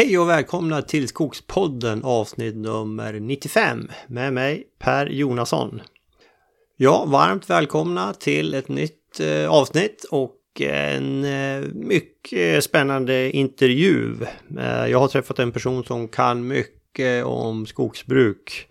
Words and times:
Hej 0.00 0.18
och 0.18 0.28
välkomna 0.28 0.82
till 0.82 1.08
Skogspodden 1.08 2.04
avsnitt 2.04 2.56
nummer 2.56 3.12
95 3.12 3.88
med 4.06 4.32
mig 4.32 4.66
Per 4.78 5.06
Jonasson. 5.06 5.82
Ja, 6.76 7.04
varmt 7.04 7.50
välkomna 7.50 8.14
till 8.14 8.54
ett 8.54 8.68
nytt 8.68 9.20
eh, 9.20 9.50
avsnitt 9.50 10.04
och 10.10 10.60
en 10.60 11.24
eh, 11.24 11.60
mycket 11.72 12.64
spännande 12.64 13.30
intervju. 13.30 14.16
Eh, 14.58 14.86
jag 14.86 14.98
har 14.98 15.08
träffat 15.08 15.38
en 15.38 15.52
person 15.52 15.84
som 15.84 16.08
kan 16.08 16.46
mycket 16.46 17.24
om 17.24 17.66
skogsbruk. 17.66 18.68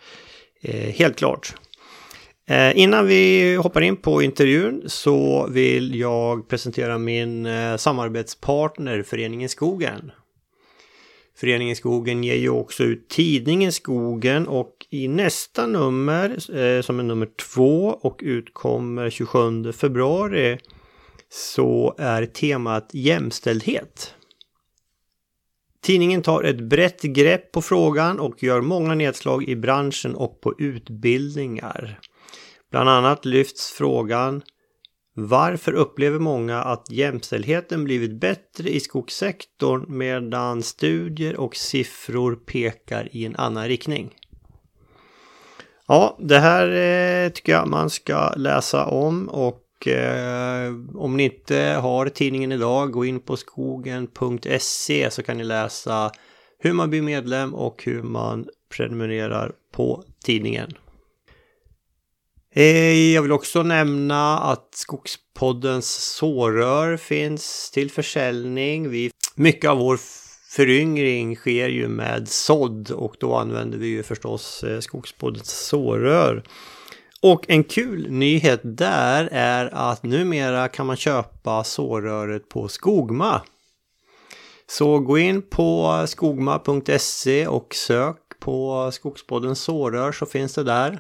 Eh, 0.62 0.90
helt 0.90 1.18
klart. 1.18 1.56
Eh, 2.48 2.78
innan 2.78 3.08
vi 3.08 3.56
hoppar 3.56 3.82
in 3.82 3.98
på 3.98 4.22
intervjun 4.22 4.84
så 4.86 5.48
vill 5.48 5.96
jag 5.96 6.50
presentera 6.50 6.98
min 6.98 7.46
eh, 7.46 7.78
samarbetspartner 7.78 9.04
Föreningen 9.04 9.50
Skogen. 9.50 10.12
Föreningen 11.40 11.76
Skogen 11.76 12.24
ger 12.24 12.36
ju 12.36 12.50
också 12.50 12.84
ut 12.84 13.10
tidningen 13.10 13.72
Skogen 13.72 14.48
och 14.48 14.88
i 14.90 15.08
nästa 15.08 15.68
nummer, 15.68 16.30
eh, 16.30 16.82
som 16.82 17.00
är 17.00 17.04
nummer 17.04 17.26
två 17.26 18.00
och 18.02 18.20
utkommer 18.24 19.10
27 19.10 19.72
februari, 19.74 20.58
så 21.30 21.96
är 21.98 22.26
temat 22.26 22.90
jämställdhet. 22.94 24.14
Tidningen 25.82 26.22
tar 26.22 26.44
ett 26.44 26.60
brett 26.60 27.02
grepp 27.02 27.52
på 27.52 27.62
frågan 27.62 28.20
och 28.20 28.44
gör 28.44 28.62
många 28.62 28.96
nedslag 28.96 29.44
i 29.44 29.56
branschen 29.56 30.16
och 30.16 30.42
på 30.42 30.54
utbildningar. 30.58 32.00
Bland 32.72 32.90
annat 32.90 33.26
lyfts 33.26 33.72
frågan 33.72 34.42
varför 35.14 35.74
upplever 35.74 36.20
många 36.20 36.62
att 36.62 36.92
jämställdheten 36.92 37.84
blivit 37.84 38.20
bättre 38.20 38.70
i 38.70 38.80
skogssektorn 38.80 39.86
medan 39.98 40.64
studier 40.64 41.36
och 41.36 41.56
siffror 41.56 42.36
pekar 42.36 43.10
i 43.12 43.26
en 43.26 43.36
annan 43.36 43.68
riktning? 43.68 44.16
Ja, 45.88 46.18
det 46.20 46.40
här 46.40 46.68
eh, 46.68 47.30
tycker 47.30 47.52
jag 47.52 47.68
man 47.68 47.90
ska 47.90 48.34
läsa 48.36 48.86
om 48.86 49.30
och 49.30 49.88
eh, 49.88 50.74
om 50.96 51.18
ni 51.18 51.24
inte 51.24 51.58
har 51.82 52.10
tidningen 52.10 52.52
idag, 52.52 52.92
gå 52.92 53.06
in 53.06 53.20
på 53.20 53.38
skogen.se 53.38 55.12
så 55.12 55.24
kan 55.24 55.38
ni 55.38 55.44
läsa 55.44 56.12
hur 56.60 56.74
man 56.74 56.90
blir 56.90 57.02
medlem 57.02 57.56
och 57.56 57.84
hur 57.84 58.04
man 58.04 58.48
prenumererar 58.78 59.52
på 59.72 60.04
tidningen. 60.24 60.72
Eh, 62.56 63.14
jag 63.14 63.22
vill 63.22 63.32
också 63.32 63.64
nämna 63.64 64.40
att 64.40 64.70
Skogspoddens 64.72 66.16
sårör 66.16 66.98
finns 66.98 67.72
till 67.72 67.92
försäljning. 67.92 68.90
Vi, 68.90 69.12
mycket 69.36 69.70
av 69.70 69.78
vår 69.78 70.00
föryngring 70.50 71.36
sker 71.36 71.70
ju 71.70 71.88
med 71.88 72.30
sådd 72.30 72.92
och 72.92 73.16
då 73.20 73.36
använder 73.36 73.78
vi 73.78 73.88
ju 73.88 74.04
förstås 74.04 74.64
eh, 74.64 74.80
Skogspoddens 74.80 75.68
sårör. 75.68 76.44
Och 77.22 77.46
en 77.48 77.64
kul 77.64 78.12
nyhet 78.12 78.62
där 78.64 79.30
är 79.32 79.70
att 79.74 80.04
numera 80.04 80.68
kan 80.68 80.86
man 80.86 80.98
köpa 80.98 81.64
såröret 81.64 82.50
på 82.50 82.68
Skogma. 82.68 83.42
Så 84.68 85.00
gå 85.00 85.18
in 85.18 85.42
på 85.42 86.04
skogma.se 86.08 87.48
och 87.48 87.76
sök 87.76 88.18
på 88.40 88.90
Skogspoddens 88.92 89.62
sårör 89.62 90.12
så 90.12 90.26
finns 90.26 90.54
det 90.54 90.64
där 90.64 91.00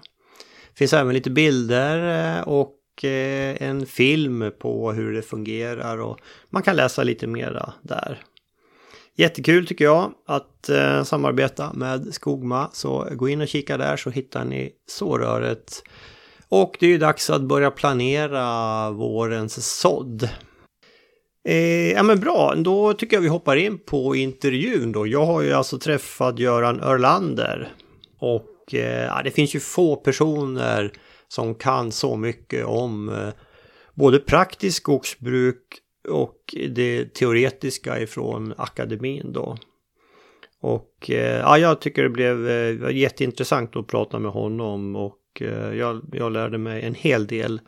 finns 0.79 0.93
även 0.93 1.13
lite 1.13 1.29
bilder 1.29 2.37
eh, 2.37 2.41
och 2.41 3.03
eh, 3.03 3.61
en 3.61 3.85
film 3.85 4.51
på 4.59 4.91
hur 4.91 5.13
det 5.13 5.21
fungerar 5.21 5.97
och 5.97 6.19
man 6.49 6.63
kan 6.63 6.75
läsa 6.75 7.03
lite 7.03 7.27
mera 7.27 7.73
där. 7.81 8.21
Jättekul 9.15 9.67
tycker 9.67 9.85
jag 9.85 10.11
att 10.27 10.69
eh, 10.69 11.03
samarbeta 11.03 11.73
med 11.73 12.13
Skogma 12.13 12.69
så 12.73 13.07
gå 13.11 13.29
in 13.29 13.41
och 13.41 13.47
kika 13.47 13.77
där 13.77 13.97
så 13.97 14.09
hittar 14.09 14.45
ni 14.45 14.71
såröret. 14.87 15.83
Och 16.49 16.77
det 16.79 16.85
är 16.85 16.89
ju 16.89 16.97
dags 16.97 17.29
att 17.29 17.41
börja 17.41 17.71
planera 17.71 18.91
vårens 18.91 19.79
sådd. 19.79 20.29
Eh, 21.47 21.91
ja 21.91 22.03
men 22.03 22.19
bra, 22.19 22.55
då 22.55 22.93
tycker 22.93 23.17
jag 23.17 23.21
vi 23.21 23.27
hoppar 23.27 23.55
in 23.55 23.79
på 23.79 24.15
intervjun 24.15 24.91
då. 24.91 25.07
Jag 25.07 25.25
har 25.25 25.41
ju 25.41 25.53
alltså 25.53 25.79
träffat 25.79 26.39
Göran 26.39 26.81
Örlander. 26.81 27.69
Och 28.19 28.45
Eh, 28.73 29.05
ja, 29.05 29.21
det 29.23 29.31
finns 29.31 29.55
ju 29.55 29.59
få 29.59 29.95
personer 29.95 30.91
som 31.27 31.55
kan 31.55 31.91
så 31.91 32.15
mycket 32.15 32.65
om 32.65 33.09
eh, 33.09 33.29
både 33.93 34.19
praktiskt 34.19 34.77
skogsbruk 34.77 35.63
och 36.09 36.55
det 36.69 37.13
teoretiska 37.13 37.99
ifrån 37.99 38.53
akademin 38.57 39.33
då. 39.33 39.57
Och 40.61 41.09
eh, 41.09 41.39
ja, 41.39 41.57
jag 41.57 41.81
tycker 41.81 42.03
det 42.03 42.09
blev 42.09 42.91
jätteintressant 42.91 43.75
att 43.75 43.87
prata 43.87 44.19
med 44.19 44.31
honom 44.31 44.95
och 44.95 45.15
jag, 45.73 46.01
jag 46.13 46.31
lärde 46.31 46.57
mig 46.57 46.81
en 46.81 46.95
hel 46.95 47.27
del 47.27 47.61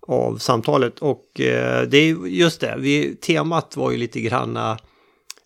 av 0.00 0.36
samtalet. 0.36 0.98
Och 0.98 1.24
det 1.34 1.96
är 1.96 2.26
just 2.26 2.60
det, 2.60 2.74
vi, 2.78 3.16
temat 3.16 3.76
var 3.76 3.90
ju 3.90 3.96
lite 3.96 4.20
granna 4.20 4.78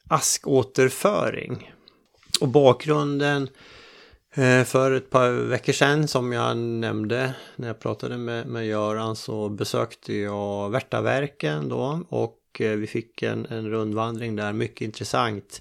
askåterföring. 0.08 1.72
Och 2.40 2.48
bakgrunden 2.48 3.42
Eh, 3.42 3.48
Eh, 4.36 4.64
för 4.64 4.92
ett 4.92 5.10
par 5.10 5.30
veckor 5.30 5.72
sedan 5.72 6.08
som 6.08 6.32
jag 6.32 6.56
nämnde 6.56 7.34
när 7.56 7.66
jag 7.66 7.80
pratade 7.80 8.18
med, 8.18 8.46
med 8.46 8.66
Göran 8.66 9.16
så 9.16 9.48
besökte 9.48 10.14
jag 10.14 10.70
Värtaverken 10.70 11.68
då 11.68 12.00
och 12.08 12.40
eh, 12.60 12.70
vi 12.70 12.86
fick 12.86 13.22
en, 13.22 13.46
en 13.46 13.70
rundvandring 13.70 14.36
där, 14.36 14.52
mycket 14.52 14.80
intressant. 14.80 15.60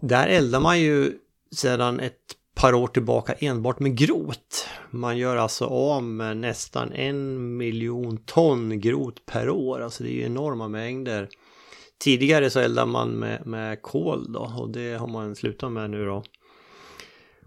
Där 0.00 0.26
eldar 0.26 0.60
man 0.60 0.80
ju 0.80 1.12
sedan 1.56 2.00
ett 2.00 2.20
par 2.54 2.74
år 2.74 2.86
tillbaka 2.86 3.32
enbart 3.32 3.80
med 3.80 3.96
grot. 3.96 4.68
Man 4.90 5.18
gör 5.18 5.36
alltså 5.36 5.64
av 5.64 6.02
med 6.02 6.36
nästan 6.36 6.92
en 6.92 7.56
miljon 7.56 8.16
ton 8.16 8.80
grot 8.80 9.26
per 9.26 9.50
år, 9.50 9.80
alltså 9.80 10.02
det 10.02 10.10
är 10.10 10.14
ju 10.14 10.24
enorma 10.24 10.68
mängder. 10.68 11.28
Tidigare 12.04 12.50
så 12.50 12.60
eldade 12.60 12.90
man 12.90 13.10
med, 13.10 13.46
med 13.46 13.82
kol 13.82 14.32
då 14.32 14.52
och 14.58 14.70
det 14.70 14.94
har 14.94 15.06
man 15.06 15.36
slutat 15.36 15.72
med 15.72 15.90
nu 15.90 16.04
då. 16.04 16.24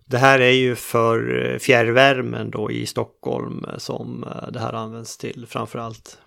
Det 0.10 0.18
här 0.18 0.40
är 0.40 0.52
ju 0.52 0.76
för 0.76 1.46
eh, 1.46 1.60
fjärrvärmen 1.60 2.52
då 2.52 2.72
i 2.72 2.86
Stockholm 2.86 3.66
eh, 3.68 3.78
som 3.78 4.24
eh, 4.24 4.52
det 4.52 4.60
här 4.60 4.74
används 4.74 5.18
till 5.18 5.46
framförallt. 5.50 6.18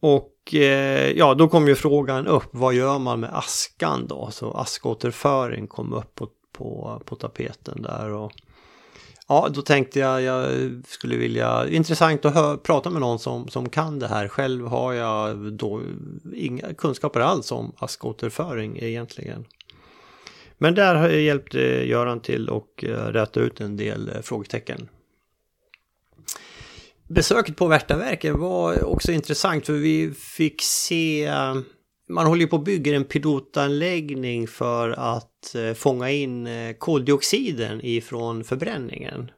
Och 0.00 0.32
ja, 1.14 1.34
då 1.34 1.48
kom 1.48 1.68
ju 1.68 1.74
frågan 1.74 2.26
upp, 2.26 2.48
vad 2.50 2.74
gör 2.74 2.98
man 2.98 3.20
med 3.20 3.36
askan 3.36 4.06
då? 4.06 4.30
Så 4.30 4.52
askåterföring 4.52 5.66
kom 5.66 5.92
upp 5.92 6.14
på, 6.14 6.28
på, 6.52 7.02
på 7.04 7.16
tapeten 7.16 7.82
där. 7.82 8.10
Och, 8.10 8.32
ja, 9.28 9.48
då 9.54 9.62
tänkte 9.62 9.98
jag 9.98 10.22
jag 10.22 10.48
skulle 10.86 11.16
vilja, 11.16 11.68
intressant 11.68 12.24
att 12.24 12.34
hör, 12.34 12.56
prata 12.56 12.90
med 12.90 13.00
någon 13.00 13.18
som, 13.18 13.48
som 13.48 13.68
kan 13.68 13.98
det 13.98 14.08
här. 14.08 14.28
Själv 14.28 14.66
har 14.66 14.92
jag 14.92 15.52
då 15.52 15.82
inga 16.34 16.74
kunskaper 16.74 17.20
alls 17.20 17.52
om 17.52 17.72
askåterföring 17.78 18.78
egentligen. 18.80 19.44
Men 20.58 20.74
där 20.74 21.08
hjälpte 21.08 21.60
eh, 21.60 21.88
Göran 21.88 22.20
till 22.20 22.48
och 22.48 22.84
eh, 22.84 23.06
räta 23.06 23.40
ut 23.40 23.60
en 23.60 23.76
del 23.76 24.08
eh, 24.08 24.20
frågetecken. 24.20 24.88
Besöket 27.08 27.56
på 27.56 27.66
Värtaverken 27.66 28.38
var 28.38 28.84
också 28.84 29.12
intressant 29.12 29.66
för 29.66 29.72
vi 29.72 30.10
fick 30.10 30.62
se 30.62 31.32
man 32.08 32.26
håller 32.26 32.46
på 32.46 32.56
att 32.56 32.64
bygga 32.64 32.96
en 32.96 33.04
pilotanläggning 33.04 34.48
för 34.48 34.90
att 34.90 35.56
fånga 35.74 36.10
in 36.10 36.48
koldioxiden 36.78 37.80
ifrån 37.84 38.44
förbränningen. 38.44 39.30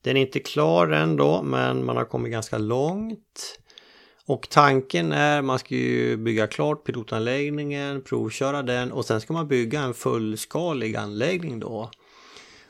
Den 0.00 0.16
är 0.16 0.20
inte 0.20 0.38
klar 0.38 0.88
än 0.88 1.16
då 1.16 1.42
men 1.42 1.84
man 1.84 1.96
har 1.96 2.04
kommit 2.04 2.32
ganska 2.32 2.58
långt. 2.58 3.58
Och 4.26 4.48
tanken 4.48 5.12
är 5.12 5.42
man 5.42 5.58
ska 5.58 5.74
ju 5.74 6.16
bygga 6.16 6.46
klart 6.46 6.84
pilotanläggningen, 6.84 8.02
provköra 8.02 8.62
den 8.62 8.92
och 8.92 9.04
sen 9.04 9.20
ska 9.20 9.32
man 9.32 9.48
bygga 9.48 9.80
en 9.80 9.94
fullskalig 9.94 10.96
anläggning 10.96 11.60
då. 11.60 11.90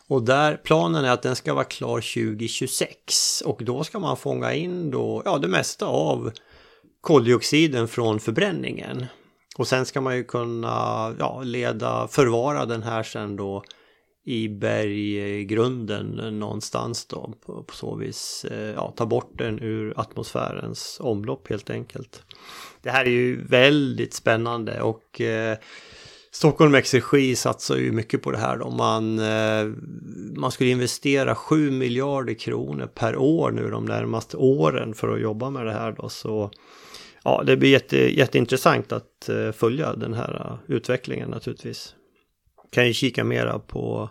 Och 0.08 0.22
där 0.22 0.56
planen 0.56 1.04
är 1.04 1.10
att 1.10 1.22
den 1.22 1.36
ska 1.36 1.54
vara 1.54 1.64
klar 1.64 2.00
2026 2.00 3.42
och 3.46 3.60
då 3.64 3.84
ska 3.84 3.98
man 3.98 4.16
fånga 4.16 4.54
in 4.54 4.90
då, 4.90 5.22
ja 5.24 5.38
det 5.38 5.48
mesta 5.48 5.86
av 5.86 6.32
koldioxiden 7.00 7.88
från 7.88 8.20
förbränningen. 8.20 9.06
Och 9.56 9.68
sen 9.68 9.86
ska 9.86 10.00
man 10.00 10.16
ju 10.16 10.24
kunna 10.24 11.14
ja, 11.18 11.42
leda, 11.42 12.08
förvara 12.08 12.66
den 12.66 12.82
här 12.82 13.02
sen 13.02 13.36
då 13.36 13.62
i 14.28 14.48
berggrunden 14.48 16.38
någonstans 16.38 17.06
då 17.06 17.34
på, 17.46 17.62
på 17.62 17.74
så 17.74 17.94
vis 17.94 18.46
eh, 18.50 18.74
ja, 18.74 18.94
ta 18.96 19.06
bort 19.06 19.30
den 19.38 19.62
ur 19.62 19.94
atmosfärens 19.96 20.96
omlopp 21.00 21.48
helt 21.48 21.70
enkelt. 21.70 22.22
Det 22.82 22.90
här 22.90 23.04
är 23.04 23.10
ju 23.10 23.46
väldigt 23.46 24.14
spännande 24.14 24.80
och 24.80 25.20
eh, 25.20 25.58
Stockholm 26.30 26.74
Exergi 26.74 27.36
satsar 27.36 27.76
ju 27.76 27.92
mycket 27.92 28.22
på 28.22 28.30
det 28.30 28.38
här 28.38 28.56
då. 28.56 28.70
Man, 28.70 29.18
eh, 29.18 29.72
man 30.36 30.52
skulle 30.52 30.70
investera 30.70 31.34
7 31.34 31.70
miljarder 31.70 32.34
kronor 32.34 32.86
per 32.86 33.16
år 33.16 33.50
nu 33.50 33.70
de 33.70 33.84
närmaste 33.84 34.36
åren 34.36 34.94
för 34.94 35.14
att 35.14 35.20
jobba 35.20 35.50
med 35.50 35.66
det 35.66 35.72
här 35.72 35.92
då. 35.92 36.08
Så 36.08 36.50
ja, 37.24 37.42
det 37.46 37.56
blir 37.56 37.70
jätte, 37.70 37.96
jätteintressant 37.96 38.92
att 38.92 39.28
eh, 39.28 39.52
följa 39.52 39.94
den 39.94 40.14
här 40.14 40.60
eh, 40.68 40.74
utvecklingen 40.74 41.30
naturligtvis. 41.30 41.94
Kan 42.70 42.86
ju 42.86 42.92
kika 42.92 43.24
mera 43.24 43.58
på, 43.58 44.10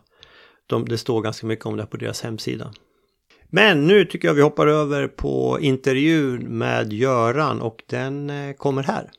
de, 0.68 0.86
det 0.86 0.98
står 0.98 1.22
ganska 1.22 1.48
mycket 1.48 1.66
om 1.66 1.78
det 1.78 1.86
på 1.86 1.98
deras 1.98 2.22
hemsida. 2.22 2.72
Men 3.50 3.88
nu 3.88 4.06
tycker 4.06 4.28
jag 4.28 4.36
vi 4.36 4.42
hoppar 4.42 4.68
över 4.68 5.08
på 5.08 5.58
intervjun 5.62 6.58
med 6.58 6.94
Göran 6.94 7.62
och 7.62 7.84
den 7.90 8.30
uh, 8.30 8.54
kommer 8.54 8.84
här. 8.84 9.10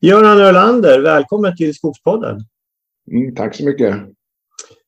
Göran 0.00 0.40
Ölander, 0.40 1.00
välkommen 1.00 1.56
till 1.56 1.74
Skogspodden. 1.74 2.40
Mm, 3.12 3.34
tack 3.34 3.56
så 3.56 3.64
mycket. 3.64 3.96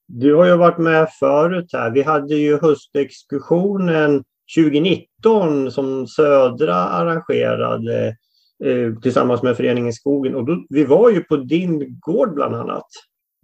Du 0.08 0.34
har 0.34 0.46
ju 0.46 0.56
varit 0.56 0.78
med 0.78 1.08
förut 1.20 1.70
här. 1.72 1.90
Vi 1.90 2.02
hade 2.02 2.34
ju 2.34 2.58
höstexkursionen 2.58 4.24
2019 4.56 5.70
som 5.70 6.06
Södra 6.06 6.74
arrangerade 6.74 8.16
eh, 8.64 9.00
tillsammans 9.02 9.42
med 9.42 9.56
Föreningen 9.56 9.92
Skogen. 9.92 10.34
Och 10.34 10.46
då, 10.46 10.64
vi 10.68 10.84
var 10.84 11.10
ju 11.10 11.20
på 11.20 11.36
din 11.36 12.00
gård 12.00 12.34
bland 12.34 12.54
annat. 12.54 12.86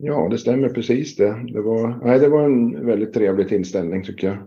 Ja, 0.04 0.28
det 0.30 0.38
stämmer 0.38 0.68
precis 0.68 1.16
det. 1.16 1.36
Det 1.52 1.60
var, 1.60 1.98
nej, 2.04 2.18
det 2.18 2.28
var 2.28 2.44
en 2.44 2.86
väldigt 2.86 3.14
trevlig 3.14 3.48
tillställning 3.48 4.04
tycker 4.04 4.26
jag. 4.26 4.38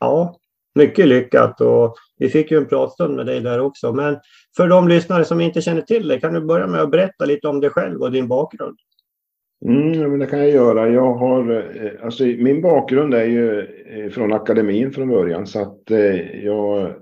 Ja, 0.00 0.36
mycket 0.74 1.08
lyckat 1.08 1.60
och 1.60 1.94
vi 2.18 2.28
fick 2.28 2.50
ju 2.50 2.56
en 2.56 2.66
pratstund 2.66 3.16
med 3.16 3.26
dig 3.26 3.40
där 3.40 3.60
också. 3.60 3.92
Men 3.92 4.16
för 4.56 4.68
de 4.68 4.88
lyssnare 4.88 5.24
som 5.24 5.40
inte 5.40 5.60
känner 5.60 5.82
till 5.82 6.08
dig, 6.08 6.20
kan 6.20 6.34
du 6.34 6.40
börja 6.40 6.66
med 6.66 6.80
att 6.80 6.90
berätta 6.90 7.24
lite 7.24 7.48
om 7.48 7.60
dig 7.60 7.70
själv 7.70 8.00
och 8.00 8.12
din 8.12 8.28
bakgrund? 8.28 8.76
Mm, 9.64 10.10
men 10.10 10.18
det 10.18 10.26
kan 10.26 10.38
jag 10.38 10.50
göra. 10.50 10.88
Jag 10.88 11.14
har, 11.14 11.50
eh, 11.50 12.04
alltså, 12.04 12.24
min 12.24 12.62
bakgrund 12.62 13.14
är 13.14 13.24
ju 13.24 13.60
eh, 13.86 14.10
från 14.10 14.32
akademin 14.32 14.92
från 14.92 15.08
början 15.08 15.46
så 15.46 15.62
att 15.62 15.90
eh, 15.90 16.44
jag 16.44 16.94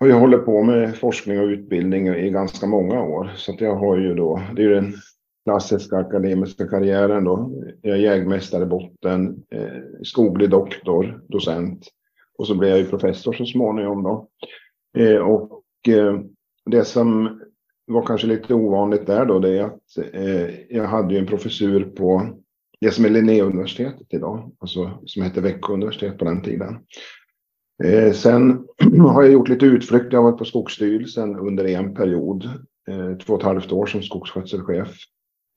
har 0.00 0.06
ju 0.06 0.12
hållit 0.12 0.44
på 0.44 0.62
med 0.62 0.96
forskning 0.96 1.40
och 1.40 1.46
utbildning 1.46 2.08
i 2.08 2.30
ganska 2.30 2.66
många 2.66 3.02
år. 3.02 3.32
Så 3.36 3.52
att 3.52 3.60
jag 3.60 3.74
har 3.74 3.96
ju 3.96 4.14
då, 4.14 4.42
det 4.56 4.62
är 4.62 4.66
ju 4.66 4.74
den 4.74 4.94
klassiska 5.46 5.96
akademiska 5.96 6.68
karriären 6.68 7.24
då. 7.24 7.52
Jag 7.82 7.96
är 7.96 8.00
jägmästare 8.00 8.62
i 8.62 8.66
botten, 8.66 9.42
eh, 9.50 10.02
skoglig 10.02 10.50
doktor, 10.50 11.20
docent 11.28 11.88
och 12.38 12.46
så 12.46 12.54
blev 12.54 12.70
jag 12.70 12.78
ju 12.78 12.86
professor 12.86 13.32
så 13.32 13.46
småningom 13.46 14.02
då. 14.02 14.28
Eh, 14.98 15.16
och 15.16 15.62
eh, 15.88 16.20
det 16.70 16.84
som 16.84 17.40
var 17.86 18.06
kanske 18.06 18.26
lite 18.26 18.54
ovanligt 18.54 19.06
där 19.06 19.26
då, 19.26 19.38
det 19.38 19.58
är 19.58 19.62
att 19.64 20.14
eh, 20.14 20.76
jag 20.76 20.84
hade 20.84 21.14
ju 21.14 21.20
en 21.20 21.26
professur 21.26 21.84
på 21.84 22.28
det 22.80 22.90
som 22.90 23.04
är 23.04 23.10
Linnéuniversitetet 23.10 24.06
idag, 24.10 24.52
alltså 24.58 24.90
som 25.04 25.22
hette 25.22 25.40
Växjö 25.40 25.72
universitet 25.72 26.18
på 26.18 26.24
den 26.24 26.42
tiden. 26.42 26.78
Eh, 27.84 28.12
sen 28.12 28.66
har 29.00 29.22
jag 29.22 29.32
gjort 29.32 29.48
lite 29.48 29.66
utflykter. 29.66 30.12
Jag 30.12 30.22
har 30.22 30.30
varit 30.30 30.38
på 30.38 30.44
Skogsstyrelsen 30.44 31.36
under 31.36 31.64
en 31.64 31.94
period, 31.94 32.44
eh, 32.88 33.16
två 33.16 33.34
och 33.34 33.40
ett 33.40 33.46
halvt 33.46 33.72
år 33.72 33.86
som 33.86 34.02
skogsskötselchef. 34.02 34.96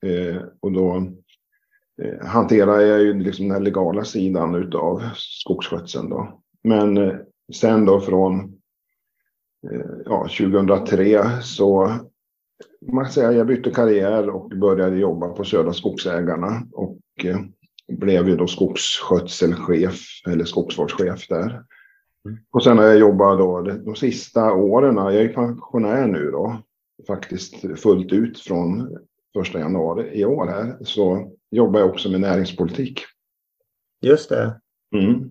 Eh, 0.06 0.42
och 0.60 0.72
då 0.72 0.96
eh, 2.02 2.26
hanterar 2.26 2.80
jag 2.80 3.00
ju 3.00 3.22
liksom 3.22 3.48
den 3.48 3.64
legala 3.64 4.04
sidan 4.04 4.54
utav 4.54 5.02
skogsskötseln 5.14 6.10
då. 6.10 6.40
Men 6.64 6.96
eh, 6.96 7.16
sen 7.54 7.84
då 7.84 8.00
från 8.00 8.40
eh, 9.70 9.90
ja, 10.04 10.28
2003 10.38 11.40
så 11.42 12.00
man 12.92 13.04
kan 13.04 13.12
säga, 13.12 13.32
jag 13.32 13.46
bytte 13.46 13.70
karriär 13.70 14.28
och 14.28 14.48
började 14.48 14.96
jobba 14.96 15.28
på 15.28 15.44
Södra 15.44 15.72
Skogsägarna 15.72 16.62
och 16.72 17.00
eh, 17.24 17.38
blev 17.88 18.28
ju 18.28 18.36
då 18.36 18.46
skogsskötselchef 18.46 20.00
eller 20.28 20.44
skogsvårdschef 20.44 21.28
där. 21.28 21.64
Mm. 22.24 22.38
Och 22.50 22.64
sen 22.64 22.78
har 22.78 22.84
jag 22.84 22.98
jobbat 22.98 23.38
då 23.38 23.60
de 23.60 23.96
sista 23.96 24.52
åren, 24.52 24.96
jag 24.96 25.14
är 25.14 25.28
pensionär 25.28 26.06
nu 26.06 26.30
då, 26.30 26.62
faktiskt 27.06 27.80
fullt 27.80 28.12
ut 28.12 28.40
från 28.40 28.96
första 29.34 29.58
januari 29.58 30.20
i 30.20 30.24
år 30.24 30.46
här, 30.46 30.76
så 30.80 31.32
jobbar 31.50 31.80
jag 31.80 31.88
också 31.90 32.08
med 32.08 32.20
näringspolitik. 32.20 33.00
Just 34.02 34.28
det. 34.28 34.60
Mm. 34.96 35.30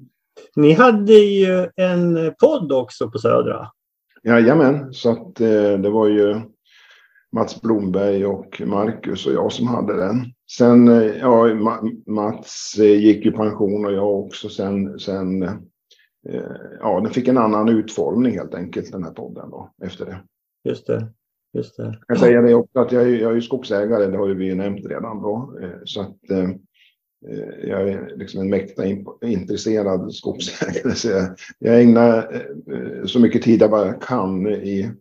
Ni 0.56 0.74
hade 0.74 1.14
ju 1.14 1.70
en 1.76 2.34
podd 2.40 2.72
också 2.72 3.12
på 3.12 3.20
Södra. 3.20 3.72
Jajamän, 4.24 4.94
så 4.94 5.12
att 5.12 5.42
eh, 5.42 5.78
det 5.78 5.90
var 5.90 6.08
ju 6.08 6.42
Mats 7.32 7.62
Blomberg 7.62 8.26
och 8.26 8.62
Marcus 8.66 9.26
och 9.26 9.34
jag 9.34 9.52
som 9.52 9.68
hade 9.68 9.98
den. 9.98 10.26
Sen, 10.58 10.88
eh, 10.88 11.18
ja, 11.18 11.48
Mats 12.08 12.76
eh, 12.80 13.00
gick 13.00 13.26
i 13.26 13.32
pension 13.32 13.86
och 13.86 13.94
jag 13.94 14.20
också. 14.20 14.50
Sen, 14.50 15.00
sen 15.00 15.44
eh, 15.44 15.54
ja, 16.80 17.00
den 17.00 17.14
fick 17.14 17.28
en 17.28 17.38
annan 17.38 17.70
utformning 17.70 18.34
helt 18.34 18.54
enkelt, 18.54 18.92
den 18.92 19.04
här 19.04 19.12
podden 19.12 19.50
då, 19.50 19.74
efter 19.84 20.06
det. 20.06 20.22
Just 20.64 20.88
det. 20.88 21.14
Just 21.54 21.78
det. 21.78 21.84
Jag 21.84 22.08
kan 22.08 22.18
säga 22.18 22.42
det 22.42 22.54
också 22.54 22.80
att 22.80 22.92
jag 22.92 23.04
är, 23.04 23.18
jag 23.18 23.38
är 23.38 23.42
skogsägare, 23.42 24.06
det 24.06 24.18
har 24.18 24.28
ju 24.28 24.34
vi 24.34 24.56
nämnt 24.56 24.86
redan 24.86 25.22
då. 25.22 25.60
Så 25.86 26.02
att 26.02 26.18
jag 27.64 27.90
är 27.90 28.14
liksom 28.16 28.42
en 28.42 28.50
mäkta 28.50 28.84
intresserad 29.22 30.14
skogsägare. 30.14 30.96
Så 30.96 31.10
jag, 31.10 31.30
jag 31.60 31.82
ägnar 31.82 32.44
så 33.06 33.20
mycket 33.20 33.42
tid 33.42 33.62
jag 33.62 33.72
bara 33.72 33.94
kan 33.94 34.48
i, 34.48 34.92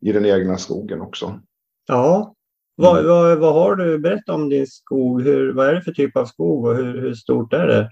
i 0.00 0.12
den 0.12 0.26
egna 0.26 0.56
skogen 0.56 1.00
också. 1.00 1.40
Ja. 1.86 2.34
Vad, 2.76 2.98
mm. 2.98 3.08
vad, 3.08 3.38
vad 3.38 3.54
har 3.54 3.76
du 3.76 3.98
berättat 3.98 4.34
om 4.34 4.48
din 4.48 4.66
skog? 4.66 5.22
Hur, 5.22 5.52
vad 5.52 5.68
är 5.68 5.74
det 5.74 5.82
för 5.82 5.92
typ 5.92 6.16
av 6.16 6.24
skog 6.24 6.64
och 6.64 6.76
hur, 6.76 7.00
hur 7.00 7.14
stort 7.14 7.52
är 7.52 7.66
det? 7.66 7.90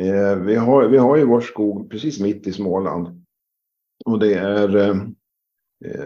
Eh, 0.00 0.36
vi, 0.36 0.54
har, 0.54 0.88
vi 0.88 0.98
har 0.98 1.16
ju 1.16 1.24
vår 1.24 1.40
skog 1.40 1.90
precis 1.90 2.20
mitt 2.20 2.46
i 2.46 2.52
Småland. 2.52 3.24
Och 4.04 4.18
det 4.18 4.34
är, 4.34 4.76
eh, 4.76 4.96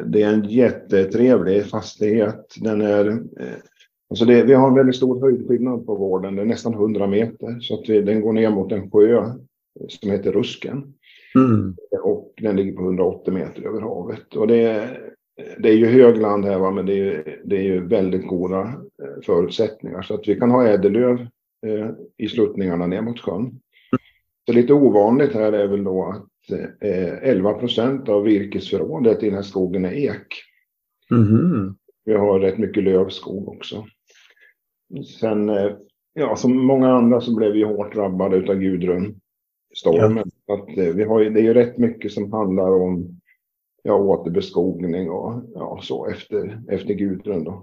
det 0.04 0.22
är 0.22 0.32
en 0.32 0.44
jättetrevlig 0.44 1.66
fastighet. 1.66 2.54
Den 2.60 2.80
är, 2.80 3.08
eh, 3.10 3.58
alltså 4.10 4.24
det, 4.24 4.44
vi 4.44 4.54
har 4.54 4.68
en 4.68 4.74
väldigt 4.74 4.96
stor 4.96 5.20
höjdskillnad 5.20 5.86
på 5.86 5.94
gården. 5.94 6.36
Det 6.36 6.42
är 6.42 6.46
nästan 6.46 6.74
100 6.74 7.06
meter. 7.06 7.60
Så 7.60 7.74
att 7.74 7.88
vi, 7.88 8.00
den 8.00 8.20
går 8.20 8.32
ner 8.32 8.50
mot 8.50 8.72
en 8.72 8.90
sjö 8.90 9.24
som 9.88 10.10
heter 10.10 10.32
Rusken. 10.32 10.94
Mm. 11.34 11.76
Och 12.02 12.34
den 12.40 12.56
ligger 12.56 12.72
på 12.72 12.82
180 12.82 13.34
meter 13.34 13.62
över 13.62 13.80
havet. 13.80 14.36
Och 14.36 14.46
det 14.46 14.62
är 14.62 15.10
det 15.58 15.68
är 15.68 15.74
ju 15.74 15.86
högland 15.86 16.44
här, 16.44 16.58
va? 16.58 16.70
men 16.70 16.86
det 16.86 16.98
är, 16.98 17.40
det 17.44 17.56
är 17.56 17.62
ju 17.62 17.86
väldigt 17.86 18.26
goda 18.26 18.60
eh, 19.02 19.22
förutsättningar. 19.26 20.02
Så 20.02 20.14
att 20.14 20.28
vi 20.28 20.34
kan 20.34 20.50
ha 20.50 20.66
ädellöv 20.66 21.20
eh, 21.66 21.90
i 22.16 22.28
sluttningarna 22.28 22.86
ner 22.86 23.02
mot 23.02 23.20
sjön. 23.20 23.60
Så 24.46 24.52
lite 24.52 24.72
ovanligt 24.72 25.32
här 25.32 25.52
är 25.52 25.66
väl 25.66 25.84
då 25.84 26.04
att 26.04 26.16
eh, 26.16 26.24
11 27.22 27.52
procent 27.52 28.08
av 28.08 28.22
virkesförrådet 28.22 29.22
i 29.22 29.26
den 29.26 29.34
här 29.34 29.42
skogen 29.42 29.84
är 29.84 29.92
ek. 29.92 30.26
Mm. 31.10 31.74
Vi 32.04 32.14
har 32.14 32.40
rätt 32.40 32.58
mycket 32.58 32.84
lövskog 32.84 33.48
också. 33.48 33.86
Sen, 35.20 35.48
eh, 35.48 35.72
ja, 36.14 36.36
som 36.36 36.66
många 36.66 36.88
andra 36.92 37.20
så 37.20 37.36
blev 37.36 37.52
vi 37.52 37.62
hårt 37.62 37.94
drabbade 37.94 38.36
av 38.36 38.54
Gudrun 38.54 39.20
stormen. 39.76 40.30
Ja. 40.46 40.54
Att, 40.54 40.78
eh, 40.78 40.94
vi 40.94 41.04
har 41.04 41.20
ju, 41.20 41.30
det 41.30 41.40
är 41.40 41.44
ju 41.44 41.54
rätt 41.54 41.78
mycket 41.78 42.12
som 42.12 42.32
handlar 42.32 42.70
om 42.70 43.20
ja, 43.82 43.94
återbeskogning 43.94 45.10
och 45.10 45.42
ja, 45.54 45.80
så 45.82 46.06
efter, 46.06 46.62
efter 46.68 46.94
Gudrun. 46.94 47.44
Då. 47.44 47.62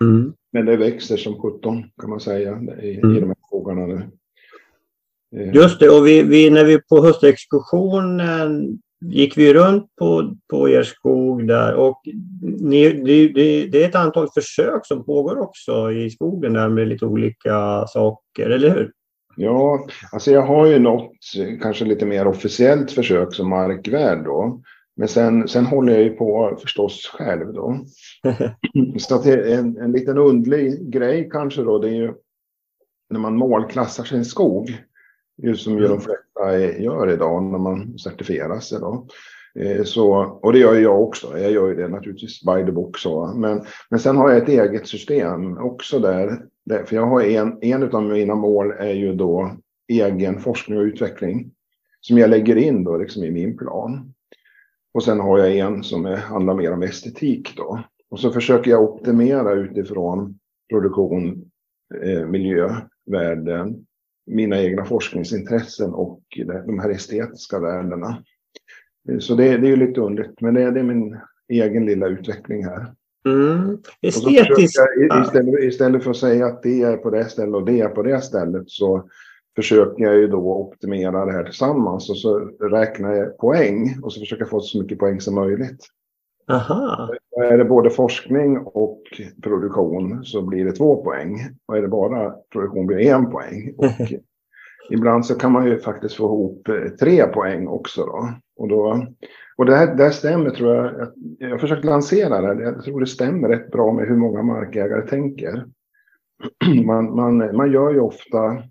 Mm. 0.00 0.32
Men 0.52 0.66
det 0.66 0.76
växer 0.76 1.16
som 1.16 1.40
17 1.40 1.84
kan 2.00 2.10
man 2.10 2.20
säga 2.20 2.50
i, 2.82 2.96
mm. 2.96 3.16
i 3.16 3.20
de 3.20 3.26
här 3.26 3.36
skogarna 3.46 3.86
nu. 3.86 4.02
Eh. 5.36 5.54
Just 5.54 5.80
det, 5.80 5.88
och 5.88 6.06
vi, 6.06 6.22
vi, 6.22 6.50
när 6.50 6.64
vi 6.64 6.78
på 6.78 7.04
höstexkursionen 7.04 8.78
gick 9.04 9.38
vi 9.38 9.54
runt 9.54 9.96
på, 9.96 10.36
på 10.50 10.68
er 10.68 10.82
skog 10.82 11.48
där 11.48 11.74
och 11.74 12.00
ni, 12.42 12.92
det, 12.92 13.28
det, 13.28 13.66
det, 13.66 13.84
är 13.84 13.88
ett 13.88 13.94
antal 13.94 14.28
försök 14.34 14.86
som 14.86 15.04
pågår 15.04 15.40
också 15.40 15.92
i 15.92 16.10
skogen 16.10 16.52
där 16.52 16.68
med 16.68 16.88
lite 16.88 17.06
olika 17.06 17.86
saker, 17.86 18.50
eller 18.50 18.70
hur? 18.70 18.92
Ja, 19.36 19.86
alltså 20.12 20.30
jag 20.30 20.42
har 20.42 20.66
ju 20.66 20.78
något 20.78 21.10
kanske 21.62 21.84
lite 21.84 22.06
mer 22.06 22.26
officiellt 22.26 22.90
försök 22.90 23.34
som 23.34 23.48
markvärd 23.48 24.24
då. 24.24 24.62
Men 24.96 25.08
sen, 25.08 25.48
sen 25.48 25.66
håller 25.66 25.92
jag 25.92 26.02
ju 26.02 26.10
på 26.10 26.58
förstås 26.62 27.06
själv 27.06 27.52
då. 27.52 27.84
Så 28.98 29.14
att 29.14 29.26
en, 29.26 29.76
en 29.76 29.92
liten 29.92 30.18
undlig 30.18 30.92
grej 30.92 31.28
kanske 31.32 31.62
då, 31.62 31.78
det 31.78 31.88
är 31.88 31.94
ju 31.94 32.12
när 33.10 33.20
man 33.20 33.36
målklassar 33.36 34.04
sin 34.04 34.24
skog. 34.24 34.78
Just 35.36 35.64
som 35.64 35.78
ju 35.78 35.88
de 35.88 36.00
flesta 36.00 36.58
gör 36.82 37.10
idag 37.10 37.42
när 37.42 37.58
man 37.58 37.98
certifierar 37.98 38.60
sig 38.60 38.80
då. 38.80 39.06
Eh, 39.58 39.84
så, 39.84 40.12
och 40.42 40.52
det 40.52 40.58
gör 40.58 40.74
jag 40.74 41.02
också. 41.02 41.38
Jag 41.38 41.52
gör 41.52 41.68
ju 41.68 41.74
det 41.74 41.88
naturligtvis 41.88 42.42
by 42.42 42.64
the 42.66 42.72
book. 42.72 42.98
Så. 42.98 43.26
Men, 43.26 43.64
men 43.90 44.00
sen 44.00 44.16
har 44.16 44.30
jag 44.30 44.42
ett 44.42 44.48
eget 44.48 44.88
system 44.88 45.58
också 45.58 45.98
där. 45.98 46.42
för 46.86 46.96
jag 46.96 47.06
har 47.06 47.22
en, 47.22 47.58
en 47.60 47.94
av 47.94 48.02
mina 48.02 48.34
mål 48.34 48.70
är 48.70 48.94
ju 48.94 49.14
då 49.14 49.56
egen 49.88 50.40
forskning 50.40 50.78
och 50.78 50.84
utveckling. 50.84 51.50
Som 52.00 52.18
jag 52.18 52.30
lägger 52.30 52.56
in 52.56 52.84
då 52.84 52.96
liksom 52.96 53.24
i 53.24 53.30
min 53.30 53.56
plan. 53.56 54.14
Och 54.94 55.04
sen 55.04 55.20
har 55.20 55.38
jag 55.38 55.56
en 55.56 55.82
som 55.82 56.06
är, 56.06 56.16
handlar 56.16 56.54
mer 56.54 56.72
om 56.72 56.82
estetik 56.82 57.56
då. 57.56 57.84
Och 58.10 58.20
så 58.20 58.30
försöker 58.30 58.70
jag 58.70 58.82
optimera 58.82 59.52
utifrån 59.52 60.38
produktion, 60.70 61.50
eh, 62.02 62.26
miljövärden, 62.26 63.86
mina 64.26 64.62
egna 64.62 64.84
forskningsintressen 64.84 65.90
och 65.90 66.22
de 66.66 66.78
här 66.78 66.90
estetiska 66.90 67.60
värdena. 67.60 68.22
Så 69.18 69.34
det, 69.34 69.56
det 69.56 69.66
är 69.66 69.70
ju 69.70 69.76
lite 69.76 70.00
underligt, 70.00 70.40
men 70.40 70.54
det, 70.54 70.70
det, 70.70 70.80
är 70.80 70.84
min 70.84 71.18
egen 71.48 71.86
lilla 71.86 72.06
utveckling 72.06 72.64
här. 72.64 72.94
Mm. 73.28 73.78
Estetiskt. 74.02 74.80
Istället, 75.24 75.62
istället 75.62 76.04
för 76.04 76.10
att 76.10 76.16
säga 76.16 76.46
att 76.46 76.62
det 76.62 76.82
är 76.82 76.96
på 76.96 77.10
det 77.10 77.24
stället 77.24 77.54
och 77.54 77.64
det 77.64 77.80
är 77.80 77.88
på 77.88 78.02
det 78.02 78.20
stället 78.20 78.70
så 78.70 79.08
försöker 79.56 80.04
jag 80.04 80.16
ju 80.16 80.26
då 80.26 80.54
optimera 80.54 81.24
det 81.24 81.32
här 81.32 81.44
tillsammans 81.44 82.10
och 82.10 82.18
så 82.18 82.38
räknar 82.60 83.14
jag 83.14 83.38
poäng 83.38 83.98
och 84.02 84.12
så 84.12 84.20
försöker 84.20 84.42
jag 84.42 84.50
få 84.50 84.60
så 84.60 84.82
mycket 84.82 84.98
poäng 84.98 85.20
som 85.20 85.34
möjligt. 85.34 85.86
Aha. 86.48 87.08
Är 87.36 87.58
det 87.58 87.64
både 87.64 87.90
forskning 87.90 88.58
och 88.58 89.02
produktion 89.42 90.24
så 90.24 90.42
blir 90.42 90.64
det 90.64 90.72
två 90.72 91.04
poäng. 91.04 91.38
Och 91.66 91.76
är 91.76 91.82
det 91.82 91.88
bara 91.88 92.34
produktion 92.52 92.86
blir 92.86 92.96
det 92.96 93.08
en 93.08 93.30
poäng. 93.30 93.74
Och 93.78 93.90
ibland 94.90 95.26
så 95.26 95.38
kan 95.38 95.52
man 95.52 95.66
ju 95.66 95.78
faktiskt 95.78 96.16
få 96.16 96.24
ihop 96.24 96.68
eh, 96.68 96.88
tre 97.00 97.26
poäng 97.26 97.68
också. 97.68 98.06
Då. 98.06 98.28
Och, 98.56 98.68
då, 98.68 99.06
och 99.56 99.66
det, 99.66 99.76
här, 99.76 99.94
det 99.94 100.04
här 100.04 100.10
stämmer 100.10 100.50
tror 100.50 100.74
jag. 100.74 101.12
Jag 101.38 101.50
har 101.50 101.58
försökt 101.58 101.84
lansera 101.84 102.54
det. 102.54 102.62
Jag 102.62 102.84
tror 102.84 103.00
det 103.00 103.06
stämmer 103.06 103.48
rätt 103.48 103.70
bra 103.70 103.92
med 103.92 104.08
hur 104.08 104.16
många 104.16 104.42
markägare 104.42 105.06
tänker. 105.06 105.64
Man, 106.84 107.16
man, 107.16 107.56
man 107.56 107.72
gör 107.72 107.90
ju 107.90 108.00
ofta 108.00 108.62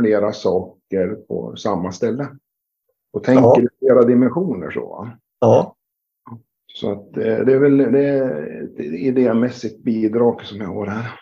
flera 0.00 0.32
saker 0.32 1.14
på 1.28 1.56
samma 1.56 1.92
ställe. 1.92 2.28
Och 3.12 3.24
tänker 3.24 3.62
i 3.62 3.68
flera 3.78 4.02
dimensioner 4.02 4.70
så. 4.70 5.08
Ja. 5.40 5.75
Så 6.80 6.92
att 6.92 7.16
eh, 7.16 7.38
det 7.44 7.52
är 7.52 7.58
väl 7.58 7.76
det 7.76 8.08
är 8.08 8.62
ett 8.64 8.80
idémässigt 8.80 9.84
bidrag 9.84 10.42
som 10.44 10.60
jag 10.60 10.68
har 10.68 10.86
här. 10.86 11.12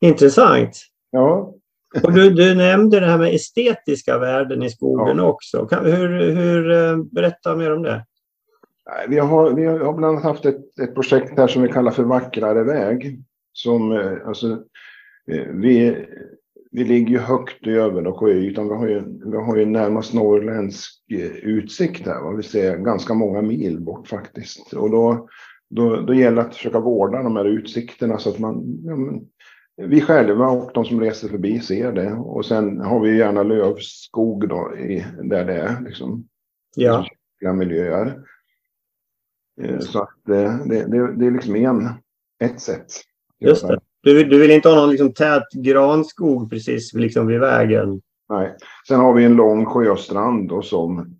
Intressant. 0.00 0.78
Ja. 1.10 1.54
Och 2.02 2.12
du, 2.12 2.30
du 2.30 2.54
nämnde 2.54 3.00
det 3.00 3.06
här 3.06 3.18
med 3.18 3.34
estetiska 3.34 4.18
värden 4.18 4.62
i 4.62 4.70
skogen 4.70 5.16
ja. 5.16 5.24
också. 5.24 5.66
Kan, 5.66 5.84
hur, 5.84 6.34
hur, 6.34 6.70
eh, 6.70 6.96
berätta 7.12 7.56
mer 7.56 7.72
om 7.72 7.82
det. 7.82 8.04
Vi 9.08 9.18
har, 9.18 9.50
vi 9.50 9.66
har 9.66 9.92
bland 9.92 10.04
annat 10.04 10.22
haft 10.22 10.44
ett, 10.44 10.78
ett 10.78 10.94
projekt 10.94 11.38
här 11.38 11.46
som 11.46 11.62
vi 11.62 11.68
kallar 11.68 11.90
för 11.90 12.04
Vackrare 12.04 12.64
väg. 12.64 13.18
Som, 13.52 13.92
eh, 13.92 14.12
alltså, 14.26 14.58
vi, 15.52 16.06
vi 16.70 16.84
ligger 16.84 17.10
ju 17.10 17.18
högt 17.18 17.66
över 17.66 18.02
då 18.02 18.12
sjöytan. 18.12 18.68
Vi 18.68 18.74
har 18.74 18.88
ju, 18.88 19.02
vi 19.30 19.36
har 19.36 19.56
ju 19.56 19.66
närmast 19.66 20.14
norrländsk 20.14 21.04
eh, 21.10 21.36
utsikt 21.36 22.06
här. 22.06 22.22
Va? 22.22 22.32
Vi 22.36 22.42
ser 22.42 22.76
ganska 22.76 23.14
många 23.14 23.42
mil 23.42 23.80
bort 23.80 24.08
faktiskt. 24.08 24.72
Och 24.72 24.90
då, 24.90 25.28
då, 25.70 25.96
då 25.96 26.14
gäller 26.14 26.36
det 26.36 26.48
att 26.48 26.54
försöka 26.54 26.80
vårda 26.80 27.22
de 27.22 27.36
här 27.36 27.44
utsikterna 27.44 28.18
så 28.18 28.30
att 28.30 28.38
man, 28.38 28.80
ja, 28.84 28.96
men, 28.96 29.20
vi 29.88 30.00
själva 30.00 30.48
och 30.48 30.70
de 30.74 30.84
som 30.84 31.00
reser 31.00 31.28
förbi 31.28 31.60
ser 31.60 31.92
det. 31.92 32.12
Och 32.12 32.46
sen 32.46 32.80
har 32.80 33.00
vi 33.00 33.18
gärna 33.18 33.42
lövskog 33.42 34.48
då 34.48 34.76
i, 34.76 35.06
där 35.22 35.44
det 35.44 35.54
är 35.54 35.80
liksom. 35.80 36.28
Ja. 36.76 37.06
miljöer. 37.52 38.22
Eh, 39.62 39.78
så 39.78 40.02
att 40.02 40.14
det, 40.24 40.60
det, 40.66 40.84
det, 40.84 41.16
det 41.16 41.26
är 41.26 41.30
liksom 41.30 41.56
en, 41.56 41.88
ett 42.44 42.60
sätt. 42.60 42.86
Just 43.38 43.68
det. 43.68 43.80
Du, 44.02 44.24
du 44.24 44.38
vill 44.38 44.50
inte 44.50 44.68
ha 44.68 44.76
någon 44.76 44.90
liksom 44.90 45.12
tät 45.12 45.52
granskog 45.52 46.50
precis 46.50 46.94
liksom 46.94 47.26
vid 47.26 47.40
vägen? 47.40 48.00
Nej. 48.28 48.56
Sen 48.88 49.00
har 49.00 49.14
vi 49.14 49.24
en 49.24 49.36
lång 49.36 49.66
sjöstrand 49.66 50.48
då 50.48 50.62
som, 50.62 51.18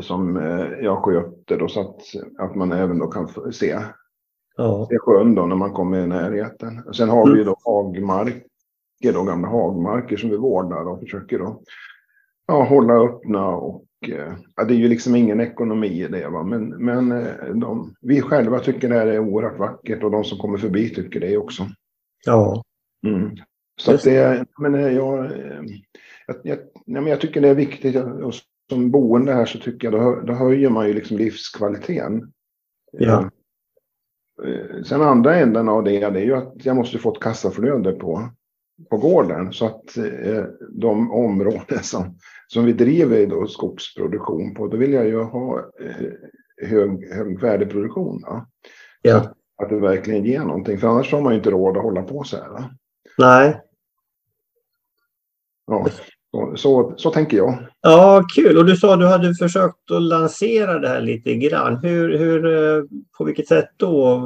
som 0.00 0.36
eh, 0.36 0.66
jag 0.82 1.04
sköter 1.04 1.58
då, 1.58 1.68
så 1.68 1.80
att, 1.80 2.00
att 2.38 2.54
man 2.54 2.72
även 2.72 2.98
då 2.98 3.06
kan 3.06 3.52
se, 3.52 3.78
ja. 4.56 4.86
se 4.90 4.98
sjön 4.98 5.34
då 5.34 5.46
när 5.46 5.56
man 5.56 5.72
kommer 5.72 5.98
i 5.98 6.06
närheten. 6.06 6.94
Sen 6.94 7.08
har 7.08 7.26
mm. 7.26 7.38
vi 7.38 7.44
då 7.44 7.56
hagmarker, 7.64 9.12
då, 9.12 9.22
gamla 9.22 9.48
hagmarker 9.48 10.16
som 10.16 10.30
vi 10.30 10.36
vårdar 10.36 10.88
och 10.88 11.00
försöker 11.00 11.38
då, 11.38 11.62
ja, 12.46 12.64
hålla 12.64 12.94
öppna 12.94 13.48
och 13.48 13.84
ja, 14.08 14.64
det 14.64 14.74
är 14.74 14.78
ju 14.78 14.88
liksom 14.88 15.16
ingen 15.16 15.40
ekonomi 15.40 16.04
i 16.04 16.08
det. 16.08 16.28
Va? 16.28 16.42
Men, 16.42 16.68
men 16.68 17.12
eh, 17.12 17.54
de, 17.54 17.94
vi 18.00 18.20
själva 18.20 18.58
tycker 18.58 18.88
det 18.88 18.94
här 18.94 19.06
är 19.06 19.18
oerhört 19.18 19.58
vackert 19.58 20.02
och 20.02 20.10
de 20.10 20.24
som 20.24 20.38
kommer 20.38 20.58
förbi 20.58 20.88
tycker 20.90 21.20
det 21.20 21.36
också. 21.36 21.66
Ja. 22.24 22.62
Mm. 23.06 23.30
Så 23.80 23.94
att 23.94 24.02
det, 24.02 24.44
men 24.58 24.74
jag, 24.74 24.92
jag, 24.92 25.32
jag, 26.44 26.58
jag, 26.86 27.08
jag 27.08 27.20
tycker 27.20 27.40
det 27.40 27.48
är 27.48 27.54
viktigt. 27.54 27.96
Och 27.96 28.34
som 28.68 28.90
boende 28.90 29.32
här 29.32 29.46
så 29.46 29.58
tycker 29.58 29.92
jag 29.92 30.00
då, 30.00 30.20
då 30.26 30.32
höjer 30.32 30.70
man 30.70 30.86
ju 30.86 30.92
liksom 30.92 31.16
livskvaliteten. 31.16 32.32
Ja. 32.92 33.30
Eh, 34.44 34.82
sen 34.82 35.02
andra 35.02 35.36
änden 35.36 35.68
av 35.68 35.84
det, 35.84 36.10
det 36.10 36.20
är 36.20 36.24
ju 36.24 36.34
att 36.34 36.66
jag 36.66 36.76
måste 36.76 36.98
få 36.98 37.12
ett 37.12 37.22
kassaflöde 37.22 37.92
på, 37.92 38.28
på 38.90 38.96
gården. 38.96 39.52
Så 39.52 39.66
att 39.66 39.96
eh, 39.96 40.44
de 40.70 41.10
områden 41.12 41.82
som, 41.82 42.18
som 42.46 42.64
vi 42.64 42.72
driver 42.72 43.26
då 43.26 43.46
skogsproduktion 43.46 44.54
på, 44.54 44.66
då 44.66 44.76
vill 44.76 44.92
jag 44.92 45.06
ju 45.06 45.22
ha 45.22 45.58
eh, 45.58 46.06
hög, 46.68 47.12
hög 47.12 47.40
värdeproduktion. 47.40 48.20
Ja. 48.22 48.46
ja. 49.02 49.16
Att, 49.16 49.32
att 49.62 49.68
det 49.68 49.80
verkligen 49.80 50.24
ger 50.24 50.40
någonting, 50.40 50.78
för 50.78 50.88
annars 50.88 51.12
har 51.12 51.20
man 51.20 51.32
ju 51.32 51.38
inte 51.38 51.50
råd 51.50 51.76
att 51.76 51.82
hålla 51.82 52.02
på 52.02 52.24
så 52.24 52.36
här. 52.36 52.48
Va? 52.48 52.70
Nej. 53.18 53.60
Ja, 55.66 55.86
så, 56.34 56.56
så, 56.56 56.92
så, 56.96 57.10
tänker 57.10 57.36
jag. 57.36 57.58
Ja, 57.80 58.24
kul. 58.34 58.58
Och 58.58 58.64
du 58.64 58.76
sa 58.76 58.94
att 58.94 59.00
du 59.00 59.06
hade 59.06 59.34
försökt 59.34 59.90
att 59.90 60.02
lansera 60.02 60.78
det 60.78 60.88
här 60.88 61.00
lite 61.00 61.34
grann. 61.34 61.76
Hur, 61.76 62.18
hur, 62.18 62.46
eh, 62.46 62.84
på 63.18 63.24
vilket 63.24 63.48
sätt 63.48 63.70
då? 63.76 64.18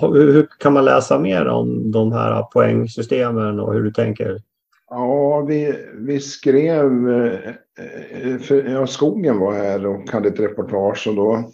Hur, 0.00 0.32
hur 0.32 0.48
kan 0.58 0.72
man 0.72 0.84
läsa 0.84 1.18
mer 1.18 1.46
om 1.46 1.90
de 1.90 2.12
här 2.12 2.42
poängsystemen 2.42 3.60
och 3.60 3.74
hur 3.74 3.82
du 3.82 3.92
tänker? 3.92 4.42
Ja, 4.90 5.40
vi, 5.48 5.74
vi 5.94 6.20
skrev, 6.20 7.10
eh, 7.10 8.38
för, 8.40 8.70
ja, 8.70 8.86
Skogen 8.86 9.38
var 9.38 9.52
här 9.52 9.86
och 9.86 10.10
hade 10.10 10.28
ett 10.28 10.40
reportage 10.40 11.06
och 11.08 11.14
då, 11.14 11.50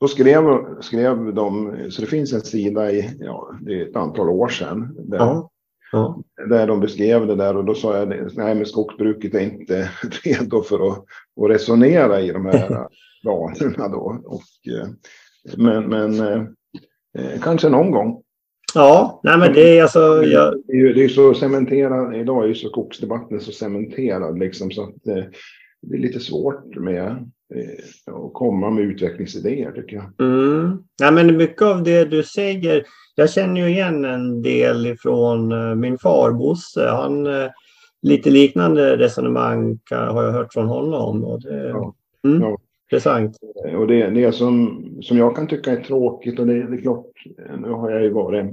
då 0.00 0.08
skrev, 0.08 0.44
skrev 0.80 1.34
de, 1.34 1.76
så 1.90 2.00
det 2.00 2.06
finns 2.06 2.32
en 2.32 2.40
sida 2.40 2.92
i, 2.92 3.16
ja, 3.20 3.50
det 3.60 3.80
är 3.80 3.86
ett 3.86 3.96
antal 3.96 4.28
år 4.28 4.48
sedan. 4.48 4.96
Där, 4.98 5.18
ja, 5.18 5.50
ja. 5.94 6.22
där 6.48 6.66
de 6.66 6.80
beskrev 6.80 7.26
det 7.26 7.34
där 7.34 7.56
och 7.56 7.64
då 7.64 7.74
sa 7.74 7.96
jag, 7.96 8.08
nej 8.08 8.54
men 8.54 8.66
skogsbruket 8.66 9.34
är 9.34 9.40
inte 9.40 9.90
redo 10.24 10.62
för 10.62 10.88
att, 10.88 10.98
att 11.40 11.50
resonera 11.50 12.20
i 12.20 12.32
de 12.32 12.46
här 12.46 12.68
banorna 13.24 13.88
då. 13.88 14.22
Och, 14.24 14.72
eh, 14.72 14.88
men 15.56 15.84
men 15.84 16.20
eh, 17.18 17.40
kanske 17.42 17.68
någon 17.68 17.90
gång. 17.90 18.22
Ja, 18.74 19.20
nej 19.22 19.38
men 19.38 19.52
det 19.52 19.78
är 19.78 19.82
alltså... 19.82 20.24
Jag... 20.24 20.62
Det, 20.66 20.72
är 20.72 20.76
ju, 20.76 20.92
det 20.92 21.04
är 21.04 21.08
så 21.08 21.34
cementerad, 21.34 22.16
idag 22.16 22.44
är 22.44 22.48
ju 22.48 22.54
så 22.54 22.68
skogsdebatten 22.68 23.40
så 23.40 23.52
cementerad 23.52 24.38
liksom 24.38 24.70
så 24.70 24.82
att 24.82 25.06
eh, 25.06 25.24
det 25.86 25.96
är 25.96 26.00
lite 26.00 26.20
svårt 26.20 26.76
med 26.76 27.06
eh, 27.54 28.14
att 28.14 28.32
komma 28.32 28.70
med 28.70 28.84
utvecklingsidéer 28.84 29.72
tycker 29.72 29.96
jag. 29.96 30.28
Mm. 30.28 30.78
Nej, 31.00 31.12
men 31.12 31.36
mycket 31.36 31.62
av 31.62 31.82
det 31.82 32.04
du 32.04 32.22
säger, 32.22 32.84
jag 33.14 33.30
känner 33.30 33.60
ju 33.60 33.68
igen 33.68 34.04
en 34.04 34.42
del 34.42 34.86
ifrån 34.86 35.52
eh, 35.52 35.74
min 35.74 35.98
far 35.98 36.32
Bosse. 36.32 36.88
Han, 36.88 37.26
eh, 37.26 37.50
lite 38.02 38.30
liknande 38.30 38.96
resonemang 38.96 39.78
har 39.90 40.22
jag 40.22 40.32
hört 40.32 40.52
från 40.52 40.66
honom. 40.66 41.24
Och 41.24 41.42
det, 41.42 41.68
ja. 41.68 41.94
Mm. 42.24 42.42
Ja. 42.42 42.58
Intressant. 42.90 43.38
Och 43.76 43.86
det, 43.86 44.10
det 44.10 44.32
som, 44.32 44.84
som 45.02 45.18
jag 45.18 45.36
kan 45.36 45.48
tycka 45.48 45.72
är 45.72 45.82
tråkigt 45.82 46.38
och 46.38 46.46
det, 46.46 46.66
det 46.66 46.76
är 46.76 46.80
klart, 46.80 47.12
nu 47.58 47.68
har 47.68 47.90
jag 47.90 48.02
ju 48.02 48.10
varit 48.10 48.46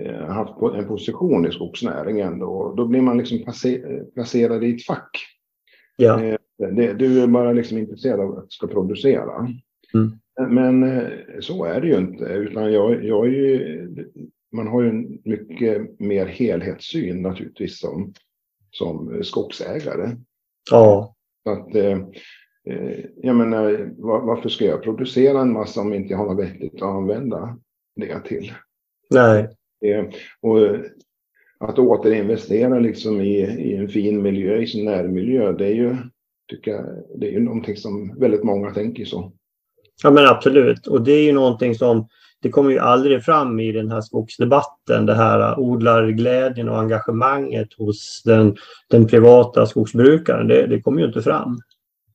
eh, 0.00 0.26
haft 0.26 0.62
en 0.74 0.88
position 0.88 1.46
i 1.46 1.52
skogsnäringen 1.52 2.38
då, 2.38 2.74
då 2.76 2.86
blir 2.86 3.00
man 3.00 3.18
liksom 3.18 3.38
placerad 4.14 4.64
i 4.64 4.74
ett 4.74 4.86
fack. 4.86 5.35
Ja. 5.96 6.22
Eh, 6.22 6.38
det, 6.58 6.92
du 6.92 7.22
är 7.22 7.26
bara 7.26 7.52
liksom 7.52 7.78
intresserad 7.78 8.20
av 8.20 8.38
att 8.38 8.52
ska 8.52 8.66
producera. 8.66 9.48
Mm. 9.94 10.18
Men 10.52 10.82
eh, 10.82 11.08
så 11.40 11.64
är 11.64 11.80
det 11.80 11.86
ju 11.86 11.96
inte, 11.96 12.24
utan 12.24 12.72
jag, 12.72 13.04
jag 13.04 13.26
är 13.26 13.30
ju, 13.30 13.88
man 14.52 14.66
har 14.66 14.82
ju 14.82 14.88
en 14.88 15.18
mycket 15.24 16.00
mer 16.00 16.26
helhetssyn 16.26 17.22
naturligtvis 17.22 17.80
som, 17.80 18.12
som 18.70 19.20
skogsägare. 19.24 20.16
Ja. 20.70 21.14
Att, 21.44 21.74
Eh, 22.66 23.04
jag 23.16 23.36
menar, 23.36 23.90
varför 24.26 24.48
ska 24.48 24.64
jag 24.64 24.82
producera 24.82 25.40
en 25.40 25.52
massa 25.52 25.80
om 25.80 25.94
inte 25.94 26.12
jag 26.12 26.18
har 26.18 26.26
något 26.26 26.44
vettigt 26.44 26.74
att 26.74 26.82
använda 26.82 27.58
det 27.96 28.20
till? 28.20 28.52
Nej. 29.10 29.48
Och 30.40 30.58
att 31.60 31.78
återinvestera 31.78 32.78
liksom 32.78 33.20
i, 33.20 33.38
i 33.40 33.76
en 33.76 33.88
fin 33.88 34.22
miljö, 34.22 34.58
i 34.58 34.66
sin 34.66 34.84
närmiljö, 34.84 35.52
det 35.52 35.66
är 35.66 35.74
ju, 35.74 35.96
tycker 36.50 36.70
jag, 36.70 36.84
det 37.20 37.28
är 37.28 37.32
ju 37.32 37.40
någonting 37.40 37.76
som 37.76 38.18
väldigt 38.18 38.44
många 38.44 38.70
tänker 38.70 39.04
så. 39.04 39.32
Ja 40.02 40.10
men 40.10 40.26
absolut, 40.26 40.86
och 40.86 41.04
det 41.04 41.12
är 41.12 41.22
ju 41.22 41.32
någonting 41.32 41.74
som 41.74 42.08
det 42.42 42.50
kommer 42.50 42.70
ju 42.70 42.78
aldrig 42.78 43.24
fram 43.24 43.60
i 43.60 43.72
den 43.72 43.90
här 43.90 44.00
skogsdebatten, 44.00 45.06
det 45.06 45.14
här 45.14 45.58
odlarglädjen 45.58 46.68
och 46.68 46.78
engagemanget 46.78 47.68
hos 47.78 48.22
den, 48.24 48.56
den 48.90 49.06
privata 49.06 49.66
skogsbrukaren. 49.66 50.48
Det, 50.48 50.66
det 50.66 50.80
kommer 50.80 51.00
ju 51.00 51.06
inte 51.06 51.22
fram. 51.22 51.58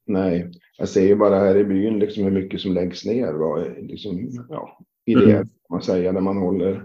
Nej, 0.07 0.51
jag 0.77 0.89
ser 0.89 1.07
ju 1.07 1.15
bara 1.15 1.39
här 1.39 1.57
i 1.57 1.63
byn 1.63 1.99
liksom 1.99 2.23
hur 2.23 2.31
mycket 2.31 2.61
som 2.61 2.73
läggs 2.73 3.05
ner. 3.05 3.33
Va? 3.33 3.65
Liksom, 3.81 4.29
ja, 4.49 4.77
idéer 5.05 5.29
mm. 5.29 5.37
kan 5.37 5.47
man 5.69 5.81
säga 5.81 6.11
när 6.11 6.21
man 6.21 6.37
håller 6.37 6.83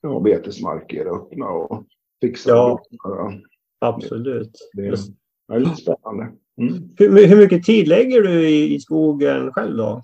ja, 0.00 0.20
betesmarker 0.20 1.06
öppna 1.16 1.48
och 1.48 1.84
fixar. 2.20 2.52
Ja, 2.52 2.82
ja. 2.90 3.32
absolut. 3.78 4.58
Det, 4.72 4.82
det 4.82 5.54
är 5.54 5.60
lite 5.60 5.76
spännande. 5.76 6.32
Mm. 6.60 6.94
Hur, 6.96 7.26
hur, 7.26 7.36
mycket 7.36 7.64
tid 7.64 7.88
lägger 7.88 8.22
du 8.22 8.48
i, 8.48 8.74
i 8.74 8.80
skogen 8.80 9.52
själv 9.52 9.76
då? 9.76 10.02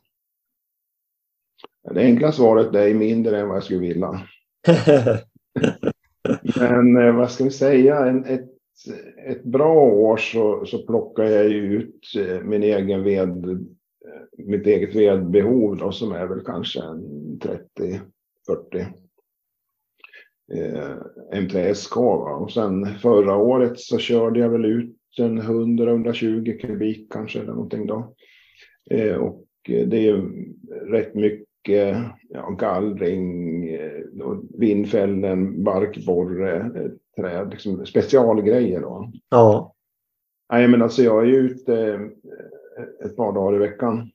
Det 1.90 2.00
enkla 2.00 2.32
svaret 2.32 2.74
är 2.74 2.94
mindre 2.94 3.40
än 3.40 3.48
vad 3.48 3.56
jag 3.56 3.64
skulle 3.64 3.80
vilja. 3.80 4.20
Men 6.58 6.96
eh, 6.96 7.16
vad 7.16 7.30
ska 7.30 7.44
vi 7.44 7.50
säga, 7.50 8.06
en, 8.06 8.24
ett, 8.24 8.50
ett 9.26 9.44
bra 9.44 9.74
år 9.82 10.16
så, 10.16 10.66
så 10.66 10.86
plockar 10.86 11.24
jag 11.24 11.44
ut 11.44 12.00
eh, 12.18 12.40
min 12.40 12.62
egen 12.62 13.02
ved, 13.02 13.48
eh, 13.48 13.60
mitt 14.38 14.66
eget 14.66 14.94
vedbehov 14.94 15.76
då, 15.76 15.92
som 15.92 16.12
är 16.12 16.26
väl 16.26 16.40
kanske 16.40 16.80
30-40 16.80 17.66
eh, 20.52 21.40
MTSK. 21.40 21.96
Va? 21.96 22.34
Och 22.34 22.52
sen 22.52 22.86
förra 22.86 23.36
året 23.36 23.80
så 23.80 23.98
körde 23.98 24.40
jag 24.40 24.48
väl 24.48 24.64
ut 24.64 24.96
en 25.18 25.42
100-120 25.42 26.58
kubik 26.58 27.12
kanske 27.12 27.38
eller 27.38 27.52
någonting 27.52 27.86
då. 27.86 28.14
Eh, 28.90 29.16
och 29.16 29.44
det 29.66 30.08
är 30.08 30.22
rätt 30.90 31.14
mycket 31.14 31.96
ja, 32.28 32.50
gallring, 32.50 33.68
eh, 33.68 34.02
vindfällen, 34.58 35.64
barkborre, 35.64 36.56
eh, 36.56 36.90
träd, 37.16 37.50
liksom 37.50 37.86
specialgrejer 37.86 38.80
då. 38.80 39.12
Ja. 39.28 39.74
Nej, 40.52 40.68
men 40.68 40.82
alltså 40.82 41.02
jag 41.02 41.22
är 41.22 41.26
ju 41.26 41.36
ute 41.36 41.74
eh, 42.78 43.06
ett 43.06 43.16
par 43.16 43.32
dagar 43.32 43.56
i 43.56 43.58
veckan. 43.58 44.10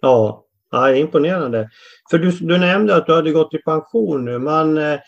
Ja, 0.00 0.44
ja 0.70 0.94
imponerande. 0.94 1.70
För 2.10 2.18
du, 2.18 2.30
du 2.30 2.58
nämnde 2.58 2.96
att 2.96 3.06
du 3.06 3.14
hade 3.14 3.32
gått 3.32 3.54
i 3.54 3.58
pension 3.58 4.24
nu, 4.24 4.34
mm. 4.34 4.98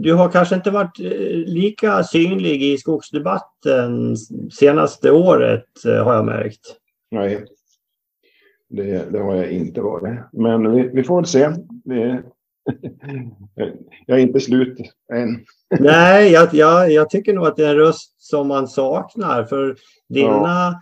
Du 0.00 0.14
har 0.14 0.28
kanske 0.28 0.54
inte 0.54 0.70
varit 0.70 0.98
lika 1.46 2.04
synlig 2.04 2.62
i 2.62 2.78
skogsdebatten 2.78 4.16
senaste 4.52 5.10
året 5.10 5.64
har 5.84 6.14
jag 6.14 6.24
märkt. 6.24 6.60
Nej, 7.10 7.44
det, 8.68 9.12
det, 9.12 9.18
har 9.18 9.34
jag 9.34 9.50
inte 9.50 9.80
varit. 9.80 10.18
Men 10.32 10.74
vi, 10.74 10.88
vi 10.88 11.02
får 11.02 11.16
väl 11.16 11.26
se. 11.26 11.50
Det, 11.84 12.22
jag 14.06 14.18
är 14.18 14.22
inte 14.22 14.40
slut 14.40 14.78
än. 15.12 15.44
Nej, 15.80 16.32
jag, 16.32 16.54
jag, 16.54 16.92
jag, 16.92 17.10
tycker 17.10 17.34
nog 17.34 17.46
att 17.46 17.56
det 17.56 17.64
är 17.64 17.70
en 17.70 17.76
röst 17.76 18.14
som 18.22 18.48
man 18.48 18.68
saknar. 18.68 19.44
För 19.44 19.76
dina, 20.08 20.30
ja. 20.30 20.80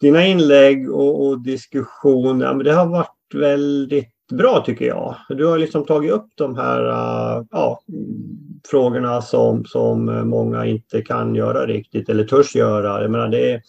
dina 0.00 0.26
inlägg 0.26 0.90
och, 0.90 1.26
och 1.26 1.40
diskussion, 1.40 2.40
ja, 2.40 2.54
men 2.54 2.64
det 2.64 2.72
har 2.72 2.86
varit 2.86 3.34
väldigt 3.34 4.15
bra 4.32 4.62
tycker 4.66 4.86
jag. 4.86 5.14
Du 5.28 5.46
har 5.46 5.58
liksom 5.58 5.84
tagit 5.84 6.12
upp 6.12 6.28
de 6.34 6.56
här 6.56 6.84
uh, 6.88 7.44
ja, 7.50 7.80
frågorna 8.70 9.22
som, 9.22 9.64
som 9.64 10.28
många 10.28 10.66
inte 10.66 11.02
kan 11.02 11.34
göra 11.34 11.66
riktigt 11.66 12.08
eller 12.08 12.24
törs 12.24 12.56
göra. 12.56 13.02
Jag 13.02 13.10
menar, 13.10 13.28
det 13.28 13.52
är, 13.52 13.62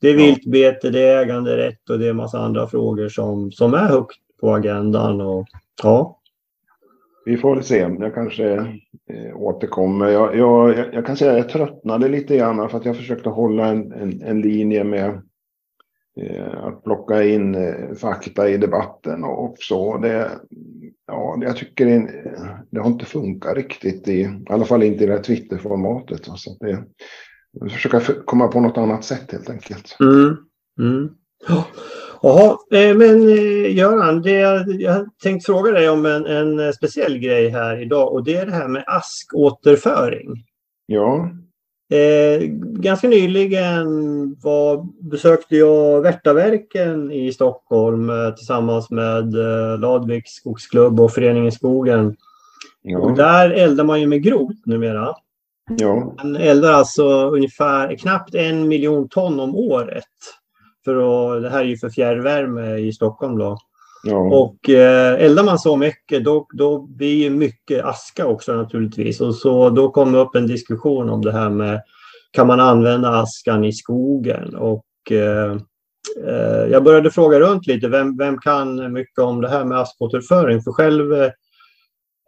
det 0.00 0.08
är 0.08 0.16
viltbete, 0.16 0.90
det 0.90 1.02
är 1.02 1.22
äganderätt 1.22 1.90
och 1.90 1.98
det 1.98 2.06
är 2.06 2.10
en 2.10 2.16
massa 2.16 2.38
andra 2.38 2.66
frågor 2.66 3.08
som, 3.08 3.52
som 3.52 3.74
är 3.74 3.88
högt 3.88 4.18
på 4.40 4.54
agendan. 4.54 5.20
Och, 5.20 5.46
ja. 5.82 6.20
Vi 7.24 7.36
får 7.36 7.54
väl 7.54 7.64
se. 7.64 7.96
Jag 8.00 8.14
kanske 8.14 8.54
eh, 9.10 9.36
återkommer. 9.36 10.08
Jag, 10.08 10.36
jag, 10.36 10.74
jag, 10.92 11.06
kan 11.06 11.16
säga 11.16 11.30
att 11.30 11.38
jag 11.38 11.48
tröttnade 11.48 12.08
lite 12.08 12.36
grann 12.36 12.68
för 12.68 12.78
att 12.78 12.84
jag 12.84 12.96
försökte 12.96 13.28
hålla 13.28 13.66
en, 13.66 13.92
en, 13.92 14.22
en 14.22 14.40
linje 14.40 14.84
med 14.84 15.22
att 16.62 16.84
plocka 16.84 17.24
in 17.24 17.54
eh, 17.54 17.94
fakta 18.00 18.48
i 18.48 18.56
debatten 18.56 19.24
och 19.24 19.56
så. 19.58 19.98
Det, 19.98 20.30
ja, 21.06 21.38
jag 21.40 21.56
tycker 21.56 21.86
det, 21.86 22.10
det 22.70 22.80
har 22.80 22.90
inte 22.90 23.04
funkat 23.04 23.56
riktigt, 23.56 24.08
i, 24.08 24.20
i 24.20 24.44
alla 24.50 24.64
fall 24.64 24.82
inte 24.82 25.04
i 25.04 25.06
det 25.06 25.12
här 25.12 25.22
Twitter-formatet. 25.22 26.24
Så 26.24 26.56
det, 26.60 26.84
försöka 27.70 28.00
komma 28.24 28.48
på 28.48 28.60
något 28.60 28.78
annat 28.78 29.04
sätt 29.04 29.32
helt 29.32 29.50
enkelt. 29.50 29.96
Mm. 30.00 30.36
Mm. 30.80 31.10
Jaha, 32.22 32.58
eh, 32.72 32.96
men 32.96 33.28
eh, 33.28 33.76
Göran, 33.76 34.22
det 34.22 34.32
jag, 34.32 34.80
jag 34.80 35.08
tänkte 35.22 35.46
fråga 35.46 35.72
dig 35.72 35.88
om 35.88 36.06
en, 36.06 36.26
en 36.26 36.72
speciell 36.72 37.18
grej 37.18 37.48
här 37.48 37.82
idag 37.82 38.12
och 38.12 38.24
det 38.24 38.36
är 38.36 38.46
det 38.46 38.52
här 38.52 38.68
med 38.68 38.84
askåterföring. 38.86 40.44
Ja. 40.86 41.30
Eh, 41.90 42.46
ganska 42.58 43.08
nyligen 43.08 43.86
var, 44.42 44.86
besökte 45.10 45.56
jag 45.56 46.00
Värtaverken 46.00 47.12
i 47.12 47.32
Stockholm 47.32 48.10
eh, 48.10 48.34
tillsammans 48.34 48.90
med 48.90 49.34
eh, 49.34 49.78
Ladviks 49.78 50.30
skogsklubb 50.30 51.00
och 51.00 51.12
Föreningen 51.12 51.52
Skogen. 51.52 52.16
Ja. 52.82 52.98
Och 52.98 53.16
där 53.16 53.50
eldar 53.50 53.84
man 53.84 54.00
ju 54.00 54.06
med 54.06 54.22
grot 54.22 54.66
numera. 54.66 55.14
Ja. 55.78 56.14
Man 56.22 56.36
eldar 56.36 56.72
alltså 56.72 57.30
ungefär 57.30 57.96
knappt 57.96 58.34
en 58.34 58.68
miljon 58.68 59.08
ton 59.08 59.40
om 59.40 59.56
året. 59.56 60.04
För 60.84 60.96
att, 61.36 61.42
det 61.42 61.50
här 61.50 61.60
är 61.60 61.64
ju 61.64 61.76
för 61.76 61.90
fjärrvärme 61.90 62.76
i 62.76 62.92
Stockholm 62.92 63.38
då. 63.38 63.58
Ja. 64.02 64.16
Och 64.16 64.70
eh, 64.70 65.24
eldar 65.24 65.44
man 65.44 65.58
så 65.58 65.76
mycket 65.76 66.24
då, 66.24 66.46
då 66.52 66.80
blir 66.80 67.14
ju 67.14 67.30
mycket 67.30 67.84
aska 67.84 68.26
också 68.26 68.52
naturligtvis. 68.52 69.20
Och 69.20 69.34
så 69.34 69.70
då 69.70 69.90
kommer 69.90 70.18
upp 70.18 70.34
en 70.34 70.46
diskussion 70.46 71.10
om 71.10 71.22
det 71.22 71.32
här 71.32 71.50
med 71.50 71.80
kan 72.30 72.46
man 72.46 72.60
använda 72.60 73.08
askan 73.08 73.64
i 73.64 73.72
skogen? 73.72 74.54
Och 74.54 74.86
eh, 75.10 75.52
eh, 76.26 76.70
jag 76.70 76.84
började 76.84 77.10
fråga 77.10 77.40
runt 77.40 77.66
lite, 77.66 77.88
vem, 77.88 78.16
vem 78.16 78.38
kan 78.38 78.92
mycket 78.92 79.18
om 79.18 79.40
det 79.40 79.48
här 79.48 79.64
med 79.64 79.78
askåterföring? 79.78 80.62
För 80.62 80.72
själv 80.72 81.12
eh, 81.12 81.30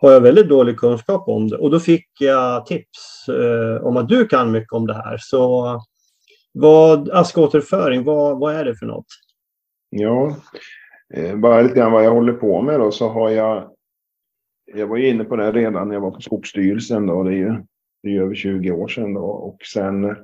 har 0.01 0.13
jag 0.13 0.21
väldigt 0.21 0.49
dålig 0.49 0.77
kunskap 0.77 1.29
om 1.29 1.49
det. 1.49 1.57
Och 1.57 1.71
då 1.71 1.81
fick 1.81 2.07
jag 2.19 2.67
tips 2.67 3.29
eh, 3.29 3.87
om 3.87 3.97
att 3.97 4.09
du 4.09 4.27
kan 4.27 4.51
mycket 4.51 4.73
om 4.73 4.87
det 4.87 4.95
här. 4.95 5.17
Så 5.21 5.81
vad, 6.53 7.11
askåterföring, 7.11 8.05
vad, 8.05 8.39
vad 8.39 8.55
är 8.55 8.65
det 8.65 8.77
för 8.77 8.87
något? 8.87 9.07
Ja, 9.91 10.37
eh, 11.15 11.37
bara 11.37 11.61
lite 11.61 11.75
grann 11.75 11.93
vad 11.93 12.05
jag 12.05 12.15
håller 12.15 12.33
på 12.33 12.63
med 12.63 12.81
då 12.81 12.91
så 12.91 13.09
har 13.09 13.31
jag 13.31 13.71
jag 14.75 14.87
var 14.87 14.97
ju 14.97 15.09
inne 15.09 15.25
på 15.25 15.37
det 15.37 15.53
redan 15.53 15.89
när 15.89 15.95
jag 15.95 16.01
var 16.01 16.11
på 16.11 16.21
Skogsstyrelsen 16.21 17.07
då. 17.07 17.23
Det 17.23 17.31
är 17.31 17.37
ju 17.37 17.55
det 18.03 18.17
är 18.17 18.23
över 18.23 18.35
20 18.35 18.71
år 18.71 18.89
sedan 18.89 19.15
då. 19.15 19.25
Och 19.25 19.59
sen 19.63 20.17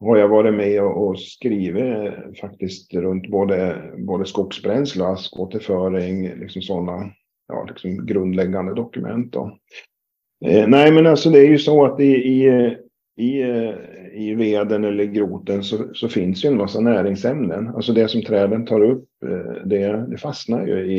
har 0.00 0.16
jag 0.16 0.28
varit 0.28 0.54
med 0.54 0.82
och, 0.82 1.20
skrivit 1.20 2.14
faktiskt 2.40 2.94
runt 2.94 3.28
både, 3.28 3.82
både 3.98 4.26
skogsbränsle, 4.26 5.04
askåterföring, 5.04 6.40
liksom 6.40 6.62
sådana 6.62 7.10
ja, 7.48 7.64
liksom 7.68 8.06
grundläggande 8.06 8.74
dokument. 8.74 9.32
Då. 9.32 9.58
Eh, 10.46 10.68
nej, 10.68 10.92
men 10.92 11.06
alltså 11.06 11.30
det 11.30 11.38
är 11.38 11.48
ju 11.48 11.58
så 11.58 11.84
att 11.84 12.00
i, 12.00 12.12
i, 12.12 12.46
i, 13.16 13.42
i 14.18 14.34
veden 14.34 14.84
eller 14.84 15.04
groten 15.04 15.64
så, 15.64 15.94
så 15.94 16.08
finns 16.08 16.44
ju 16.44 16.48
en 16.48 16.56
massa 16.56 16.80
näringsämnen. 16.80 17.68
Alltså 17.68 17.92
det 17.92 18.08
som 18.08 18.22
träden 18.22 18.66
tar 18.66 18.80
upp, 18.80 19.08
eh, 19.26 19.66
det, 19.66 20.06
det 20.10 20.18
fastnar 20.18 20.66
ju 20.66 20.92
i, 20.92 20.98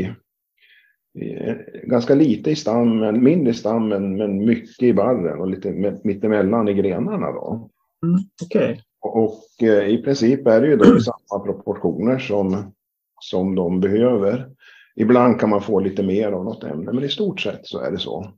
i, 1.19 1.55
ganska 1.83 2.15
lite 2.15 2.51
i 2.51 2.55
stammen, 2.55 3.23
mindre 3.23 3.51
i 3.51 3.53
stammen, 3.53 4.17
men 4.17 4.45
mycket 4.45 4.83
i 4.83 4.93
barren 4.93 5.39
och 5.39 5.49
lite 5.49 5.71
mittemellan 6.03 6.67
i 6.67 6.73
grenarna. 6.73 7.31
Då. 7.31 7.69
Mm, 8.05 8.19
okay. 8.45 8.77
Och, 9.01 9.23
och 9.23 9.63
eh, 9.63 9.89
i 9.89 9.97
princip 9.97 10.47
är 10.47 10.61
det 10.61 10.67
ju 10.67 10.75
då 10.75 10.99
samma 10.99 11.43
proportioner 11.45 12.19
som, 12.19 12.73
som 13.19 13.55
de 13.55 13.79
behöver. 13.79 14.49
Ibland 14.95 15.39
kan 15.39 15.49
man 15.49 15.61
få 15.61 15.79
lite 15.79 16.03
mer 16.03 16.31
av 16.31 16.45
något 16.45 16.63
ämne, 16.63 16.91
men 16.91 17.03
i 17.03 17.09
stort 17.09 17.41
sett 17.41 17.67
så 17.67 17.79
är 17.79 17.91
det 17.91 17.97
så. 17.97 18.33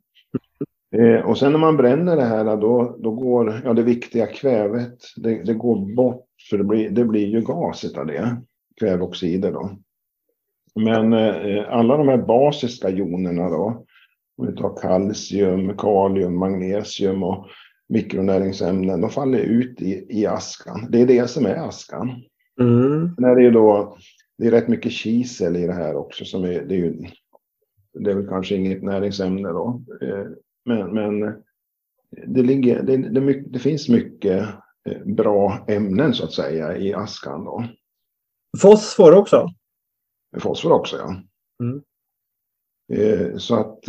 Eh, 0.96 1.26
och 1.26 1.38
sen 1.38 1.52
när 1.52 1.60
man 1.60 1.78
bränner 1.78 2.16
det 2.16 2.26
här, 2.26 2.58
då, 2.58 2.98
då 3.00 3.12
går 3.12 3.62
ja, 3.66 3.74
det 3.74 3.84
viktiga 3.84 4.28
kvävet, 4.28 4.98
det, 5.16 5.44
det 5.44 5.54
går 5.54 5.96
bort, 5.96 6.26
för 6.50 6.58
det 6.58 6.64
blir, 6.64 6.90
det 6.90 7.06
blir 7.06 7.28
ju 7.28 7.42
gaset 7.42 7.98
av 7.98 8.06
det, 8.06 8.38
kväveoxider 8.80 9.52
då. 9.52 9.72
Men 10.76 11.14
eh, 11.14 11.66
alla 11.70 11.98
de 11.98 12.08
här 12.08 12.18
basiska 12.18 12.90
jonerna 12.90 13.50
då, 13.50 13.86
om 14.38 14.48
vi 14.48 14.56
tar 14.56 14.78
kalcium, 14.82 15.78
kalium, 15.78 16.38
magnesium 16.38 17.24
och 17.24 17.48
mikronäringsämnen, 17.90 19.02
de 19.02 19.10
faller 19.10 19.40
ut 19.40 19.82
i, 19.82 20.06
i 20.10 20.26
askan. 20.26 20.88
Det 20.90 21.02
är 21.02 21.06
det 21.06 21.30
som 21.30 21.46
är 21.46 21.56
askan. 21.56 22.10
Mm. 22.60 23.16
När 23.18 23.36
det 23.36 23.46
är 23.46 23.52
då 23.52 23.98
det 24.42 24.48
är 24.48 24.52
rätt 24.52 24.68
mycket 24.68 24.92
kisel 24.92 25.56
i 25.56 25.68
det 25.68 25.74
här 25.74 25.96
också. 25.96 26.26
Som 26.26 26.44
är, 26.44 26.62
det, 26.62 26.76
är 26.76 26.78
ju, 26.78 26.98
det 27.94 28.12
är 28.12 28.16
väl 28.16 28.28
kanske 28.28 28.56
inget 28.56 28.84
näringsämne 28.84 29.50
då. 29.50 29.82
Eh, 30.02 30.26
men, 30.66 30.94
men 30.94 31.44
det, 32.28 32.44
ligger, 32.44 32.84
det, 32.84 32.98
det, 32.98 33.44
det 33.50 33.60
finns 33.60 33.90
mycket 33.90 34.48
eh, 34.90 35.06
bra 35.06 35.66
ämnen 35.68 36.14
så 36.14 36.24
att 36.24 36.34
säga 36.34 36.78
i 36.78 36.94
askan. 36.94 37.46
Då. 37.46 37.64
Fosfor 38.62 39.14
också? 39.14 39.48
Fosfor 40.40 40.72
också, 40.72 40.98
ja. 40.98 41.16
Mm. 41.64 41.82
Eh, 42.94 43.38
så 43.38 43.56
att 43.56 43.84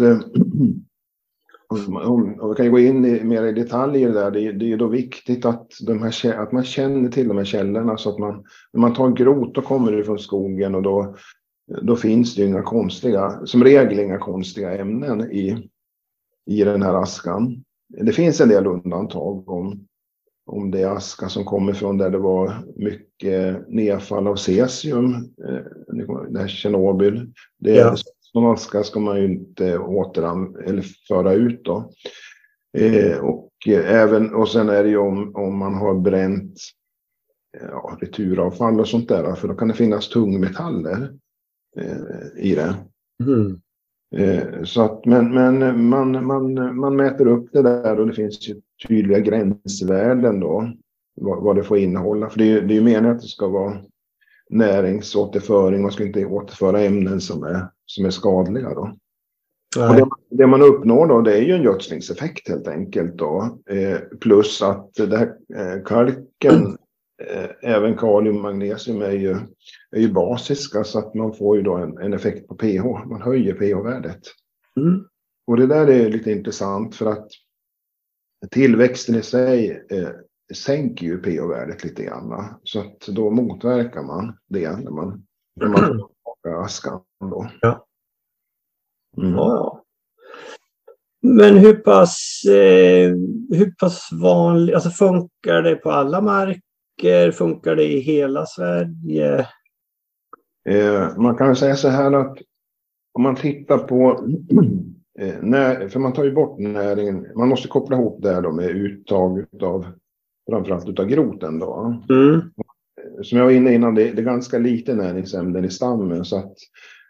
om 1.78 2.48
vi 2.48 2.54
kan 2.56 2.70
gå 2.70 2.78
in 2.78 3.04
i, 3.04 3.24
mer 3.24 3.44
i 3.44 3.52
detaljer 3.52 4.12
där, 4.12 4.30
det, 4.30 4.52
det 4.52 4.72
är 4.72 4.76
då 4.76 4.86
viktigt 4.86 5.44
att, 5.44 5.70
de 5.86 6.02
här, 6.02 6.34
att 6.34 6.52
man 6.52 6.64
känner 6.64 7.10
till 7.10 7.28
de 7.28 7.36
här 7.36 7.44
källorna 7.44 7.96
så 7.96 8.10
att 8.10 8.18
man, 8.18 8.44
när 8.72 8.80
man 8.80 8.94
tar 8.94 9.10
grot 9.10 9.54
då 9.54 9.62
kommer 9.62 9.92
det 9.92 10.04
från 10.04 10.18
skogen 10.18 10.74
och 10.74 10.82
då, 10.82 11.16
då 11.82 11.96
finns 11.96 12.34
det 12.34 12.44
inga 12.44 12.62
konstiga, 12.62 13.46
som 13.46 13.64
regel 13.64 13.98
inga 14.00 14.18
konstiga 14.18 14.78
ämnen 14.78 15.32
i, 15.32 15.70
i 16.46 16.64
den 16.64 16.82
här 16.82 16.94
askan. 16.94 17.64
Det 17.88 18.12
finns 18.12 18.40
en 18.40 18.48
del 18.48 18.66
undantag 18.66 19.48
om, 19.48 19.86
om 20.46 20.70
det 20.70 20.82
är 20.82 20.96
aska 20.96 21.28
som 21.28 21.44
kommer 21.44 21.72
från 21.72 21.98
där 21.98 22.10
det 22.10 22.18
var 22.18 22.52
mycket 22.76 23.68
nedfall 23.68 24.26
av 24.26 24.36
cesium, 24.36 25.14
eh, 25.48 25.64
det 26.30 26.40
här 26.40 26.48
Tjernobyl. 26.48 27.32
Det, 27.58 27.74
ja. 27.74 27.96
Sån 28.32 28.52
aska 28.52 28.82
ska 28.82 29.00
man 29.00 29.16
ju 29.16 29.24
inte 29.24 29.78
återan 29.78 30.56
eller 30.66 30.84
föra 31.08 31.32
ut 31.32 31.64
då. 31.64 31.92
Eh, 32.78 33.18
och, 33.18 33.50
även, 33.68 34.34
och 34.34 34.48
sen 34.48 34.68
är 34.68 34.82
det 34.82 34.88
ju 34.88 34.96
om, 34.96 35.36
om 35.36 35.58
man 35.58 35.74
har 35.74 35.94
bränt 35.94 36.54
ja, 37.60 37.98
returavfall 38.00 38.80
och 38.80 38.88
sånt 38.88 39.08
där. 39.08 39.34
För 39.34 39.48
då 39.48 39.54
kan 39.54 39.68
det 39.68 39.74
finnas 39.74 40.08
tungmetaller 40.08 41.12
eh, 41.76 42.44
i 42.44 42.54
det. 42.54 42.74
Mm. 43.24 43.60
Eh, 44.12 44.62
så 44.64 44.82
att, 44.82 45.04
men 45.04 45.34
men 45.34 45.84
man, 45.88 46.26
man, 46.26 46.76
man 46.76 46.96
mäter 46.96 47.26
upp 47.26 47.52
det 47.52 47.62
där 47.62 48.00
och 48.00 48.06
det 48.06 48.12
finns 48.12 48.48
ju 48.48 48.60
tydliga 48.88 49.18
gränsvärden 49.18 50.40
då. 50.40 50.72
Vad, 51.14 51.42
vad 51.42 51.56
det 51.56 51.62
får 51.62 51.78
innehålla. 51.78 52.30
För 52.30 52.38
det 52.38 52.44
är 52.44 52.48
ju 52.48 52.60
det 52.60 52.76
är 52.76 52.80
meningen 52.80 53.16
att 53.16 53.22
det 53.22 53.28
ska 53.28 53.48
vara 53.48 53.76
näringsåterföring. 54.50 55.82
Man 55.82 55.92
ska 55.92 56.06
inte 56.06 56.26
återföra 56.26 56.80
ämnen 56.80 57.20
som 57.20 57.42
är, 57.42 57.66
som 57.86 58.04
är 58.04 58.10
skadliga 58.10 58.74
då. 58.74 58.96
Det, 59.74 60.06
det, 60.30 60.46
man 60.46 60.62
uppnår 60.62 61.06
då 61.06 61.20
det 61.20 61.36
är 61.36 61.42
ju 61.42 61.52
en 61.52 61.62
gödslingseffekt 61.62 62.48
helt 62.48 62.68
enkelt 62.68 63.18
då. 63.18 63.58
Eh, 63.70 63.98
plus 64.20 64.62
att 64.62 64.94
det 64.94 65.16
här 65.16 65.32
eh, 65.54 65.82
kalken 65.84 66.76
även 67.62 67.96
kalium 67.96 68.36
och 68.36 68.42
magnesium 68.42 69.02
är 69.02 69.10
ju, 69.10 69.36
är 69.90 70.00
ju 70.00 70.12
basiska 70.12 70.84
så 70.84 70.98
att 70.98 71.14
man 71.14 71.34
får 71.34 71.56
ju 71.56 71.62
då 71.62 71.76
en, 71.76 71.98
en 71.98 72.12
effekt 72.12 72.48
på 72.48 72.54
pH. 72.54 72.84
Man 72.84 73.22
höjer 73.22 73.54
pH-värdet. 73.54 74.20
Mm. 74.76 75.04
Och 75.46 75.56
det 75.56 75.66
där 75.66 75.86
är 75.86 76.10
lite 76.10 76.32
intressant 76.32 76.94
för 76.94 77.06
att 77.06 77.28
tillväxten 78.50 79.14
i 79.14 79.22
sig 79.22 79.86
eh, 79.90 80.08
sänker 80.54 81.06
ju 81.06 81.22
pH-värdet 81.22 81.84
lite 81.84 82.04
grann. 82.04 82.54
Så 82.62 82.80
att 82.80 83.00
då 83.00 83.30
motverkar 83.30 84.02
man 84.02 84.38
det 84.48 84.76
när 84.76 84.90
man, 84.90 85.26
när 85.60 85.68
man 85.68 85.98
får 86.42 86.64
askan. 86.64 87.00
Då. 87.20 87.50
Ja. 87.60 87.86
Mm. 89.16 89.34
ja. 89.34 89.82
Men 91.22 91.56
hur 91.56 91.74
pass, 91.74 92.42
eh, 92.44 93.10
hur 93.50 93.74
pass 93.80 94.08
vanligt, 94.12 94.74
alltså 94.74 94.90
funkar 94.90 95.62
det 95.62 95.76
på 95.76 95.90
alla 95.90 96.20
marker? 96.20 96.71
Funkar 97.32 97.76
det 97.76 97.92
i 97.92 97.98
hela 97.98 98.46
Sverige? 98.46 99.46
Eh, 100.68 101.16
man 101.16 101.36
kan 101.36 101.56
säga 101.56 101.76
så 101.76 101.88
här 101.88 102.12
att 102.12 102.38
om 103.12 103.22
man 103.22 103.36
tittar 103.36 103.78
på 103.78 104.10
eh, 105.18 105.34
när, 105.42 105.88
för 105.88 106.00
man 106.00 106.12
tar 106.12 106.24
ju 106.24 106.32
bort 106.32 106.58
näringen. 106.58 107.26
Man 107.36 107.48
måste 107.48 107.68
koppla 107.68 107.96
ihop 107.96 108.22
det 108.22 108.34
här 108.34 108.42
då 108.42 108.52
med 108.52 108.70
uttag 108.70 109.44
av 109.62 109.86
framförallt 110.50 110.98
av 110.98 111.06
groten 111.06 111.58
då. 111.58 112.02
Mm. 112.10 112.40
Som 113.22 113.38
jag 113.38 113.44
var 113.44 113.52
inne 113.52 113.74
innan, 113.74 113.94
det, 113.94 114.12
det 114.12 114.22
är 114.22 114.24
ganska 114.24 114.58
lite 114.58 114.94
näringsämnen 114.94 115.64
i 115.64 115.70
stammen 115.70 116.24
så 116.24 116.36
att 116.38 116.54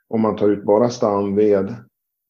om 0.09 0.21
man 0.21 0.37
tar 0.37 0.49
ut 0.49 0.65
bara 0.65 0.89
stamved 0.89 1.75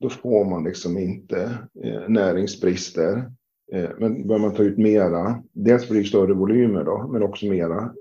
då 0.01 0.09
får 0.09 0.45
man 0.45 0.65
liksom 0.65 0.99
inte 0.99 1.59
eh, 1.85 2.09
näringsbrister. 2.09 3.31
Eh, 3.73 3.91
men 3.99 4.27
bör 4.27 4.39
man 4.39 4.55
ta 4.55 4.63
ut 4.63 4.79
mera, 4.79 5.43
dels 5.53 5.89
blir 5.89 6.01
det 6.01 6.09
större 6.09 6.35
volymer 6.35 6.85
då, 6.85 7.09
men 7.13 7.23
också 7.23 7.47
mera 7.47 7.93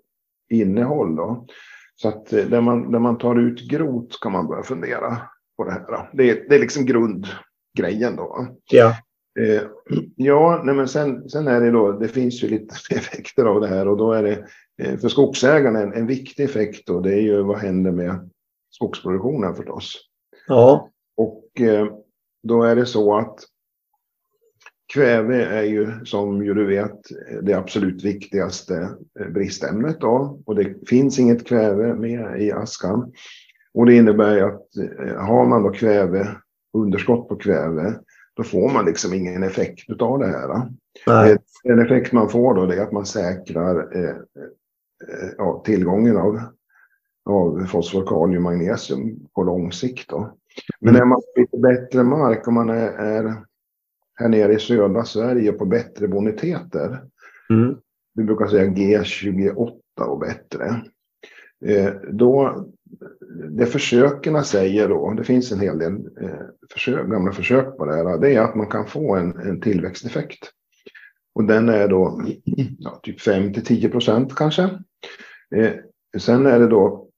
innehåll 0.50 1.16
då. 1.16 1.46
Så 1.96 2.08
att 2.08 2.34
eh, 2.34 2.46
där 2.46 2.62
man, 2.62 2.92
där 2.92 3.00
man 3.00 3.18
tar 3.18 3.40
ut 3.40 3.70
grot 3.70 4.20
kan 4.22 4.32
man 4.32 4.48
börja 4.48 4.64
fundera 4.64 5.18
på 5.58 5.64
det 5.64 5.72
här. 5.72 6.10
Det, 6.14 6.30
är, 6.30 6.50
det 6.50 6.56
är 6.56 6.60
liksom 6.60 6.86
grundgrejen 6.86 8.16
då. 8.16 8.48
Ja. 8.72 8.96
Eh, 9.40 9.62
ja, 10.16 10.62
nej 10.66 10.76
men 10.76 10.88
sen, 10.88 11.30
sen 11.30 11.48
är 11.48 11.62
det 11.62 11.72
då, 11.72 11.92
det 11.92 12.08
finns 12.08 12.44
ju 12.44 12.48
lite 12.48 12.76
effekter 12.96 13.46
av 13.46 13.62
det 13.62 13.68
här 13.68 13.88
och 13.88 13.98
då 13.98 14.14
är 14.14 14.24
det 14.24 14.46
för 15.02 15.10
skogsägarna 15.10 15.80
en, 15.80 15.94
en 15.94 16.08
viktig 16.08 16.44
effekt 16.44 16.88
då, 16.88 17.00
det 17.00 17.14
är 17.14 17.22
ju 17.22 17.42
vad 17.42 17.58
händer 17.58 17.92
med 17.92 18.30
skogsproduktionen 18.70 19.56
förstås. 19.56 20.00
Ja. 20.48 20.90
Och 21.18 21.46
då 22.44 22.64
är 22.64 22.76
det 22.76 22.86
så 22.86 23.18
att 23.18 23.40
Kväve 24.94 25.46
är 25.46 25.64
ju 25.64 26.06
som 26.06 26.46
ju 26.46 26.54
du 26.54 26.66
vet 26.66 27.00
det 27.42 27.54
absolut 27.54 28.04
viktigaste 28.04 28.90
eh, 29.20 29.28
bristämnet 29.28 30.02
då. 30.02 30.42
Och 30.46 30.56
det 30.56 30.90
finns 30.90 31.20
inget 31.20 31.48
kväve 31.48 31.94
med 31.96 32.42
i 32.42 32.52
askan. 32.52 33.12
Och 33.74 33.86
det 33.86 33.96
innebär 33.96 34.42
att 34.42 34.78
eh, 34.78 35.18
har 35.18 35.46
man 35.46 35.64
då 35.64 35.70
kväve, 35.70 36.28
underskott 36.74 37.30
på 37.30 37.36
kväve, 37.36 37.96
då 38.34 38.44
får 38.44 38.74
man 38.74 38.86
liksom 38.86 39.14
ingen 39.14 39.44
effekt 39.44 40.02
av 40.02 40.20
det 40.20 40.28
här. 40.28 40.70
Nej. 41.08 41.38
Den 41.64 41.80
effekt 41.80 42.12
man 42.12 42.30
får 42.30 42.56
då 42.56 42.72
är 42.72 42.82
att 42.82 42.92
man 42.92 43.06
säkrar 43.06 43.98
eh, 43.98 44.16
ja, 45.38 45.62
tillgången 45.66 46.18
av, 46.18 46.40
av 47.26 47.66
fosfor, 47.66 48.08
kalium, 48.08 48.44
magnesium 48.44 49.20
på 49.36 49.44
lång 49.44 49.72
sikt. 49.72 50.10
Då. 50.10 50.38
Men 50.80 50.96
mm. 50.96 51.02
är 51.02 51.06
man 51.06 51.22
lite 51.36 51.58
bättre 51.58 52.04
mark, 52.04 52.48
om 52.48 52.54
man 52.54 52.70
är, 52.70 52.90
är 52.90 53.46
här 54.16 54.30
nere 54.30 54.54
i 54.54 54.60
södra 54.60 55.06
Sverige 55.06 55.52
på 55.52 55.66
bättre 55.66 56.08
boniteter. 56.08 57.02
Mm. 57.50 57.76
Vi 58.14 58.24
brukar 58.24 58.48
säga 58.48 58.66
G28 58.66 60.02
och 60.08 60.20
bättre. 60.20 60.82
Eh, 61.66 61.94
då, 62.12 62.66
det 63.50 63.66
försökerna 63.66 64.44
säger 64.44 64.90
då, 64.90 65.14
det 65.14 65.24
finns 65.24 65.52
en 65.52 65.60
hel 65.60 65.80
del 65.80 65.94
eh, 66.22 66.46
försök, 66.74 67.08
gamla 67.08 67.32
försök 67.32 67.78
på 67.78 67.86
det 67.86 67.96
här, 67.96 68.18
det 68.18 68.36
är 68.36 68.42
att 68.42 68.56
man 68.56 68.68
kan 68.68 68.88
få 68.88 69.16
en, 69.16 69.40
en 69.40 69.62
tillväxteffekt. 69.62 70.52
Och 71.36 71.44
den 71.44 71.70
är 71.70 71.88
då 71.88 72.22
ja, 72.78 73.00
typ 73.04 73.22
5 73.22 73.54
till 73.54 73.66
10 73.66 73.90
procent 73.90 74.36
kanske. 74.36 74.64
Eh, 75.56 75.74
sen 76.18 76.46
är 76.46 76.60
det 76.60 76.68
då 76.68 77.10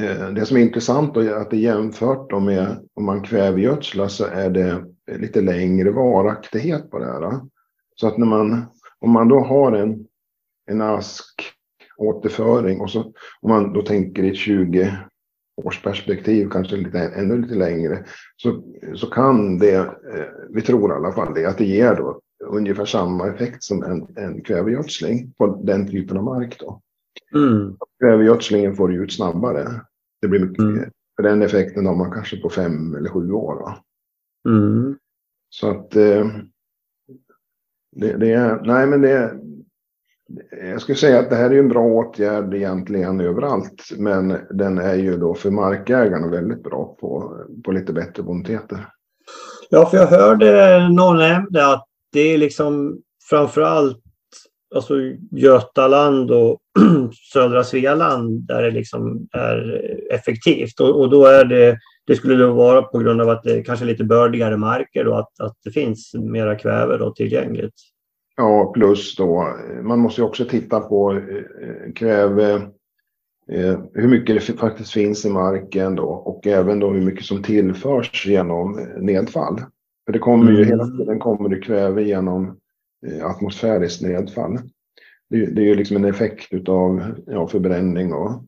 eh, 0.00 0.28
det 0.28 0.46
som 0.46 0.56
är 0.56 0.60
intressant 0.60 1.14
då 1.14 1.20
är 1.20 1.32
att 1.32 1.50
det 1.50 1.56
jämfört 1.56 2.42
med 2.42 2.88
om 2.94 3.04
man 3.04 3.22
kvävegödslar 3.22 4.08
så 4.08 4.24
är 4.24 4.50
det 4.50 4.84
lite 5.06 5.40
längre 5.40 5.90
varaktighet 5.90 6.90
på 6.90 6.98
det 6.98 7.06
här. 7.06 7.40
Så 7.96 8.06
att 8.08 8.18
när 8.18 8.26
man, 8.26 8.64
om 8.98 9.10
man 9.10 9.28
då 9.28 9.40
har 9.40 9.72
en, 9.72 10.06
en 10.70 10.82
ask 10.82 11.52
återföring 11.96 12.80
och 12.80 12.90
så 12.90 13.02
om 13.40 13.50
man 13.50 13.72
då 13.72 13.82
tänker 13.82 14.22
i 14.22 14.34
20 14.34 14.98
års 15.56 15.82
perspektiv, 15.82 16.48
kanske 16.50 16.76
lite, 16.76 16.98
ännu 16.98 17.42
lite 17.42 17.54
längre, 17.54 18.04
så, 18.36 18.62
så 18.94 19.06
kan 19.06 19.58
det, 19.58 19.74
eh, 19.74 20.26
vi 20.50 20.62
tror 20.62 20.90
i 20.90 20.94
alla 20.94 21.12
fall 21.12 21.34
det, 21.34 21.46
att 21.46 21.58
det 21.58 21.64
ger 21.64 21.94
då 21.94 22.20
ungefär 22.44 22.84
samma 22.84 23.28
effekt 23.28 23.62
som 23.62 23.82
en, 23.82 24.06
en 24.16 24.42
kvävegödsling 24.42 25.32
på 25.38 25.46
den 25.46 25.90
typen 25.90 26.16
av 26.16 26.24
mark. 26.24 26.56
Då. 26.60 26.80
Mm. 27.34 27.76
Kvävegödslingen 28.00 28.76
får 28.76 28.88
du 28.88 29.04
ut 29.04 29.12
snabbare. 29.12 29.80
Det 30.20 30.28
blir 30.28 30.40
mycket, 30.40 30.58
mm. 30.58 30.90
För 31.16 31.22
den 31.22 31.42
effekten 31.42 31.86
har 31.86 31.94
man 31.94 32.12
kanske 32.12 32.36
på 32.36 32.50
fem 32.50 32.94
eller 32.94 33.10
sju 33.10 33.32
år. 33.32 33.54
Då. 33.54 33.78
Mm. 34.46 34.98
Så 35.48 35.70
att 35.70 35.96
eh, 35.96 36.26
det, 37.92 38.16
det, 38.16 38.32
är, 38.32 38.60
nej 38.64 38.86
men 38.86 39.02
det 39.02 39.40
jag 40.50 40.80
skulle 40.80 40.96
säga 40.96 41.18
att 41.18 41.30
det 41.30 41.36
här 41.36 41.50
är 41.50 41.58
en 41.58 41.68
bra 41.68 41.82
åtgärd 41.82 42.54
egentligen 42.54 43.20
överallt. 43.20 43.82
Men 43.96 44.38
den 44.50 44.78
är 44.78 44.94
ju 44.94 45.16
då 45.16 45.34
för 45.34 45.50
markägarna 45.50 46.28
väldigt 46.28 46.62
bra 46.62 46.96
på, 47.00 47.40
på 47.64 47.72
lite 47.72 47.92
bättre 47.92 48.22
boniteter. 48.22 48.88
Ja, 49.70 49.86
för 49.86 49.96
jag 49.96 50.06
hörde 50.06 50.88
någon 50.88 51.18
nämnde 51.18 51.72
att 51.72 51.86
det 52.12 52.20
är 52.20 52.38
liksom 52.38 53.00
framförallt 53.30 53.98
alltså 54.74 54.94
Götaland 55.30 56.30
och 56.30 56.58
södra 57.32 57.64
Svealand 57.64 58.46
där 58.46 58.62
det 58.62 58.70
liksom 58.70 59.28
är 59.32 59.82
effektivt. 60.10 60.80
Och, 60.80 61.00
och, 61.00 61.10
då 61.10 61.26
är 61.26 61.44
det, 61.44 61.78
det 62.06 62.16
skulle 62.16 62.34
då 62.34 62.52
vara 62.52 62.82
på 62.82 62.98
grund 62.98 63.20
av 63.20 63.28
att 63.28 63.42
det 63.42 63.62
kanske 63.62 63.84
är 63.84 63.86
lite 63.86 64.04
bördigare 64.04 64.56
marker 64.56 65.08
och 65.08 65.18
att, 65.18 65.40
att 65.40 65.56
det 65.64 65.70
finns 65.70 66.14
mera 66.14 66.56
kväve 66.56 66.96
då 66.96 67.10
tillgängligt. 67.10 67.74
Ja, 68.36 68.72
plus 68.74 69.16
då, 69.16 69.56
man 69.82 69.98
måste 69.98 70.20
ju 70.20 70.26
också 70.26 70.44
titta 70.44 70.80
på 70.80 71.12
eh, 71.12 71.92
kväve, 71.94 72.52
eh, 73.52 73.80
hur 73.94 74.08
mycket 74.08 74.46
det 74.46 74.52
faktiskt 74.52 74.92
finns 74.92 75.24
i 75.24 75.30
marken 75.30 75.94
då 75.94 76.06
och 76.06 76.46
även 76.46 76.80
då 76.80 76.90
hur 76.90 77.02
mycket 77.02 77.24
som 77.24 77.42
tillförs 77.42 78.26
genom 78.26 78.88
nedfall. 78.96 79.60
För 80.06 80.12
det 80.12 80.18
kommer 80.18 80.50
ju 80.50 80.56
mm. 80.56 80.68
hela 80.68 80.86
tiden 80.86 81.18
kommer 81.18 81.48
det 81.48 81.60
kväve 81.60 82.02
genom 82.02 82.56
Eh, 83.06 83.26
atmosfäriskt 83.26 84.02
nedfall. 84.02 84.58
Det, 85.30 85.46
det 85.46 85.60
är 85.60 85.64
ju 85.64 85.74
liksom 85.74 85.96
en 85.96 86.04
effekt 86.04 86.68
av 86.68 87.14
ja, 87.26 87.48
förbränning 87.48 88.12
och, 88.12 88.44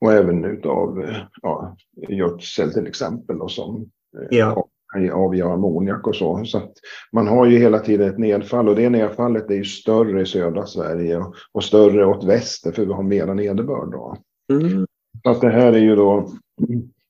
och 0.00 0.12
även 0.12 0.44
utav 0.44 1.04
ja, 1.42 1.76
gödsel 2.08 2.72
till 2.72 2.86
exempel 2.86 3.40
och 3.40 3.50
som 3.50 3.90
eh, 4.18 4.38
ja. 4.38 4.66
avger 5.12 5.44
ammoniak 5.44 6.06
och 6.06 6.16
så. 6.16 6.44
Så 6.44 6.58
att 6.58 6.72
man 7.12 7.28
har 7.28 7.46
ju 7.46 7.58
hela 7.58 7.78
tiden 7.78 8.08
ett 8.08 8.18
nedfall 8.18 8.68
och 8.68 8.76
det 8.76 8.90
nedfallet 8.90 9.50
är 9.50 9.54
ju 9.54 9.64
större 9.64 10.22
i 10.22 10.26
södra 10.26 10.66
Sverige 10.66 11.18
och, 11.18 11.34
och 11.52 11.64
större 11.64 12.06
åt 12.06 12.24
väster 12.24 12.72
för 12.72 12.86
vi 12.86 12.92
har 12.92 13.02
mera 13.02 13.34
nederbörd 13.34 13.90
då. 13.90 14.16
Mm. 14.52 14.86
Så 15.22 15.30
att 15.30 15.40
det 15.40 15.50
här 15.50 15.72
är 15.72 15.80
ju 15.80 15.96
då 15.96 16.28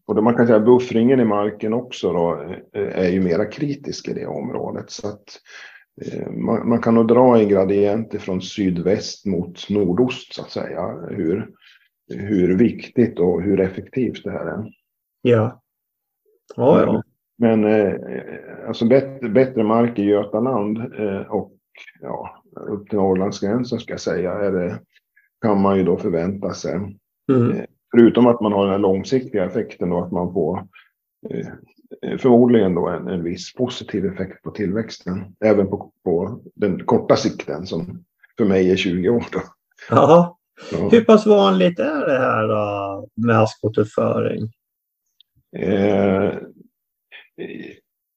och 0.07 0.14
då 0.14 0.22
man 0.22 0.35
kan 0.35 0.46
säga 0.46 0.61
buffringen 0.61 1.20
i 1.20 1.24
marken 1.24 1.72
också 1.72 2.12
då 2.12 2.42
eh, 2.74 3.05
är 3.05 3.09
ju 3.09 3.20
mera 3.20 3.44
kritisk 3.44 4.09
i 4.09 4.12
det 4.12 4.26
området. 4.26 4.90
Så 4.90 5.09
att 5.09 5.24
Eh, 6.03 6.31
man, 6.31 6.68
man, 6.68 6.83
kan 6.83 6.94
nog 6.94 7.09
dra 7.09 7.38
en 7.38 7.48
gradient 7.48 8.22
från 8.22 8.42
sydväst 8.42 9.26
mot 9.26 9.70
nordost 9.70 10.35
så 10.35 10.42
att 10.42 10.50
säga. 10.50 11.07
Hur, 11.11 11.48
hur 12.11 12.57
viktigt 12.57 13.18
och 13.18 13.42
hur 13.42 13.61
effektivt 13.61 14.25
det 14.25 14.31
här 14.31 14.46
är. 14.46 14.73
Ja. 15.23 15.62
Ja, 16.57 16.83
ja. 16.83 17.03
Men 17.38 17.64
eh, 17.64 17.94
alltså 18.68 18.87
bättre, 18.87 19.29
bättre 19.29 19.62
mark 19.62 19.99
i 19.99 20.03
Götaland 20.03 20.79
eh, 20.79 21.20
och 21.20 21.53
ja, 22.01 22.42
upp 22.68 22.88
till 22.88 22.99
Norrlandsgränsen 22.99 23.81
ska 23.81 23.92
jag 23.92 24.01
säga 24.01 24.33
är 24.33 24.53
det, 24.53 24.81
kan 25.40 25.61
man 25.61 25.77
ju 25.77 25.85
då 25.85 25.96
förvänta 25.96 26.53
sig. 26.53 26.75
Mm. 27.33 27.51
Eh, 27.51 27.64
förutom 27.90 28.27
att 28.27 28.40
man 28.40 28.53
har 28.53 28.62
den 28.62 28.73
här 28.73 28.79
långsiktiga 28.79 29.44
effekten 29.44 29.92
och 29.92 30.07
att 30.07 30.12
man 30.12 30.33
får 30.33 30.66
eh, 31.31 32.18
förmodligen 32.18 32.75
då 32.75 32.88
en, 32.88 33.09
en 33.09 33.25
viss 33.25 33.55
positiv 33.55 34.07
effekt 34.07 34.42
på 34.42 34.51
tillväxten. 34.51 35.37
Även 35.44 35.66
på, 35.66 35.92
på 36.05 36.40
den 36.55 36.85
korta 36.85 37.16
sikten 37.16 37.66
som 37.66 38.05
för 38.38 38.44
mig 38.44 38.70
är 38.70 38.77
20 38.77 39.09
år. 39.09 39.25
Då. 39.33 39.40
Ja. 40.73 40.88
Hur 40.92 41.05
pass 41.05 41.27
vanligt 41.27 41.79
är 41.79 42.07
det 42.07 42.18
här 42.18 42.49
då, 42.49 43.07
med 43.14 43.38
askåterföring? 43.38 44.53
Eh, 45.57 46.33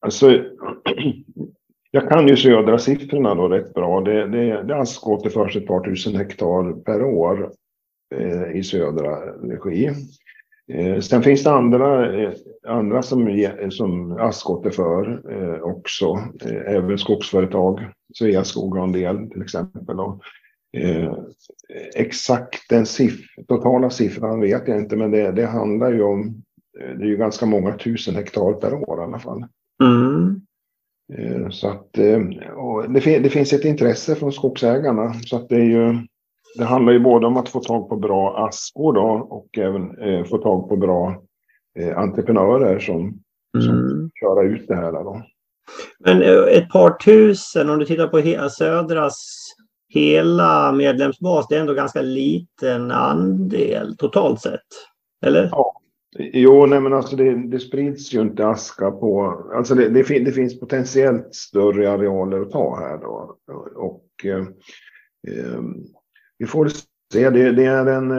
alltså, 0.02 0.32
jag 1.92 2.10
kan 2.10 2.28
ju 2.28 2.38
södra 2.38 2.78
siffrorna 2.78 3.36
då 3.36 3.48
rätt 3.48 3.74
bra. 3.74 4.02
Det, 4.02 4.28
det, 4.28 4.64
det 4.64 4.76
askåterförs 4.76 5.56
ett 5.56 5.68
par 5.68 5.84
tusen 5.84 6.16
hektar 6.16 6.84
per 6.84 7.04
år 7.04 7.52
eh, 8.16 8.58
i 8.58 8.64
södra 8.64 9.16
regi. 9.26 9.92
Eh, 10.74 11.00
sen 11.00 11.24
finns 11.24 11.44
det 11.44 11.52
andra, 11.52 12.22
eh, 12.22 12.32
andra 12.68 13.02
som, 13.02 13.48
som 13.72 14.12
askåterför 14.12 15.22
eh, 15.32 15.62
också. 15.62 16.06
Eh, 16.46 16.76
även 16.76 16.98
skogsföretag, 16.98 17.80
Sveaskog 18.18 18.78
har 18.78 18.84
en 18.84 18.92
del 18.92 19.30
till 19.30 19.42
exempel. 19.42 20.00
Och, 20.00 20.24
Eh, 20.78 21.14
exakt 21.96 22.70
den 22.70 22.86
siff 22.86 23.36
totala 23.48 23.90
siffran 23.90 24.42
vet 24.42 24.68
jag 24.68 24.78
inte, 24.78 24.96
men 24.96 25.12
det, 25.12 25.32
det 25.32 25.46
handlar 25.46 25.92
ju 25.92 26.04
om, 26.04 26.44
eh, 26.80 26.98
det 26.98 27.06
är 27.06 27.08
ju 27.08 27.18
ganska 27.18 27.46
många 27.46 27.78
tusen 27.78 28.16
hektar 28.16 28.54
per 28.54 28.74
år 28.74 29.00
i 29.00 29.04
alla 29.04 29.20
fall. 29.20 29.46
Mm. 29.84 30.42
Eh, 31.14 31.50
så 31.50 31.68
att 31.68 31.98
eh, 31.98 32.20
det, 32.90 33.20
det, 33.20 33.30
finns 33.30 33.54
ett 33.54 33.66
intresse 33.66 34.16
från 34.16 34.32
skogsägarna, 34.32 35.14
så 35.14 35.36
att 35.36 35.50
det 35.50 35.56
är 35.56 35.66
ju, 35.66 35.96
det 36.58 36.64
handlar 36.64 36.94
ju 36.94 37.00
både 37.00 37.28
om 37.28 37.38
att 37.38 37.50
få 37.50 37.60
tag 37.60 37.90
på 37.90 37.96
bra 37.96 38.48
askor 38.48 38.94
då 38.94 39.28
och 39.30 39.58
även 39.58 39.98
eh, 39.98 40.26
få 40.26 40.38
tag 40.38 40.70
på 40.70 40.78
bra 40.78 41.24
eh, 41.80 41.98
entreprenörer 41.98 42.80
som, 42.80 43.00
mm. 43.00 43.68
som 43.68 44.10
köra 44.14 44.44
ut 44.44 44.68
det 44.68 44.76
här 44.76 44.92
då. 44.92 45.22
Men 46.00 46.22
ett 46.48 46.70
par 46.70 46.98
tusen, 46.98 47.70
om 47.70 47.80
du 47.80 47.86
tittar 47.86 48.08
på 48.08 48.18
hela 48.18 48.50
Södras 48.50 49.54
hela 49.94 50.72
medlemsbas, 50.72 51.48
det 51.48 51.56
är 51.56 51.60
ändå 51.60 51.74
ganska 51.74 52.02
liten 52.02 52.92
andel 52.92 53.98
totalt 53.98 54.42
sett. 54.42 54.62
Eller? 55.26 55.50
Ja. 55.52 55.80
Jo, 56.18 56.66
nej 56.66 56.82
men 56.82 56.94
alltså 56.94 57.16
det, 57.16 57.48
det 57.48 57.60
sprids 57.60 58.14
ju 58.14 58.22
inte 58.22 58.48
aska 58.48 58.92
på... 58.92 59.26
Alltså 59.56 59.76
det, 59.76 59.90
det, 59.90 60.20
det, 60.20 60.32
finns 60.32 60.60
potentiellt 60.60 61.36
större 61.36 61.92
arealer 61.92 62.42
att 62.42 62.52
ta 62.52 62.80
här 62.80 62.98
då. 62.98 63.38
Och 63.76 64.08
eh, 64.24 64.40
eh 65.28 65.62
vi 66.38 66.46
får 66.46 66.70
se, 67.14 67.30
det, 67.30 67.52
det, 67.52 67.66
är 67.66 67.86
en, 67.86 68.10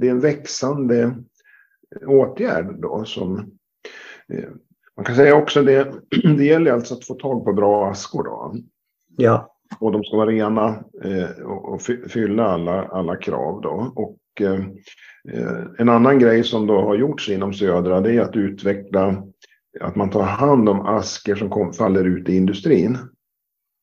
det 0.00 0.06
är 0.06 0.10
en 0.10 0.20
växande 0.20 1.14
åtgärd 2.06 2.80
då 2.80 3.04
som... 3.04 3.38
Eh, 4.28 4.50
man 4.96 5.04
kan 5.04 5.16
säga 5.16 5.36
också 5.36 5.62
det, 5.62 5.94
det 6.38 6.44
gäller 6.44 6.72
alltså 6.72 6.94
att 6.94 7.06
få 7.06 7.14
tag 7.14 7.44
på 7.44 7.52
bra 7.52 7.90
askor 7.90 8.24
då. 8.24 8.54
Ja. 9.16 9.53
Och 9.78 9.92
de 9.92 10.04
ska 10.04 10.16
vara 10.16 10.30
rena 10.30 10.84
eh, 11.04 11.46
och 11.46 11.82
fylla 12.08 12.44
alla, 12.44 12.84
alla 12.84 13.16
krav. 13.16 13.60
Då. 13.60 13.92
Och, 13.96 14.18
eh, 14.40 14.60
eh, 15.32 15.64
en 15.78 15.88
annan 15.88 16.18
grej 16.18 16.44
som 16.44 16.66
då 16.66 16.80
har 16.80 16.94
gjorts 16.94 17.28
inom 17.28 17.54
Södra 17.54 18.00
det 18.00 18.12
är 18.12 18.20
att 18.20 18.36
utveckla 18.36 19.22
att 19.80 19.96
man 19.96 20.10
tar 20.10 20.22
hand 20.22 20.68
om 20.68 20.80
asker 20.80 21.34
som 21.34 21.50
kom, 21.50 21.72
faller 21.72 22.04
ut 22.04 22.28
i 22.28 22.36
industrin. 22.36 22.98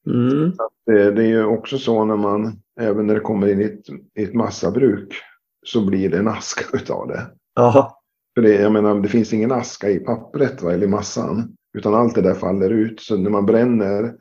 Mm. 0.08 0.47
Att, 0.49 0.95
eh, 0.95 1.13
det 1.13 1.23
är 1.23 1.27
ju 1.27 1.45
också 1.45 1.77
så 1.77 2.06
när 2.06 2.17
man, 2.17 2.62
även 2.80 3.08
när 3.08 3.13
det 3.13 3.19
kommer 3.19 3.47
in 3.47 3.62
i 3.62 3.63
ett, 3.63 3.89
i 4.19 4.23
ett 4.23 4.34
massabruk, 4.34 5.13
så 5.65 5.86
blir 5.86 6.10
det 6.10 6.17
en 6.17 6.27
aska 6.27 6.65
utav 6.77 7.08
det. 7.08 7.27
Aha. 7.60 7.97
För 8.36 8.41
det, 8.41 8.62
jag 8.62 8.71
menar, 8.71 8.95
det 8.95 9.10
finns 9.10 9.34
ingen 9.34 9.51
aska 9.51 9.89
i 9.89 9.99
pappret 9.99 10.62
va, 10.62 10.73
eller 10.73 10.88
i 10.88 10.89
massan, 10.89 11.56
utan 11.77 11.95
allt 11.95 12.15
det 12.15 12.21
där 12.21 12.34
faller 12.34 12.69
ut. 12.69 12.99
Så 12.99 13.17
när 13.17 13.30
man 13.30 13.45
bränner 13.45 14.15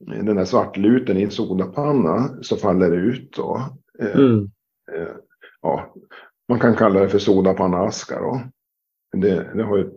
den 0.00 0.38
här 0.38 0.44
svartluten 0.44 1.16
i 1.16 1.22
en 1.22 1.30
sodapanna 1.30 2.42
så 2.42 2.56
faller 2.56 2.90
det 2.90 2.96
ut. 2.96 3.32
Då. 3.36 3.68
Eh, 3.98 4.16
mm. 4.16 4.50
Eh, 4.92 5.14
ja, 5.62 5.94
man 6.48 6.60
kan 6.60 6.76
kalla 6.76 7.00
det 7.00 7.08
för 7.08 7.18
sodapannaaska. 7.18 8.20
Då. 8.20 8.42
Det, 9.16 9.50
det 9.54 9.62
har 9.62 9.78
ett 9.78 9.92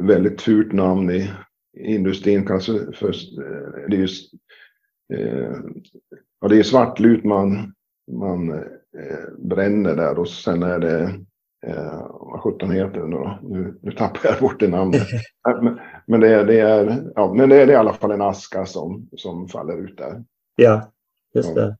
väldigt 0.00 0.42
fult 0.42 0.72
namn 0.72 1.10
i 1.10 1.30
industrin. 1.78 2.46
Kanske 2.46 2.72
för, 2.72 3.08
eh, 3.08 3.88
det 3.88 3.96
är 3.96 4.00
just, 4.00 4.32
ja, 6.40 6.48
det 6.48 6.58
är 6.58 6.62
svartlut 6.62 7.24
man, 7.24 7.74
man 8.12 8.64
bränner 9.38 9.96
där 9.96 10.18
och 10.18 10.28
sen 10.28 10.62
är 10.62 10.78
det 10.78 11.24
Eh, 11.66 12.06
vad 12.10 12.40
sjutton 12.40 12.70
heter 12.70 13.00
det 13.00 13.06
nu 13.06 13.16
då? 13.16 13.38
Nu, 13.42 13.78
nu 13.82 13.92
tappar 13.92 14.20
jag 14.24 14.40
bort 14.40 14.60
det 14.60 14.68
namnet. 14.68 15.02
men, 15.62 15.78
men, 16.06 16.20
det, 16.20 16.28
är, 16.28 16.44
det, 16.44 16.60
är, 16.60 17.12
ja, 17.14 17.34
men 17.34 17.48
det 17.48 17.62
är 17.62 17.70
i 17.70 17.74
alla 17.74 17.92
fall 17.92 18.10
en 18.10 18.22
aska 18.22 18.66
som, 18.66 19.08
som 19.16 19.48
faller 19.48 19.84
ut 19.84 19.98
där. 19.98 20.24
Ja, 20.56 20.92
just 21.34 21.54
det. 21.54 21.76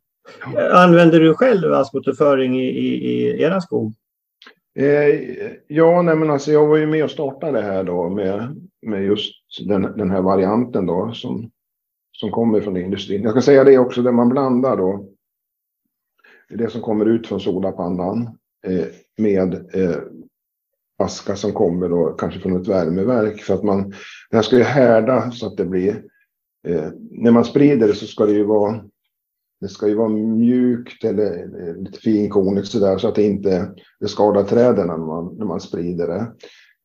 Använder 0.72 1.20
du 1.20 1.34
själv 1.34 1.72
askåterföring 1.72 2.60
i, 2.60 2.68
i, 2.68 3.04
i 3.04 3.42
er 3.42 3.60
skog? 3.60 3.92
Eh, 4.78 5.20
ja, 5.66 6.02
nej, 6.02 6.16
men 6.16 6.30
alltså 6.30 6.52
jag 6.52 6.66
var 6.66 6.76
ju 6.76 6.86
med 6.86 7.04
och 7.04 7.10
startade 7.10 7.58
det 7.58 7.64
här 7.64 7.84
då 7.84 8.08
med, 8.08 8.56
med 8.82 9.04
just 9.04 9.34
den, 9.68 9.82
den 9.82 10.10
här 10.10 10.20
varianten 10.20 10.86
då 10.86 11.12
som, 11.12 11.50
som 12.12 12.30
kommer 12.30 12.60
från 12.60 12.76
industrin. 12.76 13.22
Jag 13.22 13.30
ska 13.30 13.40
säga 13.40 13.64
det 13.64 13.78
också, 13.78 14.02
där 14.02 14.12
man 14.12 14.28
blandar 14.28 14.76
då 14.76 15.08
det 16.48 16.70
som 16.70 16.80
kommer 16.80 17.06
ut 17.06 17.26
från 17.26 17.40
sodapannan 17.40 18.36
Eh, 18.66 18.86
med 19.16 19.54
eh, 19.54 19.96
aska 20.98 21.36
som 21.36 21.52
kommer 21.52 21.88
då 21.88 22.14
kanske 22.18 22.40
från 22.40 22.60
ett 22.60 22.68
värmeverk. 22.68 23.42
För 23.42 23.54
att 23.54 23.62
man, 23.62 23.90
det 24.30 24.36
här 24.36 24.42
ska 24.42 24.56
ju 24.56 24.62
härda 24.62 25.30
så 25.30 25.46
att 25.46 25.56
det 25.56 25.64
blir, 25.64 26.04
eh, 26.68 26.88
när 27.10 27.30
man 27.30 27.44
sprider 27.44 27.88
det 27.88 27.94
så 27.94 28.06
ska 28.06 28.26
det 28.26 28.32
ju 28.32 28.44
vara, 28.44 28.84
det 29.60 29.68
ska 29.68 29.88
ju 29.88 29.94
vara 29.94 30.08
mjukt 30.08 31.04
eller 31.04 31.48
lite 31.76 31.98
finkornigt 31.98 32.66
sådär 32.66 32.98
så 32.98 33.08
att 33.08 33.14
det 33.14 33.22
inte 33.22 33.74
det 34.00 34.08
skadar 34.08 34.42
träden 34.42 34.86
när 34.86 34.96
man, 34.96 35.36
när 35.38 35.46
man 35.46 35.60
sprider 35.60 36.06
det. 36.06 36.32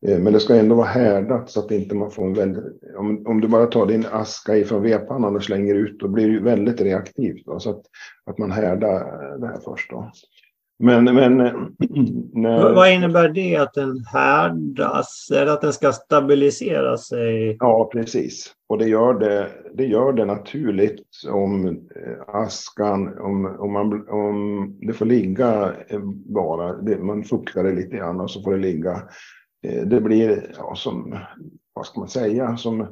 Eh, 0.07 0.19
men 0.19 0.33
det 0.33 0.39
ska 0.39 0.55
ändå 0.55 0.75
vara 0.75 0.87
härdat 0.87 1.49
så 1.49 1.59
att 1.59 1.71
inte 1.71 1.95
man 1.95 2.11
får 2.11 2.25
en 2.25 2.33
väldigt... 2.33 2.63
Om, 2.97 3.27
om 3.27 3.41
du 3.41 3.47
bara 3.47 3.65
tar 3.65 3.85
din 3.85 4.05
aska 4.11 4.57
ifrån 4.57 4.83
vedpannan 4.83 5.35
och 5.35 5.43
slänger 5.43 5.75
ut, 5.75 5.99
då 5.99 6.07
blir 6.07 6.27
det 6.27 6.33
ju 6.33 6.43
väldigt 6.43 6.81
reaktivt. 6.81 7.45
Då, 7.45 7.59
så 7.59 7.69
att, 7.69 7.81
att 8.25 8.37
man 8.37 8.51
härdar 8.51 8.95
eh, 8.95 9.39
det 9.39 9.47
här 9.47 9.59
först. 9.65 9.89
Då. 9.89 10.11
Men, 10.79 11.03
men 11.03 11.37
när... 12.33 12.73
Vad 12.73 12.91
innebär 12.91 13.29
det 13.29 13.55
att 13.55 13.73
den 13.73 14.05
härdas? 14.13 15.31
Är 15.33 15.45
det 15.45 15.53
att 15.53 15.61
den 15.61 15.73
ska 15.73 15.91
stabilisera 15.91 16.97
sig? 16.97 17.57
Ja, 17.59 17.89
precis. 17.93 18.53
Och 18.69 18.77
det 18.77 18.87
gör 18.87 19.13
det, 19.13 19.49
det, 19.73 19.85
gör 19.85 20.13
det 20.13 20.25
naturligt 20.25 21.05
om 21.29 21.67
eh, 21.67 22.35
askan, 22.35 23.19
om, 23.19 23.45
om, 23.59 23.73
man, 23.73 24.09
om 24.09 24.77
det 24.81 24.93
får 24.93 25.05
ligga 25.05 25.73
eh, 25.87 25.99
bara, 26.25 26.73
det, 26.73 26.97
man 26.97 27.23
fuktar 27.23 27.63
det 27.63 27.71
lite 27.71 27.95
grann 27.95 28.19
och 28.19 28.31
så 28.31 28.41
får 28.41 28.51
det 28.51 28.59
ligga. 28.59 29.01
Eh, 29.63 29.81
det 29.85 30.01
blir, 30.01 30.51
ja, 30.57 30.75
som, 30.75 31.17
vad 31.73 31.85
ska 31.85 31.99
man 31.99 32.09
säga, 32.09 32.57
som 32.57 32.87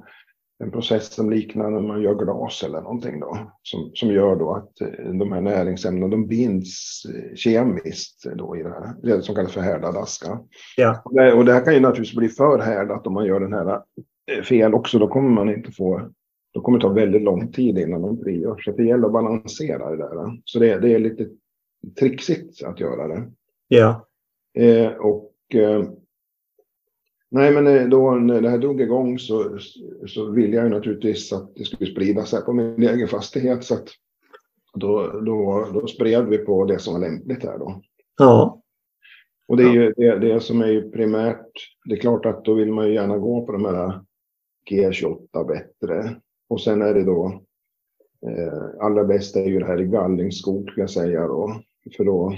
en 0.60 0.72
process 0.72 1.13
som 1.13 1.30
liknar 1.30 1.72
när 1.72 1.82
man 1.82 2.02
gör 2.02 2.15
glas 2.15 2.63
eller 2.63 2.82
någonting 2.82 3.20
då. 3.20 3.38
Som, 3.62 3.91
som 3.93 4.10
gör 4.10 4.36
då 4.36 4.54
att 4.54 4.82
eh, 4.82 5.12
de 5.13 5.32
här 5.32 5.41
näringsämnena 5.41 6.08
de 6.08 6.28
binds 6.28 7.06
eh, 7.06 7.36
kemiskt 7.36 8.26
då 8.36 8.58
i 8.58 8.63
det 8.63 8.70
här, 8.70 8.96
det 9.04 9.22
som 9.22 9.36
kallas 9.36 9.54
för 9.54 9.62
härdad 9.62 9.98
aska. 9.98 10.39
Ja. 10.78 11.02
Och, 11.06 11.13
det, 11.13 11.34
och 11.34 11.46
det 11.46 11.54
här 11.54 11.65
kan 11.65 11.74
ju 11.74 11.80
naturligtvis 11.80 12.17
bli 12.17 12.30
för 12.30 12.60
härdat 12.60 13.08
om 13.08 13.13
man 13.13 13.26
gör 13.26 13.39
den 13.39 13.54
här 13.54 13.82
eh, 14.32 14.43
fel 14.43 14.74
också. 14.74 15.00
Då 15.00 15.08
kommer 15.08 15.30
man 15.30 15.50
inte 15.50 15.72
få, 15.72 16.10
då 16.54 16.62
kommer 16.62 16.78
det 16.78 16.82
ta 16.82 16.93
väldigt 16.93 17.22
lång 17.22 17.52
tid 17.52 17.78
innan 17.78 18.02
de 18.02 18.20
frigörs. 18.20 18.65
Så 18.65 18.72
det 18.72 18.84
gäller 18.84 19.06
att 19.06 19.13
balansera 19.13 19.89
det 19.89 19.98
där. 19.98 20.41
Så 20.46 20.60
det, 20.60 20.80
det 20.80 20.93
är 20.93 21.00
lite 21.00 21.28
trixigt 22.00 22.63
att 22.63 22.80
göra 22.80 23.08
det. 23.08 23.32
Ja. 23.67 24.08
Eh, 24.58 24.91
och 24.91 25.34
eh, 25.54 25.84
Nej, 27.29 27.53
men 27.53 27.67
eh, 27.67 27.87
då 27.87 28.11
när 28.11 28.41
det 28.41 28.49
här 28.49 28.57
drog 28.57 28.81
igång 28.81 29.19
så, 29.19 29.59
så 30.07 30.31
ville 30.31 30.55
jag 30.55 30.63
ju 30.63 30.69
naturligtvis 30.69 31.33
att 31.33 31.55
det 31.55 31.63
skulle 31.63 31.91
spridas 31.91 32.33
här 32.33 32.41
på 32.41 32.53
min 32.53 32.83
egen 32.83 33.07
fastighet. 33.07 33.63
Så 33.63 33.73
att 33.73 33.89
då, 34.73 35.07
då, 35.07 35.67
då 35.73 35.87
spred 35.87 36.25
vi 36.25 36.37
på 36.37 36.65
det 36.65 36.79
som 36.79 36.93
var 36.93 37.01
lämpligt 37.01 37.43
här 37.43 37.57
då. 37.57 37.81
Ja. 38.17 38.61
Och 39.47 39.57
det 39.57 39.63
är 39.63 39.73
ju 39.73 39.93
det, 39.97 40.19
det 40.19 40.39
som 40.39 40.61
är 40.61 40.67
ju 40.67 40.91
primärt. 40.91 41.51
Det 41.85 41.95
är 41.95 41.99
klart 41.99 42.25
att 42.25 42.45
då 42.45 42.53
vill 42.53 42.71
man 42.71 42.87
ju 42.87 42.93
gärna 42.93 43.17
gå 43.17 43.45
på 43.45 43.51
de 43.51 43.65
här 43.65 44.01
G28 44.71 45.47
bättre. 45.47 46.15
Och 46.49 46.61
sen 46.61 46.81
är 46.81 46.93
det 46.93 47.03
då 47.03 47.41
eh, 48.27 48.85
allra 48.85 49.03
bäst 49.03 49.35
är 49.35 49.45
ju 49.45 49.59
det 49.59 49.65
här 49.65 49.81
i 49.81 49.85
gallringsskog 49.85 50.69
ska 50.71 50.81
jag 50.81 50.89
säga 50.89 51.27
då. 51.27 51.61
För 51.97 52.03
då, 52.03 52.35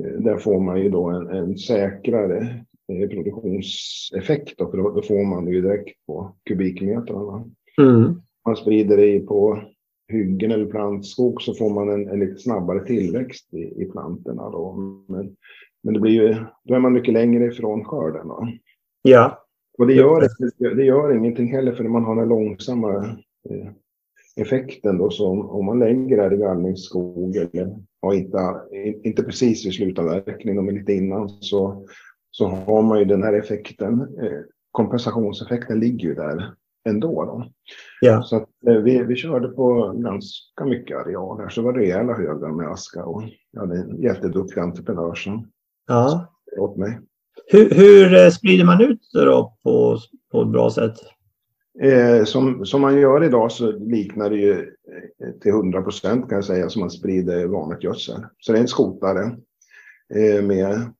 eh, 0.00 0.20
där 0.20 0.36
får 0.36 0.60
man 0.60 0.80
ju 0.80 0.90
då 0.90 1.10
en, 1.10 1.28
en 1.28 1.58
säkrare 1.58 2.64
produktionseffekt 2.86 4.58
då, 4.58 4.70
för 4.70 4.76
då, 4.76 5.02
får 5.02 5.24
man 5.24 5.44
det 5.44 5.50
ju 5.50 5.62
direkt 5.62 6.06
på 6.06 6.34
kubikmetrarna. 6.44 7.44
Mm. 7.80 8.14
Man 8.46 8.56
sprider 8.56 8.96
det 8.96 9.20
på 9.20 9.62
hyggen 10.08 10.50
eller 10.50 10.66
plantskog 10.66 11.42
så 11.42 11.54
får 11.54 11.70
man 11.70 11.88
en, 11.88 12.08
en 12.08 12.20
lite 12.20 12.38
snabbare 12.38 12.86
tillväxt 12.86 13.54
i, 13.54 13.82
i 13.82 13.88
plantorna 13.92 14.50
då. 14.50 14.72
Men, 15.08 15.36
men 15.82 15.94
det 15.94 16.00
blir 16.00 16.12
ju, 16.12 16.36
då 16.64 16.74
är 16.74 16.78
man 16.78 16.92
mycket 16.92 17.14
längre 17.14 17.46
ifrån 17.46 17.84
skörden. 17.84 18.28
Då. 18.28 18.48
Ja. 19.02 19.44
Och 19.78 19.86
det 19.86 19.94
gör, 19.94 20.28
det 20.76 20.84
gör 20.84 21.16
ingenting 21.16 21.52
heller 21.52 21.72
för 21.72 21.84
man 21.84 22.04
har 22.04 22.16
den 22.16 22.28
långsamma 22.28 22.96
eh, 23.50 23.70
effekten 24.36 24.98
då. 24.98 25.10
Så 25.10 25.28
om, 25.28 25.50
om 25.50 25.64
man 25.64 25.78
lägger 25.78 26.30
det 26.30 26.36
i 26.36 26.38
gallringsskog 26.38 27.36
eller 27.36 27.78
ja, 28.00 28.14
inte, 28.14 28.38
inte 29.02 29.22
precis 29.22 29.66
vid 29.66 29.74
slutavverkning 29.74 30.64
men 30.64 30.74
lite 30.74 30.92
innan 30.92 31.28
så, 31.28 31.86
så 32.36 32.48
har 32.48 32.82
man 32.82 32.98
ju 32.98 33.04
den 33.04 33.22
här 33.22 33.32
effekten. 33.32 34.00
Eh, 34.00 34.40
kompensationseffekten 34.70 35.80
ligger 35.80 36.08
ju 36.08 36.14
där 36.14 36.54
ändå. 36.88 37.24
Då. 37.24 37.46
Ja. 38.00 38.22
Så 38.22 38.36
att, 38.36 38.48
eh, 38.66 38.74
vi, 38.74 39.02
vi 39.02 39.16
körde 39.16 39.48
på 39.48 39.92
ganska 39.96 40.64
mycket 40.64 40.96
areal 40.96 41.40
här, 41.40 41.48
så 41.48 41.60
det 41.60 41.64
var 41.64 41.72
rejäla 41.72 42.14
högar 42.14 42.48
med 42.48 42.68
aska 42.68 43.04
och 43.04 43.22
jag 43.50 43.60
hade 43.60 43.76
en 43.76 44.02
jätteduktig 44.02 44.60
entreprenör 44.60 45.14
som 45.14 45.48
ja. 45.86 46.26
åt 46.58 46.76
mig. 46.76 47.00
Hur, 47.46 47.70
hur 47.70 48.14
eh, 48.14 48.30
sprider 48.30 48.64
man 48.64 48.80
ut 48.80 49.00
det 49.12 49.24
då 49.24 49.56
på, 49.62 49.98
på 50.32 50.42
ett 50.42 50.48
bra 50.48 50.70
sätt? 50.70 50.96
Eh, 51.80 52.24
som, 52.24 52.66
som 52.66 52.80
man 52.80 53.00
gör 53.00 53.24
idag 53.24 53.52
så 53.52 53.72
liknar 53.72 54.30
det 54.30 54.36
ju 54.36 54.70
till 55.40 55.50
100 55.50 55.82
procent 55.82 56.28
kan 56.28 56.36
jag 56.36 56.44
säga 56.44 56.68
som 56.68 56.80
man 56.80 56.90
sprider 56.90 57.46
vanligt 57.46 57.84
gödsel. 57.84 58.20
Så 58.38 58.52
det 58.52 58.58
är 58.58 58.62
en 58.62 58.68
skotare 58.68 59.36
eh, 60.14 60.42
med, 60.42 60.92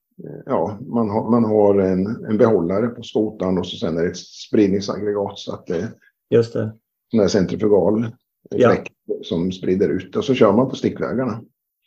ja, 0.45 0.77
man 0.81 1.09
har, 1.09 1.31
man 1.31 1.43
har 1.45 1.79
en, 1.79 2.25
en 2.25 2.37
behållare 2.37 2.87
på 2.87 3.03
skotaren 3.03 3.57
och 3.57 3.67
så 3.67 3.77
sen 3.77 3.97
är 3.97 4.03
det 4.03 4.09
ett 4.09 4.17
spridningsaggregat 4.17 5.39
så 5.39 5.53
att 5.53 5.67
det 5.67 5.91
Just 6.29 6.53
det. 6.53 6.73
sån 7.11 7.19
här 7.19 7.27
centrifugal 7.27 8.07
Ja. 8.49 8.69
fläkt 8.69 8.93
som 9.23 9.51
sprider 9.51 9.89
ut 9.89 10.15
och 10.15 10.25
så 10.25 10.33
kör 10.33 10.53
man 10.53 10.69
på 10.69 10.75
stickvägarna. 10.75 11.41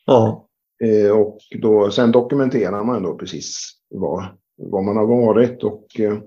Ja. 0.07 0.49
Eh, 0.85 1.11
och 1.19 1.38
då, 1.62 1.91
sen 1.91 2.12
dokumenterar 2.12 2.85
man 2.85 3.03
då 3.03 3.14
precis 3.19 3.71
vad, 3.91 4.25
vad 4.57 4.85
man 4.85 4.97
har 4.97 5.07
varit. 5.07 5.62
Och, 5.64 6.01
eh, 6.01 6.19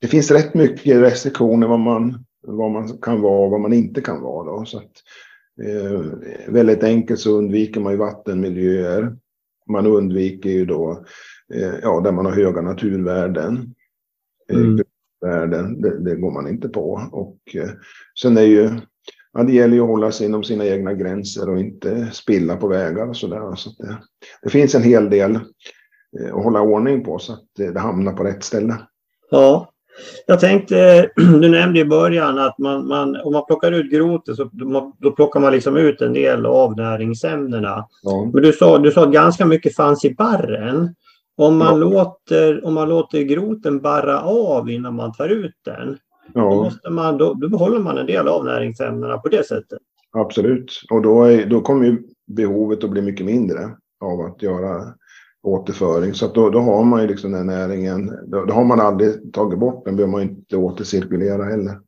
det 0.00 0.06
finns 0.06 0.30
rätt 0.30 0.54
mycket 0.54 0.96
restriktioner 1.02 1.66
vad 1.66 1.80
man, 1.80 2.24
vad 2.46 2.70
man 2.70 2.98
kan 2.98 3.20
vara 3.20 3.44
och 3.44 3.50
vad 3.50 3.60
man 3.60 3.72
inte 3.72 4.00
kan 4.00 4.22
vara. 4.22 4.44
Då. 4.58 4.64
Så 4.64 4.78
att, 4.78 4.92
eh, 5.66 6.00
väldigt 6.48 6.82
enkelt 6.82 7.20
så 7.20 7.30
undviker 7.38 7.80
man 7.80 7.92
ju 7.92 7.98
vattenmiljöer. 7.98 9.16
Man 9.70 9.86
undviker 9.86 10.50
ju 10.50 10.64
då 10.66 10.90
eh, 10.90 10.98
ja, 11.82 12.00
där 12.00 12.12
man 12.12 12.26
har 12.26 12.32
höga 12.32 12.60
naturvärden. 12.60 13.74
Eh, 14.52 14.58
Mm. 14.58 14.80
värden 15.20 15.80
det, 15.80 15.98
det 15.98 16.16
går 16.16 16.30
man 16.30 16.48
inte 16.48 16.68
på. 16.68 17.08
Och 17.12 17.38
eh, 17.54 17.70
sen 18.22 18.36
är 18.36 18.42
ju 18.42 18.70
Ja, 19.32 19.42
det 19.42 19.52
gäller 19.52 19.74
ju 19.74 19.82
att 19.82 19.88
hålla 19.88 20.12
sig 20.12 20.26
inom 20.26 20.44
sina 20.44 20.66
egna 20.66 20.94
gränser 20.94 21.50
och 21.50 21.58
inte 21.58 22.10
spilla 22.12 22.56
på 22.56 22.68
vägar 22.68 23.08
och 23.08 23.16
sådär. 23.16 23.54
Så 23.54 23.70
det, 23.78 23.98
det 24.42 24.50
finns 24.50 24.74
en 24.74 24.82
hel 24.82 25.10
del 25.10 25.34
eh, 26.20 26.34
att 26.34 26.44
hålla 26.44 26.60
ordning 26.60 27.04
på 27.04 27.18
så 27.18 27.32
att 27.32 27.44
det, 27.56 27.78
hamnar 27.78 28.12
på 28.12 28.24
rätt 28.24 28.44
ställe. 28.44 28.76
Ja. 29.30 29.72
Jag 30.26 30.40
tänkte, 30.40 31.10
du 31.16 31.48
nämnde 31.48 31.80
i 31.80 31.84
början 31.84 32.38
att 32.38 32.58
man, 32.58 32.88
man, 32.88 33.16
om 33.16 33.32
man 33.32 33.46
plockar 33.46 33.72
ut 33.72 33.92
grotet 33.92 34.36
så 34.36 34.50
då 34.98 35.10
plockar 35.10 35.40
man 35.40 35.52
liksom 35.52 35.76
ut 35.76 36.00
en 36.00 36.12
del 36.12 36.46
av 36.46 36.76
näringsämnena. 36.76 37.86
Ja, 38.02 38.30
Men 38.32 38.42
du 38.42 38.52
sa, 38.52 38.78
du 38.78 38.90
sa 38.90 39.04
att 39.04 39.12
ganska 39.12 39.46
mycket 39.46 39.76
fanns 39.76 40.04
i 40.04 40.14
barren. 40.14 40.94
Om 41.38 41.58
man, 41.58 41.66
Ja. 41.66 41.74
låter, 41.76 42.64
om 42.64 42.74
man 42.74 42.88
låter 42.88 43.22
groten 43.22 43.80
barra 43.80 44.22
av 44.22 44.70
innan 44.70 44.94
man 44.94 45.12
tar 45.12 45.28
ut 45.28 45.54
den, 45.64 45.98
då, 46.34 46.40
ja 46.40 46.50
måste 46.50 46.90
man, 46.90 47.18
då, 47.18 47.34
då 47.34 47.48
behåller 47.48 47.78
man 47.78 47.98
en 47.98 48.06
del 48.06 48.28
av 48.28 48.44
näringsämnena 48.44 49.18
på 49.18 49.28
det 49.28 49.46
sättet. 49.46 49.78
absolut. 50.12 50.72
Och 50.90 51.02
då, 51.02 51.22
är, 51.24 51.46
då 51.46 51.60
kommer 51.60 51.86
ju 51.86 52.02
behovet 52.26 52.84
att 52.84 52.90
bli 52.90 53.02
mycket 53.02 53.26
mindre 53.26 53.58
av 54.00 54.20
att 54.20 54.42
göra 54.42 54.94
återföring. 55.42 56.14
Så 56.14 56.26
då, 56.28 56.50
då 56.50 56.58
har 56.60 56.84
man 56.84 57.02
ju 57.02 57.08
liksom 57.08 57.32
den 57.32 57.46
näringen, 57.46 58.12
då, 58.26 58.44
då 58.44 58.54
har 58.54 58.64
man 58.64 58.80
aldrig 58.80 59.32
tagit 59.32 59.58
bort 59.58 59.84
den, 59.84 59.96
behöver 59.96 60.12
man 60.12 60.22
inte 60.22 60.56
återcirkulera 60.56 61.44
heller. 61.44 61.78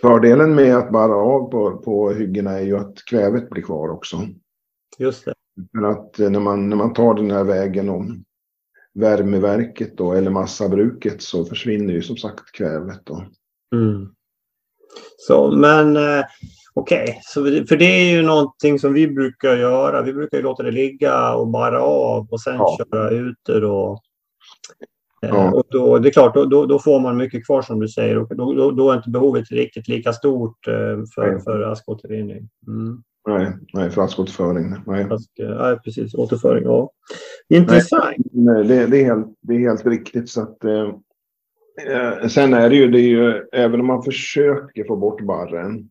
Fördelen 0.00 0.54
med 0.54 0.76
att 0.76 0.90
barra 0.92 1.14
av 1.16 1.50
på, 1.50 1.76
på 1.76 2.10
hyggena 2.10 2.52
är 2.52 2.62
ju 2.62 2.76
att 2.76 2.94
kvävet 3.10 3.50
blir 3.50 3.62
kvar 3.62 3.88
också. 3.88 4.16
Just 4.98 5.24
det. 5.24 5.34
För 5.78 5.86
att 5.86 6.18
när 6.18 6.40
man, 6.40 6.68
när 6.68 6.76
man 6.76 6.92
tar 6.92 7.14
den 7.14 7.30
här 7.30 7.44
vägen 7.44 7.88
om 7.88 8.24
värmeverket 8.96 9.96
då, 9.98 10.12
eller 10.12 10.30
massabruket 10.30 11.22
så 11.22 11.44
försvinner 11.44 11.92
ju 11.94 12.02
som 12.02 12.16
sagt 12.16 12.52
kvävet. 12.52 13.00
Då. 13.04 13.24
Mm. 13.74 14.08
Så, 15.16 15.50
men 15.56 15.96
eh, 15.96 16.24
okej, 16.74 17.20
det- 17.34 17.68
för 17.68 17.76
det 17.76 17.84
är 17.84 18.16
ju 18.16 18.22
någonting 18.22 18.78
som 18.78 18.92
vi 18.92 19.08
brukar 19.08 19.56
göra. 19.56 20.02
Vi 20.02 20.12
brukar 20.12 20.36
ju 20.36 20.42
låta 20.42 20.62
det 20.62 20.70
ligga 20.70 21.34
och 21.34 21.48
barra 21.48 21.80
av 21.82 22.26
och 22.30 22.40
sen 22.40 22.54
Ja. 22.56 22.78
köra 22.78 23.10
ut 23.10 23.36
det 23.46 23.60
då. 23.60 24.00
Eh, 25.22 25.28
Ja. 25.28 25.52
Och 25.52 25.64
då, 25.70 25.98
det 25.98 26.08
är 26.08 26.12
klart, 26.12 26.34
då, 26.34 26.44
då, 26.44 26.66
då 26.66 26.78
får 26.78 27.00
man 27.00 27.16
mycket 27.16 27.46
kvar 27.46 27.62
som 27.62 27.80
du 27.80 27.88
säger 27.88 28.18
och 28.18 28.36
då, 28.36 28.52
då, 28.54 28.70
då 28.70 28.90
är 28.90 28.96
inte 28.96 29.10
behovet 29.10 29.50
riktigt 29.50 29.88
lika 29.88 30.12
stort 30.12 30.68
eh, 30.68 31.02
för, 31.14 31.38
för 31.38 31.62
askåtervinning. 31.62 32.48
Mm. 32.66 33.02
Nej, 33.26 33.52
nej 33.72 33.90
för 33.90 34.02
askåterföring. 34.02 34.74
Nej. 34.86 35.00
Eh, 35.02 35.18
ja, 35.34 35.80
precis, 35.84 36.14
återföring. 36.14 36.64
Ja. 36.64 36.90
Intressant. 37.48 38.16
Nej, 38.32 38.64
det, 38.64 38.86
det, 38.86 39.00
är 39.00 39.04
helt, 39.04 39.26
det 39.40 39.54
är 39.54 39.58
helt 39.58 39.86
riktigt. 39.86 40.28
Så 40.28 40.42
att, 40.42 40.64
eh, 40.64 40.90
eh, 41.88 42.28
sen 42.28 42.54
är 42.54 42.70
det 42.70 42.76
ju, 42.76 42.90
det 42.90 43.00
är 43.00 43.08
ju, 43.08 43.42
även 43.52 43.80
om 43.80 43.86
man 43.86 44.02
försöker 44.02 44.84
få 44.84 44.96
bort 44.96 45.20
barren, 45.20 45.90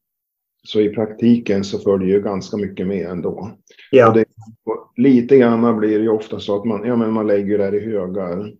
så 0.63 0.81
i 0.81 0.89
praktiken 0.89 1.63
så 1.63 1.79
följer 1.79 2.15
ju 2.15 2.21
ganska 2.21 2.57
mycket 2.57 2.87
med 2.87 3.07
ändå. 3.07 3.51
Ja. 3.91 4.07
Och 4.07 4.13
det, 4.13 4.25
och 4.65 4.93
lite 4.97 5.37
grann 5.37 5.77
blir 5.77 5.97
det 5.97 6.03
ju 6.03 6.09
ofta 6.09 6.39
så 6.39 6.55
att 6.55 6.65
man, 6.65 6.87
ja, 6.87 6.95
men 6.95 7.11
man 7.11 7.27
lägger 7.27 7.57
det 7.57 7.63
här 7.63 7.75
i 7.75 7.91
högar. 7.91 8.53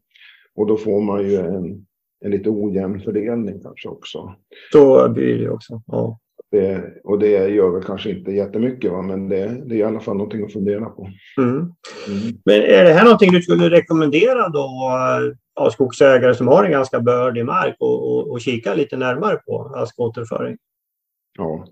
Och 0.56 0.68
då 0.68 0.78
får 0.78 1.02
man 1.02 1.30
ju 1.30 1.36
en, 1.36 1.86
en 2.26 2.32
lite 2.32 2.50
ojämn 2.50 3.02
fördelning 3.02 3.60
kanske 3.64 3.90
också. 3.90 4.36
Så 4.72 5.10
blir 5.10 5.40
det 5.40 5.50
också. 5.50 5.82
Ja. 5.88 6.20
Det, 6.51 7.01
och 7.03 7.19
det 7.19 7.49
gör 7.49 7.69
väl 7.69 7.84
kanske 7.84 8.10
inte 8.10 8.31
jättemycket, 8.31 8.91
va? 8.91 9.01
men 9.01 9.29
det, 9.29 9.62
det 9.65 9.75
är 9.75 9.79
i 9.79 9.84
alla 9.84 9.99
fall 9.99 10.17
någonting 10.17 10.45
att 10.45 10.53
fundera 10.53 10.86
på. 10.86 11.10
Mm. 11.38 11.55
Mm. 11.55 12.38
Men 12.45 12.55
är 12.55 12.84
det 12.84 12.93
här 12.93 13.03
någonting 13.03 13.31
du 13.31 13.41
skulle 13.41 13.69
rekommendera 13.69 14.49
då 14.49 14.91
eh, 14.91 15.63
av 15.65 15.69
skogsägare 15.69 16.36
som 16.36 16.47
har 16.47 16.63
en 16.63 16.71
ganska 16.71 16.99
bördig 16.99 17.45
mark 17.45 17.75
och, 17.79 18.12
och, 18.12 18.31
och 18.31 18.41
kika 18.41 18.73
lite 18.73 18.97
närmare 18.97 19.36
på 19.36 19.71
askåterföring? 19.75 20.58
Ja, 21.38 21.65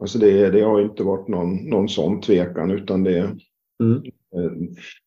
alltså 0.00 0.18
det, 0.18 0.50
det 0.50 0.60
har 0.60 0.80
inte 0.80 1.02
varit 1.02 1.28
någon, 1.28 1.56
någon 1.56 1.88
sån 1.88 2.20
tvekan 2.20 2.70
utan 2.70 3.04
det. 3.04 3.18
Mm. 3.82 4.02
eh, 4.34 4.52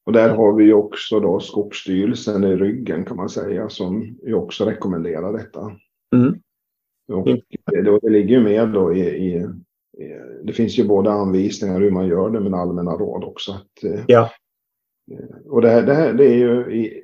Och 0.06 0.14
där 0.14 0.30
har 0.30 0.56
vi 0.56 0.64
ju 0.64 0.74
också 0.74 1.20
då 1.20 1.40
Skogsstyrelsen 1.40 2.44
i 2.44 2.56
ryggen 2.56 3.06
kan 3.06 3.18
man 3.18 3.30
säga 3.30 3.70
som 3.70 4.18
ju 4.26 4.34
också 4.34 4.66
rekommenderar 4.66 5.34
detta. 5.34 5.72
Mm. 6.16 6.41
Och 7.12 7.26
det, 7.66 8.00
det 8.02 8.10
ligger 8.10 8.36
ju 8.38 8.44
med 8.44 8.70
då 8.70 8.94
i, 8.94 9.02
i, 9.02 9.48
det 10.44 10.54
finns 10.54 10.80
ju 10.80 10.88
både 10.88 11.12
anvisningar 11.12 11.80
hur 11.80 11.92
man 11.92 12.08
gör 12.08 12.30
det 12.30 12.40
men 12.40 12.54
allmänna 12.54 12.92
råd 12.92 13.24
också. 13.24 13.52
Att, 13.52 13.84
eh, 13.84 14.04
Ja. 14.08 14.30
Och 15.46 15.62
det 15.62 15.70
här, 15.70 15.82
det 15.82 15.94
här 15.94 16.14
det 16.14 16.26
är 16.26 16.36
ju 16.36 16.74
i, 16.74 17.04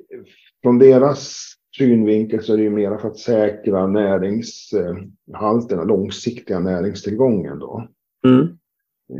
från 0.62 0.78
deras 0.78 1.44
synvinkel 1.76 2.42
så 2.42 2.52
är 2.52 2.56
det 2.56 2.62
ju 2.62 2.70
mera 2.70 2.98
för 2.98 3.08
att 3.08 3.18
säkra 3.18 3.86
näringshalten 3.86 5.78
och 5.78 5.86
långsiktiga 5.86 6.58
näringstillgången 6.58 7.58
då. 7.58 7.88
Mm. 8.26 8.58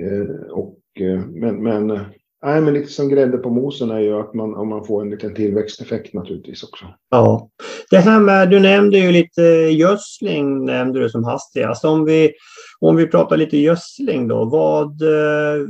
Eh, 0.01 0.51
och, 0.51 0.79
eh, 1.01 1.27
men, 1.27 1.63
men, 1.63 1.91
eh, 1.91 2.01
nej, 2.43 2.61
men 2.61 2.75
lite 2.75 2.93
som 2.93 3.09
grädde 3.09 3.39
på 3.39 3.51
mosen 3.51 3.91
är 3.91 4.01
ju 4.01 4.21
att 4.21 4.35
man, 4.35 4.55
om 4.55 4.69
man 4.69 4.85
får 4.85 5.03
en 5.03 5.11
liten 5.11 5.35
tillväxteffekt 5.35 6.15
naturligtvis 6.15 6.63
också. 6.63 6.85
Ja. 7.11 7.49
Det 7.91 7.99
här 7.99 8.21
med, 8.21 8.51
du 8.51 8.61
nämnde 8.61 8.99
ju 8.99 9.13
lite 9.13 9.43
gödsling 9.71 10.65
nämnde 10.65 11.01
du 11.01 11.09
som 11.09 11.25
hastigast. 11.25 11.85
Om 11.85 12.05
vi, 12.05 12.33
om 12.81 12.97
vi 12.97 13.07
pratar 13.07 13.37
lite 13.37 13.57
gödsling 13.57 14.29
då, 14.29 14.45
vad, 14.45 15.03
eh, 15.03 15.69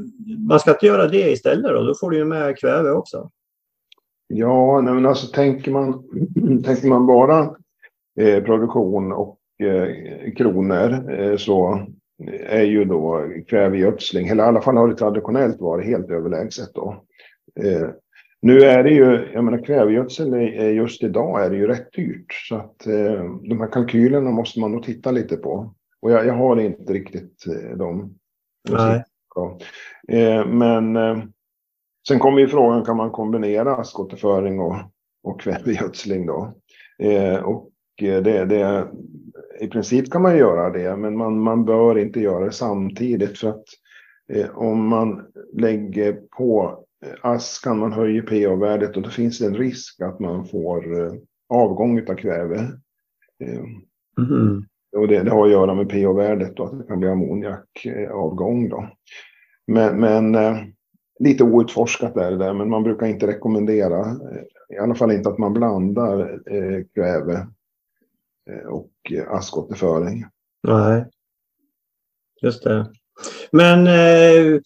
man 0.48 0.60
ska 0.60 0.70
inte 0.70 0.86
göra 0.86 1.06
det 1.06 1.30
istället 1.30 1.72
då? 1.72 1.82
Då 1.82 1.94
får 1.94 2.10
du 2.10 2.16
ju 2.16 2.24
med 2.24 2.58
kväve 2.58 2.90
också. 2.90 3.30
Ja, 4.28 4.80
nej, 4.80 4.94
men 4.94 5.06
alltså 5.06 5.26
tänker 5.26 5.70
man, 5.70 6.02
tänker 6.64 6.88
man 6.88 7.06
bara 7.06 7.40
eh, 8.20 8.44
produktion 8.44 9.12
och 9.12 9.38
eh, 9.62 10.32
kronor 10.36 11.12
eh, 11.12 11.36
så 11.36 11.86
är 12.46 12.62
ju 12.62 12.84
då 12.84 13.24
kvävegödsling, 13.48 14.28
eller 14.28 14.44
i 14.44 14.46
alla 14.46 14.60
fall 14.60 14.76
har 14.76 14.88
det 14.88 14.96
traditionellt 14.96 15.60
varit 15.60 15.86
helt 15.86 16.10
överlägset 16.10 16.74
då. 16.74 17.04
Eh, 17.60 17.88
nu 18.42 18.60
är 18.60 18.84
det 18.84 18.90
ju, 18.90 19.28
jag 19.32 19.44
menar 19.44 19.64
kvävegödsel 19.64 20.32
är, 20.34 20.70
just 20.70 21.02
idag 21.02 21.44
är 21.44 21.50
det 21.50 21.56
ju 21.56 21.66
rätt 21.66 21.92
dyrt 21.92 22.32
så 22.32 22.56
att 22.56 22.86
eh, 22.86 23.24
de 23.48 23.60
här 23.60 23.72
kalkylerna 23.72 24.30
måste 24.30 24.60
man 24.60 24.72
nog 24.72 24.82
titta 24.82 25.10
lite 25.10 25.36
på. 25.36 25.74
Och 26.02 26.10
jag, 26.10 26.26
jag 26.26 26.34
har 26.34 26.60
inte 26.60 26.92
riktigt 26.92 27.44
eh, 27.46 27.76
de. 27.76 28.14
Nej. 28.70 29.04
Ja. 29.34 29.58
Eh, 30.08 30.46
men 30.46 30.96
eh, 30.96 31.18
sen 32.08 32.18
kommer 32.18 32.40
ju 32.40 32.48
frågan, 32.48 32.84
kan 32.84 32.96
man 32.96 33.10
kombinera 33.10 33.76
askåterföring 33.76 34.60
och 34.60 34.76
och 35.22 35.40
kvävegödsling 35.40 36.26
då. 36.26 36.54
Eh, 36.98 37.42
och 37.42 37.70
det, 37.98 38.20
det, 38.44 38.88
i 39.60 39.68
princip 39.68 40.10
kan 40.10 40.22
man 40.22 40.38
göra 40.38 40.70
det, 40.70 40.96
men 40.96 41.16
man, 41.16 41.40
man 41.40 41.64
bör 41.64 41.98
inte 41.98 42.20
göra 42.20 42.44
det 42.44 42.52
samtidigt 42.52 43.38
för 43.38 43.48
att 43.48 43.64
eh, 44.32 44.58
om 44.58 44.88
man 44.88 45.24
lägger 45.52 46.12
på 46.12 46.84
ask 47.22 47.64
kan 47.64 47.78
man 47.78 47.92
höja 47.92 48.22
pH-värdet 48.22 48.96
och 48.96 49.02
då 49.02 49.10
finns 49.10 49.38
det 49.38 49.46
en 49.46 49.56
risk 49.56 50.00
att 50.00 50.20
man 50.20 50.46
får 50.46 51.00
eh, 51.00 51.12
avgång 51.48 51.98
av 52.08 52.14
kväve. 52.14 52.56
Eh, 53.44 53.64
mm. 54.18 54.64
Och 54.96 55.08
det, 55.08 55.22
det, 55.22 55.30
har 55.30 55.46
att 55.46 55.52
göra 55.52 55.74
med 55.74 55.88
pH-värdet 55.88 56.60
och 56.60 56.66
att 56.66 56.78
det 56.78 56.86
kan 56.86 57.00
bli 57.00 57.08
ammoniakavgång 57.08 58.68
då. 58.68 58.88
Men, 59.66 60.00
men 60.00 60.34
eh, 60.34 60.56
lite 61.20 61.44
outforskat 61.44 62.16
är 62.16 62.30
det 62.30 62.36
där, 62.36 62.54
men 62.54 62.70
man 62.70 62.82
brukar 62.82 63.06
inte 63.06 63.26
rekommendera, 63.26 64.00
eh, 64.00 64.76
i 64.76 64.78
alla 64.78 64.94
fall 64.94 65.12
inte 65.12 65.28
att 65.28 65.38
man 65.38 65.52
blandar 65.52 66.20
eh, 66.50 66.84
kväve 66.94 67.34
eh, 67.34 67.44
och 68.68 68.90
askåterföring. 69.28 70.24
Nej, 70.62 71.04
just 72.42 72.64
det. 72.64 72.86
Men 73.52 73.86
eh, 73.86 74.60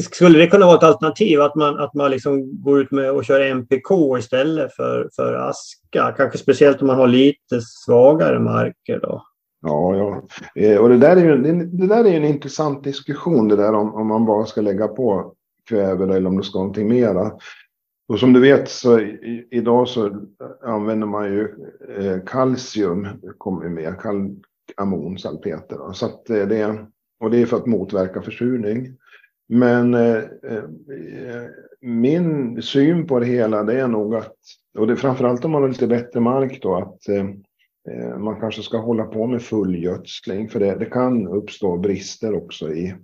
skulle 0.00 0.38
det 0.38 0.46
kunna 0.46 0.66
vara 0.66 0.76
ett 0.76 0.82
alternativ 0.82 1.40
att 1.40 1.54
man, 1.54 1.78
att 1.78 1.94
man 1.94 2.10
liksom 2.10 2.62
går 2.62 2.80
ut 2.80 2.90
med 2.90 3.10
och 3.10 3.24
kör 3.24 3.40
MPK 3.40 4.18
istället 4.18 4.74
för, 4.74 5.10
för 5.16 5.34
aska? 5.34 6.14
Kanske 6.16 6.38
speciellt 6.38 6.80
om 6.80 6.86
man 6.86 6.96
har 6.96 7.06
lite 7.06 7.60
svagare 7.60 8.38
marker 8.38 9.00
då? 9.00 9.22
Ja, 9.62 9.96
ja. 9.96 10.22
Eh, 10.62 10.78
och 10.78 10.88
det 10.88 10.98
där 10.98 11.16
är 11.16 11.20
ju 11.20 11.36
det, 11.64 11.86
där 11.86 12.04
är 12.04 12.16
en 12.16 12.24
intressant 12.24 12.84
diskussion 12.84 13.48
det 13.48 13.56
där 13.56 13.74
om, 13.74 13.94
om 13.94 14.06
man 14.06 14.26
bara 14.26 14.46
ska 14.46 14.60
lägga 14.60 14.88
på 14.88 15.34
kväve 15.68 16.16
eller 16.16 16.26
om 16.26 16.36
det 16.36 16.42
ska 16.42 16.58
någonting 16.58 16.88
mera. 16.88 17.32
Och 18.10 18.20
som 18.20 18.32
du 18.32 18.40
vet 18.40 18.68
så 18.68 19.00
i, 19.00 19.48
idag 19.50 19.88
så 19.88 20.26
använder 20.62 21.06
man 21.06 21.24
ju 21.24 21.48
eh, 21.98 22.24
kalcium, 22.26 23.08
kommer 23.38 23.68
med, 23.68 24.00
kal, 24.00 24.36
amonsalpeter. 24.76 25.92
Så 25.92 26.06
att 26.06 26.30
eh, 26.30 26.46
det, 26.46 26.86
och 27.20 27.30
det 27.30 27.42
är 27.42 27.46
för 27.46 27.56
att 27.56 27.66
motverka 27.66 28.22
försurning. 28.22 28.96
Men 29.48 29.94
eh, 29.94 30.16
eh, 30.16 31.44
min 31.80 32.62
syn 32.62 33.06
på 33.06 33.18
det 33.18 33.26
hela 33.26 33.62
det 33.62 33.80
är 33.80 33.88
nog 33.88 34.14
att, 34.14 34.36
och 34.78 34.86
det 34.86 34.92
är 34.92 34.96
framförallt 34.96 35.44
om 35.44 35.50
man 35.50 35.62
har 35.62 35.68
lite 35.68 35.86
bättre 35.86 36.20
mark 36.20 36.62
då, 36.62 36.76
att 36.76 37.08
eh, 37.08 37.26
eh, 37.90 38.18
man 38.18 38.40
kanske 38.40 38.62
ska 38.62 38.78
hålla 38.78 39.04
på 39.04 39.26
med 39.26 39.42
fullgödsling. 39.42 40.48
För 40.48 40.60
det, 40.60 40.74
det 40.74 40.86
kan 40.86 41.28
uppstå 41.28 41.76
brister 41.76 42.34
också 42.34 42.72
i, 42.72 42.94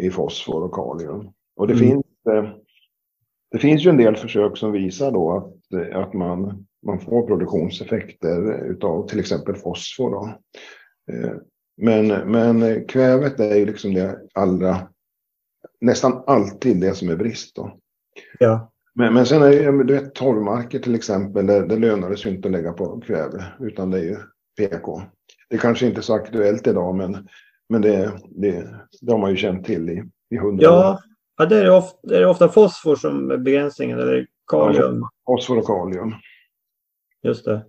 i 0.00 0.10
fosfor 0.10 0.62
och 0.62 0.74
kalium. 0.74 1.28
Och 1.56 1.66
det, 1.66 1.74
mm. 1.74 1.88
finns, 1.88 2.04
det 3.56 3.60
finns 3.60 3.86
ju 3.86 3.90
en 3.90 3.96
del 3.96 4.16
försök 4.16 4.56
som 4.56 4.72
visar 4.72 5.12
då 5.12 5.32
att, 5.36 5.80
eh, 5.80 5.98
att 5.98 6.12
man, 6.12 6.66
man 6.86 7.00
får 7.00 7.26
produktionseffekter 7.26 8.76
av 8.82 9.08
till 9.08 9.20
exempel 9.20 9.54
fosfor. 9.54 10.10
Då. 10.10 10.38
Men, 11.76 12.06
men 12.06 12.84
kvävet 12.84 13.40
är 13.40 13.56
ju 13.56 13.66
liksom 13.66 13.94
det 13.94 14.18
allra 14.34 14.88
nästan 15.80 16.22
alltid 16.26 16.80
det 16.80 16.94
som 16.94 17.08
är 17.08 17.16
brist. 17.16 17.56
Då. 17.56 17.78
Ja. 18.38 18.72
Men, 18.94 19.14
men 19.14 19.26
sen 19.26 19.42
är 19.42 19.50
det, 19.50 19.84
du 19.84 19.94
vet, 19.94 20.14
torvmarker 20.14 20.78
till 20.78 20.94
exempel, 20.94 21.46
där, 21.46 21.66
det 21.66 21.76
lönar 21.76 22.10
det 22.10 22.16
sig 22.16 22.34
inte 22.34 22.48
att 22.48 22.52
lägga 22.52 22.72
på 22.72 23.00
kväve, 23.00 23.44
utan 23.60 23.90
det 23.90 23.98
är 23.98 24.02
ju 24.02 24.16
PK. 24.58 25.02
Det 25.50 25.58
kanske 25.58 25.86
inte 25.86 26.00
är 26.00 26.02
så 26.02 26.14
aktuellt 26.14 26.66
idag, 26.66 26.94
men, 26.94 27.28
men 27.68 27.82
det, 27.82 28.12
det, 28.30 28.68
det 29.00 29.12
har 29.12 29.18
man 29.18 29.30
ju 29.30 29.36
känt 29.36 29.66
till 29.66 29.90
i, 29.90 30.04
i 30.30 30.38
hundra 30.38 30.64
ja. 30.64 30.92
år. 30.92 31.15
Ja, 31.36 31.46
det 31.46 31.56
är, 31.56 31.70
ofta, 31.70 31.98
det 32.02 32.16
är 32.16 32.26
ofta 32.26 32.48
fosfor 32.48 32.96
som 32.96 33.30
är 33.30 33.36
begränsningen, 33.36 33.98
eller 33.98 34.26
kalium? 34.46 35.08
Fosfor 35.26 35.58
och 35.58 35.66
kalium. 35.66 36.14
Just 37.22 37.44
det. 37.44 37.64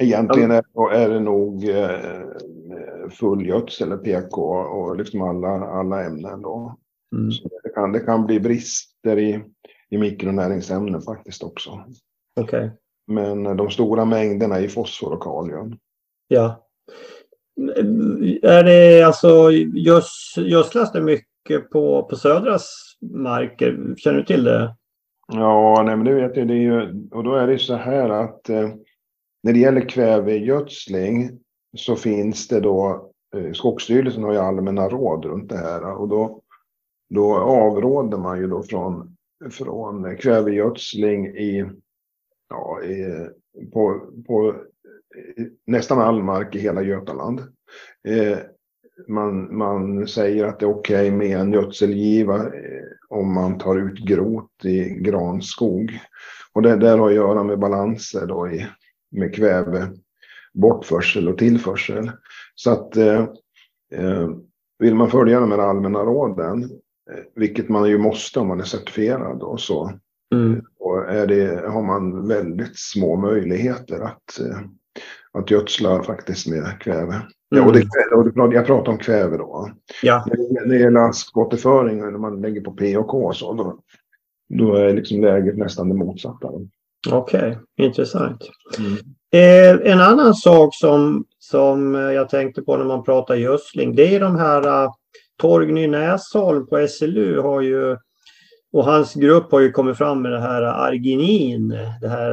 Egentligen 0.00 0.50
är, 0.50 0.92
är 0.92 1.08
det 1.08 1.20
nog 1.20 1.68
eh, 1.68 3.08
fullgödsel 3.10 3.92
eller 3.92 3.96
PK 3.96 4.42
och 4.52 4.96
liksom 4.96 5.22
alla, 5.22 5.48
alla 5.48 6.04
ämnen 6.04 6.42
då. 6.42 6.78
Mm. 7.16 7.28
det, 7.62 7.68
kan, 7.68 7.92
det 7.92 8.00
kan 8.00 8.26
bli 8.26 8.40
brister 8.40 9.18
i, 9.18 9.44
i 9.90 9.98
mikronäringsämnen 9.98 11.00
faktiskt 11.00 11.42
också. 11.42 11.84
Okay. 12.40 12.70
Men 13.06 13.56
de 13.56 13.70
stora 13.70 14.04
mängderna 14.04 14.58
är 14.58 14.68
fosfor 14.68 15.12
och 15.12 15.22
kalium. 15.22 15.78
Ja. 16.28 16.68
Är 18.42 18.64
det 18.64 19.02
alltså 19.02 19.50
göds, 19.74 20.34
gödslas 20.36 20.92
det 20.92 21.00
mycket 21.00 21.27
Eh, 21.50 21.60
på, 21.60 22.02
på 22.10 22.16
södras 22.16 22.72
marker? 23.00 23.94
Känner 23.96 24.18
du 24.18 24.24
till 24.24 24.44
det? 24.44 24.74
Ja, 25.32 25.82
nej, 25.86 25.96
men 25.96 26.04
det 26.04 26.14
vet 26.14 26.36
jag. 26.36 26.48
Det 26.48 26.54
är 26.54 26.58
ju, 26.58 27.08
och 27.10 27.24
då 27.24 27.34
är 27.34 27.46
det 27.46 27.58
så 27.58 27.74
här 27.74 28.10
att 28.10 28.48
eh, 28.48 28.68
när 29.42 29.52
det 29.52 29.58
gäller 29.58 29.88
kvävegödsling 29.88 31.30
så 31.76 31.96
finns 31.96 32.48
det 32.48 32.60
då 32.60 33.10
eh, 33.36 33.52
Skogsstyrelsen 33.52 34.22
har 34.22 34.32
ju 34.32 34.38
allmänna 34.38 34.88
råd 34.88 35.24
runt 35.24 35.48
det 35.48 35.56
här 35.56 35.98
och 35.98 36.08
då 36.08 36.42
då 37.14 37.34
avråder 37.38 38.18
man 38.18 38.38
ju 38.38 38.46
då 38.46 38.62
från, 38.62 39.16
från 39.50 40.16
kvävegödsling 40.16 41.26
i, 41.26 41.70
ja, 42.48 42.82
i, 42.82 43.28
på, 43.72 44.00
på 44.26 44.54
nästan 45.66 46.00
all 46.00 46.22
mark 46.22 46.54
i 46.54 46.58
hela 46.58 46.82
Götaland. 46.82 47.40
Eh, 48.08 48.38
man, 49.08 49.56
man 49.56 50.08
säger 50.08 50.44
att 50.44 50.60
det 50.60 50.66
är 50.66 50.70
okej 50.70 51.08
okay 51.08 51.10
med 51.10 51.40
en 51.40 51.52
gödselgiva 51.52 52.36
eh, 52.36 52.84
om 53.08 53.34
man 53.34 53.58
tar 53.58 53.76
ut 53.76 53.98
grot 53.98 54.64
i 54.64 54.84
granskog. 54.84 55.98
Och 56.52 56.62
det 56.62 56.76
där 56.76 56.98
har 56.98 57.08
att 57.08 57.14
göra 57.14 57.42
med 57.42 57.58
balanser 57.58 58.26
då 58.26 58.48
i, 58.48 58.66
med 59.10 59.34
kväve, 59.34 59.88
bortförsel 60.54 61.28
och 61.28 61.38
tillförsel. 61.38 62.10
Så 62.54 62.70
att 62.70 62.96
eh, 62.96 63.26
eh 63.92 64.28
vill 64.78 64.94
man 64.94 65.10
följa 65.10 65.40
de 65.40 65.50
här 65.50 65.58
allmänna 65.58 65.98
råden 65.98 66.70
Eh, 67.10 67.24
vilket 67.34 67.68
man 67.68 67.88
ju 67.88 67.98
måste 67.98 68.40
om 68.40 68.48
man 68.48 68.60
är 68.60 68.64
certifierad. 68.64 69.42
Och 69.42 69.60
så 69.60 69.92
mm. 70.34 70.62
och 70.78 71.10
är 71.10 71.26
det, 71.26 71.68
har 71.68 71.82
man 71.82 72.28
väldigt 72.28 72.78
små 72.78 73.16
möjligheter 73.16 74.00
att, 74.00 74.40
att 75.32 75.50
gödsla 75.50 76.02
faktiskt 76.02 76.46
med 76.46 76.80
kväve. 76.80 77.22
Mm. 77.52 77.64
Ja, 77.64 77.66
och, 77.66 77.72
det, 78.24 78.42
och 78.42 78.54
jag 78.54 78.66
pratar 78.66 78.92
om 78.92 78.98
kväve 78.98 79.36
då. 79.36 79.70
Ja. 80.02 80.24
När 80.50 80.66
det 80.66 80.78
gäller 80.78 81.00
askåterföring, 81.00 81.98
när 81.98 82.10
man 82.10 82.40
lägger 82.40 82.60
på 82.60 82.72
P 82.72 82.96
och 82.96 83.08
K, 83.08 83.32
så 83.32 83.52
då, 83.52 83.78
då 84.48 84.74
är 84.74 84.94
liksom 84.94 85.20
läget 85.20 85.58
nästan 85.58 85.88
det 85.88 85.94
motsatta. 85.94 86.48
Okej, 87.10 87.50
okay. 87.50 87.86
intressant. 87.86 88.50
Mm. 88.78 88.92
Eh, 89.32 89.92
en 89.92 90.00
annan 90.00 90.34
sak 90.34 90.74
som, 90.74 91.24
som 91.38 91.94
jag 91.94 92.28
tänkte 92.28 92.62
på 92.62 92.76
när 92.76 92.84
man 92.84 93.04
pratar 93.04 93.34
gödsling, 93.34 93.94
det 93.94 94.14
är 94.14 94.20
de 94.20 94.36
här 94.36 94.88
Torgny 95.36 95.86
Näsholm 95.86 96.66
på 96.66 96.86
SLU 96.88 97.40
har 97.40 97.60
ju 97.60 97.96
och 98.72 98.84
hans 98.84 99.14
grupp 99.14 99.52
har 99.52 99.60
ju 99.60 99.72
kommit 99.72 99.98
fram 99.98 100.22
med 100.22 100.32
det 100.32 100.40
här 100.40 100.62
arginin, 100.62 101.68
det 102.00 102.08
här 102.08 102.32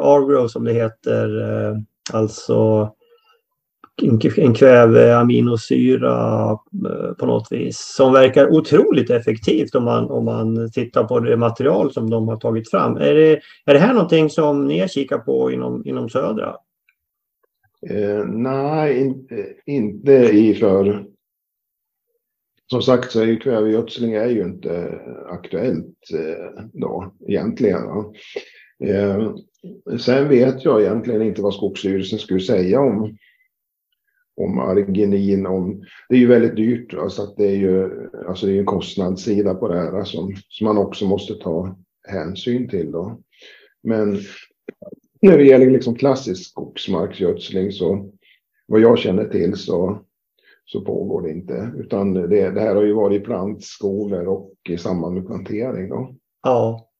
Argrow 0.00 0.48
som 0.48 0.64
det 0.64 0.72
heter, 0.72 1.42
eh, 1.42 1.76
alltså 2.12 2.90
en 4.36 4.54
kväveaminosyra 4.54 6.50
eh, 6.50 7.12
på 7.18 7.26
något 7.26 7.48
vis 7.50 7.94
som 7.96 8.12
verkar 8.12 8.48
otroligt 8.48 9.10
effektivt 9.10 9.74
om 9.74 9.84
man, 9.84 10.10
om 10.10 10.24
man 10.24 10.70
tittar 10.72 11.04
på 11.04 11.20
det 11.20 11.36
material 11.36 11.92
som 11.92 12.10
de 12.10 12.28
har 12.28 12.36
tagit 12.36 12.70
fram. 12.70 12.96
Är 12.96 13.14
det, 13.14 13.40
är 13.64 13.74
det 13.74 13.78
här 13.78 13.94
någonting 13.94 14.30
som 14.30 14.66
ni 14.66 14.80
har 14.80 14.88
kikat 14.88 15.24
på 15.24 15.52
inom, 15.52 15.82
inom 15.86 16.08
Södra? 16.08 16.56
Eh, 17.90 18.24
nej, 18.24 19.00
inte, 19.00 19.34
eh, 19.34 19.46
inte 19.66 20.12
i 20.12 20.54
för 20.54 21.04
som 22.70 22.82
sagt 22.82 23.12
så 23.12 23.20
är 23.20 23.26
ju 23.26 23.38
kvävegödsling 23.38 24.12
är 24.12 24.26
ju 24.26 24.42
inte 24.42 25.00
aktuellt 25.28 25.96
eh, 26.14 26.64
då 26.72 27.12
egentligen. 27.28 27.82
Eh, 28.84 29.34
sen 29.98 30.28
vet 30.28 30.64
jag 30.64 30.82
egentligen 30.82 31.22
inte 31.22 31.42
vad 31.42 31.54
Skogsstyrelsen 31.54 32.18
skulle 32.18 32.40
säga 32.40 32.80
om 32.80 33.16
om 34.36 34.58
arginin. 34.58 35.46
Om, 35.46 35.82
det 36.08 36.14
är 36.14 36.18
ju 36.18 36.26
väldigt 36.26 36.56
dyrt, 36.56 36.94
alltså 36.94 37.22
att 37.22 37.36
det 37.36 37.46
är 37.46 37.56
ju 37.56 37.90
alltså 38.28 38.46
det 38.46 38.52
är 38.52 38.58
en 38.58 38.66
kostnadssida 38.66 39.54
på 39.54 39.68
det 39.68 39.76
här 39.76 40.04
som, 40.04 40.34
som 40.48 40.64
man 40.64 40.78
också 40.78 41.04
måste 41.04 41.34
ta 41.34 41.76
hänsyn 42.08 42.68
till. 42.68 42.92
Då. 42.92 43.20
Men 43.82 44.18
när 45.22 45.38
det 45.38 45.44
gäller 45.44 45.70
liksom 45.70 45.94
klassisk 45.94 46.50
skogsmarksgödsling 46.50 47.72
så 47.72 48.10
vad 48.66 48.80
jag 48.80 48.98
känner 48.98 49.24
till 49.24 49.56
så 49.56 50.02
så 50.64 50.80
pågår 50.80 51.22
det 51.22 51.30
inte. 51.30 51.72
Utan 51.76 52.14
det, 52.14 52.50
det 52.50 52.60
här 52.60 52.74
har 52.74 52.82
ju 52.82 52.92
varit 52.92 53.20
i 53.20 53.24
plantskolor 53.24 54.26
och 54.26 54.54
i 54.68 54.78
samband 54.78 55.14
med 55.14 55.26
plantering. 55.26 55.88
Då. 55.88 56.14
Ja. 56.42 56.91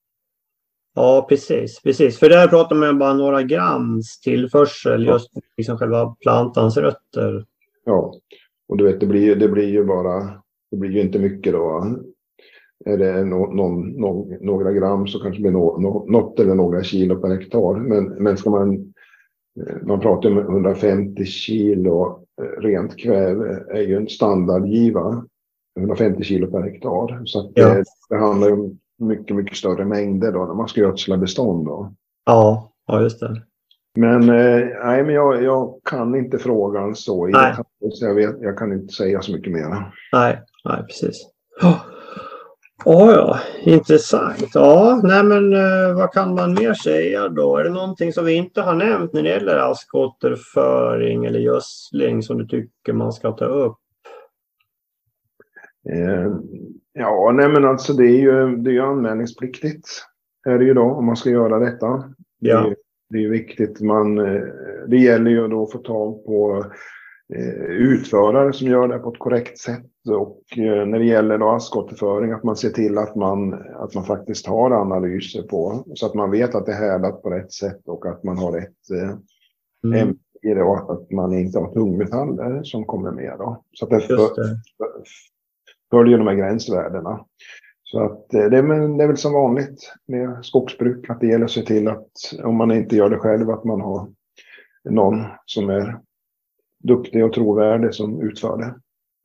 Ja, 0.95 1.26
precis. 1.28 1.82
precis. 1.82 2.18
För 2.18 2.28
där 2.28 2.49
pratar 2.49 2.76
man 2.76 2.99
bara 2.99 3.14
några 3.14 3.43
grams 3.43 4.20
tillförsel, 4.20 5.07
ja. 5.07 5.12
just 5.12 5.30
liksom 5.57 5.78
själva 5.78 6.16
plantans 6.20 6.76
rötter. 6.76 7.47
Ja, 7.84 8.14
och 8.68 8.76
du 8.76 8.84
vet, 8.84 9.01
det 9.01 9.07
blir, 9.07 9.36
det 9.36 9.49
blir 9.49 9.68
ju 9.68 9.84
bara, 9.84 10.43
det 10.70 10.76
blir 10.76 10.90
ju 10.90 11.01
inte 11.01 11.18
mycket 11.18 11.53
då. 11.53 11.97
är 12.84 12.99
det 12.99 13.24
no, 13.24 13.55
no, 13.55 13.68
no, 14.01 14.38
några 14.40 14.72
gram 14.72 15.07
så 15.07 15.18
kanske 15.18 15.38
det 15.38 15.43
blir 15.43 15.53
no, 15.53 16.07
något 16.11 16.40
eller 16.40 16.55
några 16.55 16.82
kilo 16.82 17.20
per 17.20 17.28
hektar. 17.28 17.74
Men, 17.76 18.05
men 18.05 18.36
ska 18.36 18.51
man, 18.51 18.93
man 19.82 20.01
pratar 20.01 20.30
om 20.30 20.38
150 20.38 21.24
kilo 21.24 22.18
rent 22.59 22.99
kväve 22.99 23.64
är 23.70 23.82
ju 23.82 23.97
en 23.97 24.09
standardgiva. 24.09 25.24
150 25.78 26.22
kilo 26.22 26.51
per 26.51 26.61
hektar. 26.61 27.22
Så 27.24 27.53
ja. 27.55 27.68
det, 27.68 27.84
det 28.09 28.16
handlar 28.16 28.53
om 28.53 28.78
mycket, 29.05 29.36
mycket 29.36 29.57
större 29.57 29.84
mängder 29.84 30.32
då 30.32 30.44
när 30.44 30.55
man 30.55 30.68
ska 30.68 30.80
gödsla 30.80 31.16
bestånd. 31.16 31.66
Då. 31.66 31.94
Ja, 32.24 32.72
ja 32.86 33.00
just 33.00 33.20
det. 33.20 33.42
Men, 33.94 34.22
eh, 34.22 34.66
nej, 34.84 35.03
men 35.05 35.14
jag, 35.14 35.42
jag, 35.42 35.80
kan 35.84 36.14
inte 36.14 36.38
frågan 36.38 36.94
så. 36.94 37.26
Nej. 37.26 37.55
Jag, 37.78 37.92
jag, 38.00 38.14
vet, 38.14 38.36
jag 38.40 38.59
kan 38.59 38.72
inte 38.72 38.94
säga 38.94 39.22
så 39.22 39.32
mycket 39.32 39.53
mer. 39.53 39.92
Nej, 40.12 40.40
nej 40.64 40.84
precis. 40.86 41.26
Oh. 41.62 41.78
Oh, 42.84 43.12
ja, 43.12 43.40
intressant. 43.62 44.50
Ja, 44.55 45.00
nej 45.03 45.22
men 45.22 45.53
eh, 45.53 45.94
vad 45.94 46.12
kan 46.12 46.34
man 46.34 46.55
mer 46.55 46.74
säga 46.74 47.28
då? 47.28 47.57
Är 47.57 47.64
det 47.64 47.70
någonting 47.70 48.12
som 48.12 48.24
vi 48.24 48.32
inte 48.32 48.62
har 48.62 48.74
nämnt 48.74 49.12
när 49.12 49.22
det 49.22 49.28
gäller 49.28 49.70
askåterföring 49.70 51.24
eller 51.24 51.38
gödsling 51.38 52.22
som 52.22 52.38
du 52.38 52.46
tycker 52.46 52.92
man 52.92 53.12
ska 53.12 53.32
ta 53.32 53.44
upp? 53.44 53.78
Eh, 55.90 56.32
ja, 56.93 57.32
nej 57.34 57.49
men 57.49 57.64
alltså 57.64 57.93
det 57.93 58.05
är 58.05 58.20
ju, 58.20 58.57
det 58.57 58.70
är 58.70 58.74
ju 58.74 58.80
anmälningspliktigt. 58.80 59.88
Är 60.47 60.59
det 60.59 60.64
ju 60.64 60.74
då 60.74 60.82
om 60.82 61.07
man 61.07 61.16
ska 61.16 61.30
göra 61.30 61.59
detta. 61.59 62.14
Ja. 62.38 62.61
Det, 62.61 62.74
det 63.11 63.24
är 63.24 63.28
viktigt. 63.28 63.80
Man, 63.80 64.18
eh, 64.18 64.43
det 64.88 64.97
gäller 64.97 65.30
ju 65.30 65.49
då 65.49 65.62
att 65.62 65.72
få 65.72 65.78
tag 65.78 66.24
på 66.24 66.64
eh, 67.34 67.64
utförare 67.64 68.53
som 68.53 68.68
gör 68.68 68.88
det 68.88 68.99
på 68.99 69.11
ett 69.11 69.18
korrekt 69.18 69.59
sätt. 69.59 69.86
Och 70.09 70.59
eh, 70.59 70.86
när 70.86 70.99
det 70.99 71.05
gäller 71.05 71.38
då 71.38 71.51
askåterföring 71.51 72.32
att 72.32 72.43
man 72.43 72.57
ser 72.57 72.70
till 72.70 72.99
att 72.99 73.16
man, 73.16 73.55
att 73.74 73.95
man 73.95 74.05
faktiskt 74.05 74.47
har 74.47 74.70
analyser 74.70 75.43
på 75.43 75.84
så 75.95 76.07
att 76.07 76.14
man 76.14 76.30
vet 76.30 76.55
att 76.55 76.66
det 76.66 76.72
är 76.72 76.90
härdat 76.90 77.22
på 77.22 77.30
rätt 77.30 77.53
sätt 77.53 77.80
och 77.86 78.07
att 78.07 78.22
man 78.22 78.38
har 78.38 78.53
rätt 78.53 78.90
mm. 79.84 79.99
ämne 79.99 80.14
i 80.43 80.55
det 80.55 80.62
och 80.62 80.93
att 80.93 81.11
man 81.11 81.32
inte 81.32 81.59
har 81.59 81.72
tungmetaller 81.72 82.62
som 82.62 82.84
kommer 82.84 83.11
med. 83.11 83.34
Då. 83.38 83.64
Så 83.72 83.84
att 83.84 83.90
det, 83.90 84.01
för. 84.01 84.30
Följer 85.93 86.18
de 86.18 86.26
här 86.26 86.34
gränsvärdena. 86.34 87.24
Så 87.84 88.01
att 88.01 88.34
eh, 88.34 88.45
det 88.45 88.59
är, 88.59 88.97
det 88.99 89.05
är 89.05 89.09
väl 89.09 89.16
som 89.16 89.32
vanligt 89.32 89.93
med 90.07 90.45
skogsbruk 90.45 91.11
att 91.11 91.20
det 91.20 91.26
gäller 91.26 91.45
att 91.45 91.51
se 91.51 91.62
till 91.62 91.88
att 91.88 92.11
om 92.43 92.57
man 92.57 92.72
inte 92.72 92.97
gör 92.97 93.11
det 93.11 93.18
själv 93.18 93.51
att 93.51 93.64
man 93.64 93.80
har 93.80 94.09
någon 94.84 95.24
som 95.47 95.70
är 95.70 95.99
duktig 96.78 97.24
och 97.24 97.32
trovärdig 97.32 97.95
som 97.95 98.20
utför 98.20 98.57
det. 98.57 98.74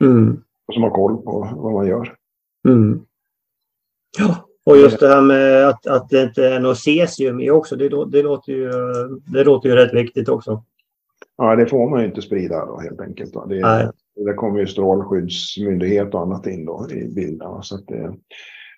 Mm. 0.05 0.43
Och 0.67 0.73
som 0.73 0.83
har 0.83 0.89
koll 0.89 1.17
på 1.17 1.49
vad 1.55 1.73
man 1.73 1.87
gör. 1.87 2.15
Mm. 2.67 3.01
Ja, 4.19 4.47
och 4.65 4.77
just 4.77 4.99
det 4.99 5.07
här 5.07 5.21
med 5.21 5.67
att, 5.67 5.87
att 5.87 6.09
det 6.09 6.23
inte 6.23 6.47
är 6.47 6.59
något 6.59 6.79
cesium 6.79 7.39
i 7.39 7.49
också, 7.49 7.75
det, 7.75 7.89
det, 7.89 8.23
låter 8.23 8.53
ju, 8.53 8.71
det 9.33 9.43
låter 9.43 9.69
ju 9.69 9.75
rätt 9.75 9.93
viktigt 9.93 10.29
också. 10.29 10.63
Ja, 11.37 11.55
det 11.55 11.67
får 11.67 11.89
man 11.89 11.99
ju 11.99 12.05
inte 12.05 12.21
sprida 12.21 12.65
då 12.65 12.79
helt 12.79 13.01
enkelt. 13.01 13.33
Då. 13.33 13.45
Det, 13.45 13.61
Nej. 13.61 13.89
Det 14.25 14.33
kommer 14.33 14.59
ju 14.59 14.67
strålskyddsmyndighet 14.67 16.13
och 16.13 16.21
annat 16.21 16.47
in 16.47 16.65
då 16.65 16.87
i 16.91 17.13
bilden. 17.15 17.63
Så 17.63 17.77
det, 17.77 18.13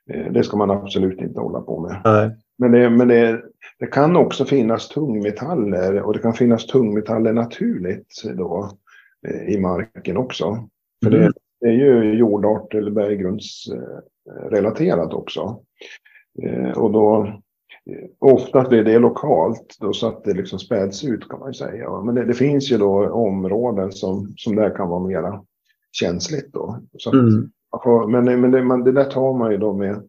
Eh, 0.10 0.32
det 0.32 0.44
ska 0.44 0.58
man 0.58 0.72
absolut 0.72 1.22
inte 1.22 1.40
hålla 1.40 1.62
på 1.62 1.82
med. 1.82 2.02
Nej. 2.06 2.32
Men, 2.58 2.72
det, 2.72 2.90
men 2.90 3.08
det, 3.08 3.42
det, 3.80 3.88
kan 3.88 4.16
också 4.16 4.46
finnas 4.46 4.90
tungmetaller 4.90 6.02
och 6.02 6.14
det 6.14 6.20
kan 6.20 6.34
finnas 6.34 6.68
tungmetaller 6.68 7.34
naturligt 7.34 8.24
då, 8.38 8.72
eh, 9.28 9.54
i 9.54 9.60
marken 9.60 10.18
också. 10.18 10.68
För 11.04 11.12
mm. 11.12 11.22
det, 11.22 11.32
det, 11.60 11.68
är 11.68 11.74
ju 11.74 12.14
jordart 12.14 12.74
eller 12.74 12.92
berggrundsrelaterat 12.92 15.14
också. 15.14 15.60
Eh, 16.44 16.72
och 16.72 16.92
då 16.92 17.40
ofta 18.20 18.70
blir 18.70 18.84
det 18.84 19.00
lokalt 19.00 19.78
då 19.80 19.94
så 19.94 20.08
att 20.08 20.24
det 20.24 20.34
liksom 20.34 20.60
späds 20.60 21.04
ut 21.04 21.30
kan 21.30 21.40
man 21.40 21.54
säga. 21.54 22.02
Men 22.02 22.16
det, 22.16 22.26
det, 22.26 22.34
finns 22.34 22.72
ju 22.72 22.78
då 22.78 23.10
områden 23.10 23.92
som, 23.92 24.34
som 24.38 24.56
där 24.56 24.76
kan 24.76 24.90
vara 24.90 25.08
mera 25.08 25.42
känsligt 25.92 26.54
då. 26.54 26.80
Att, 27.06 27.14
mm. 27.14 27.50
Men, 28.12 28.42
men 28.42 28.52
det, 28.52 28.64
man, 28.64 28.84
det 28.84 28.92
där 28.92 29.06
tar 29.06 29.38
man 29.38 29.52
ju 29.52 29.58
då 29.58 29.74
med, 29.74 30.04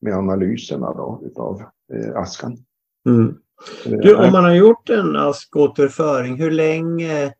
med 0.00 0.14
analyserna 0.14 0.94
då 0.94 1.22
utav 1.24 1.62
eh, 1.92 2.16
askan. 2.16 2.56
Mm. 3.06 3.34
Du, 3.84 4.14
om 4.14 4.32
man 4.32 4.44
har 4.44 4.54
gjort 4.54 4.90
en 4.90 5.16
askåterföring, 5.16 6.36
hur 6.36 6.50
länge, 6.50 7.32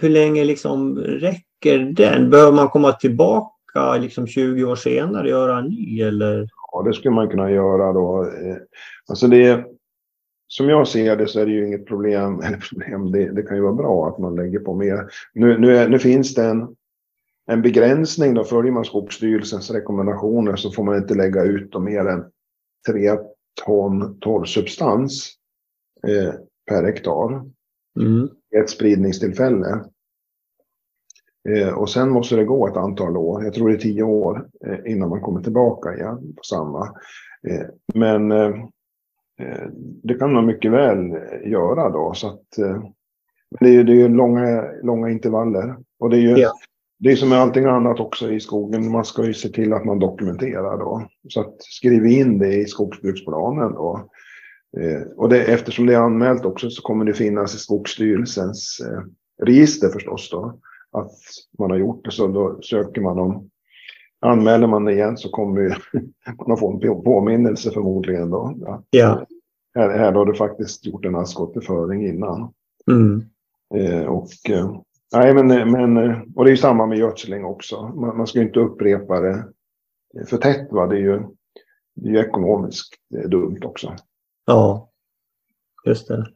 hur 0.00 0.08
länge 0.08 0.44
liksom 0.44 0.98
räcker 0.98 1.78
den? 1.78 2.30
Behöver 2.30 2.52
man 2.52 2.68
komma 2.68 2.92
tillbaka 2.92 3.96
liksom 4.00 4.26
20 4.26 4.64
år 4.64 4.76
senare 4.76 5.22
och 5.22 5.28
göra 5.28 5.58
en 5.58 5.64
ny? 5.64 6.02
Eller? 6.02 6.48
Ja, 6.82 6.88
det 6.88 6.94
skulle 6.94 7.14
man 7.14 7.28
kunna 7.28 7.50
göra 7.50 7.92
då. 7.92 8.22
Eh, 8.24 8.56
alltså 9.08 9.26
det, 9.26 9.64
som 10.48 10.68
jag 10.68 10.88
ser 10.88 11.16
det 11.16 11.26
så 11.26 11.40
är 11.40 11.46
det 11.46 11.52
ju 11.52 11.66
inget 11.66 11.86
problem. 11.86 12.40
Eller 12.44 12.58
problem 12.58 13.12
det, 13.12 13.32
det 13.32 13.42
kan 13.42 13.56
ju 13.56 13.62
vara 13.62 13.72
bra 13.72 14.08
att 14.08 14.18
man 14.18 14.36
lägger 14.36 14.58
på 14.58 14.74
mer. 14.74 15.08
Nu, 15.34 15.58
nu, 15.58 15.76
är, 15.76 15.88
nu 15.88 15.98
finns 15.98 16.34
det 16.34 16.44
en 16.44 16.76
en 17.46 17.62
begränsning 17.62 18.34
då, 18.34 18.44
följer 18.44 18.72
man 18.72 18.84
Skogsstyrelsens 18.84 19.70
rekommendationer 19.70 20.56
så 20.56 20.70
får 20.70 20.84
man 20.84 20.96
inte 20.96 21.14
lägga 21.14 21.42
ut 21.42 21.80
mer 21.80 22.06
än 22.06 22.24
3 22.86 23.10
ton 23.64 24.18
torrsubstans 24.20 25.30
eh, 26.06 26.34
per 26.68 26.84
hektar. 26.84 27.42
Mm. 28.00 28.28
Ett 28.56 28.70
spridningstillfälle. 28.70 29.84
Eh, 31.48 31.74
och 31.74 31.90
sen 31.90 32.10
måste 32.10 32.36
det 32.36 32.44
gå 32.44 32.68
ett 32.68 32.76
antal 32.76 33.16
år, 33.16 33.44
jag 33.44 33.54
tror 33.54 33.68
det 33.68 33.74
är 33.74 33.78
tio 33.78 34.02
år, 34.02 34.48
eh, 34.66 34.92
innan 34.92 35.08
man 35.08 35.20
kommer 35.20 35.42
tillbaka 35.42 35.94
igen 35.94 36.34
på 36.36 36.42
samma. 36.42 36.86
Eh, 37.48 37.66
men 37.94 38.28
det 40.02 40.14
kan 40.14 40.32
man 40.32 40.46
mycket 40.46 40.72
väl 40.72 40.98
göra 41.44 41.90
då. 41.90 42.12
Så 42.14 42.28
att, 42.28 42.46
det 43.60 43.66
är 43.68 43.72
ju 43.72 43.82
det 43.82 44.02
är 44.02 44.08
långa, 44.08 44.64
långa 44.82 45.10
intervaller. 45.10 45.76
Och 45.98 46.10
det 46.10 46.16
är 46.16 46.20
ju, 46.20 46.36
ja 46.36 46.52
det 46.98 47.12
är 47.12 47.16
som 47.16 47.28
med 47.28 47.38
allting 47.38 47.64
annat 47.64 48.00
också 48.00 48.32
i 48.32 48.40
skogen. 48.40 48.90
Man 48.90 49.04
ska 49.04 49.24
ju 49.24 49.34
se 49.34 49.48
till 49.48 49.72
att 49.72 49.84
man 49.84 49.98
dokumenterar 49.98 50.78
då. 50.78 51.08
Så 51.28 51.40
att 51.40 51.62
skriv 51.62 52.06
in 52.06 52.38
det 52.38 52.54
i 52.54 52.66
skogsbruksplanen 52.66 53.72
då. 53.72 54.08
Och 55.16 55.28
det, 55.28 55.44
eftersom 55.44 55.86
det 55.86 55.94
är 55.94 56.00
anmält 56.00 56.44
också 56.44 56.70
så 56.70 56.82
kommer 56.82 57.04
det 57.04 57.14
finnas 57.14 57.54
i 57.54 57.58
Skogsstyrelsens 57.58 58.80
register 59.42 59.88
förstås 59.88 60.30
då. 60.30 60.58
Att 60.92 61.12
man 61.58 61.70
har 61.70 61.78
gjort 61.78 62.04
det 62.04 62.10
så 62.10 62.26
då 62.26 62.62
söker 62.62 63.00
man 63.00 63.18
om 63.18 63.50
Anmäler 64.24 64.66
man 64.66 64.88
igen 64.88 65.16
så 65.16 65.28
kommer 65.28 65.60
ju, 65.60 65.68
man 66.38 66.52
att 66.52 66.60
få 66.60 66.72
en 66.72 67.02
påminnelse 67.02 67.70
förmodligen 67.70 68.30
då. 68.30 68.54
Ja. 68.90 69.26
Här, 69.74 69.98
här 69.98 70.12
har 70.12 70.26
du 70.26 70.34
faktiskt 70.34 70.86
gjort 70.86 71.04
en 71.04 71.16
askåterföring 71.16 72.06
innan. 72.06 72.52
Mm. 72.90 73.24
Eh, 73.74 74.04
och 74.04 74.50
eh, 74.50 74.76
Nej, 75.12 75.34
men, 75.34 75.46
men 75.70 75.96
och 76.36 76.44
det 76.44 76.50
är 76.50 76.52
ju 76.52 76.56
samma 76.56 76.86
med 76.86 76.98
gödsling 76.98 77.44
också. 77.44 77.82
Man, 77.82 78.16
man 78.16 78.26
ska 78.26 78.38
ju 78.38 78.44
inte 78.46 78.60
upprepa 78.60 79.20
det 79.20 79.46
för 80.26 80.36
tätt. 80.36 80.72
Va? 80.72 80.86
Det 80.86 80.96
är 80.96 81.00
ju, 81.00 81.22
det 81.94 82.08
är 82.08 82.12
ju 82.12 82.18
ekonomiskt 82.18 82.94
det 83.10 83.18
är 83.18 83.28
dumt 83.28 83.60
också. 83.64 83.96
Ja, 84.46 84.90
just 85.84 86.08
det. 86.08 86.26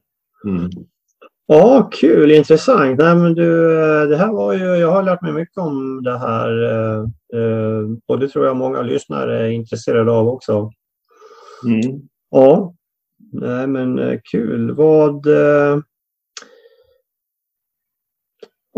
Mm. 0.45 0.71
Ja, 1.47 1.91
kul, 1.93 2.31
intressant. 2.31 2.99
Nej, 2.99 3.15
men 3.15 3.35
du, 3.35 3.69
det 4.07 4.17
här 4.17 4.33
var 4.33 4.53
ju, 4.53 4.65
jag 4.65 4.91
har 4.91 5.03
lärt 5.03 5.23
mig 5.23 5.33
mycket 5.33 5.59
om 5.59 6.03
det 6.03 6.19
här 6.19 6.63
eh, 6.65 6.99
eh, 7.41 7.83
och 8.07 8.19
det 8.19 8.29
tror 8.29 8.47
jag 8.47 8.57
många 8.57 8.83
lyssnare 8.83 9.47
är 9.47 9.51
intresserade 9.51 10.13
av 10.13 10.29
också. 10.29 10.71
Mm. 11.67 12.01
Ja, 12.31 12.75
nej, 13.33 13.67
men 13.67 13.99
eh, 13.99 14.21
kul. 14.31 14.75
Vad, 14.75 15.27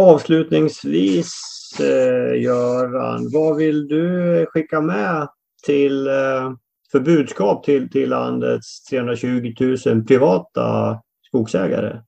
Avslutningsvis 0.01 1.35
eh, 1.81 2.43
Göran, 2.43 3.31
vad 3.33 3.57
vill 3.57 3.89
du 3.89 4.47
skicka 4.49 4.81
med 4.81 5.29
till 5.67 6.07
eh, 6.07 6.53
för 6.93 7.01
budskap 7.01 7.65
till, 7.65 7.91
till 7.91 8.11
landets 8.11 8.85
320 8.85 9.55
000 9.87 10.05
privata 10.05 10.99
skogsägare? 11.27 12.01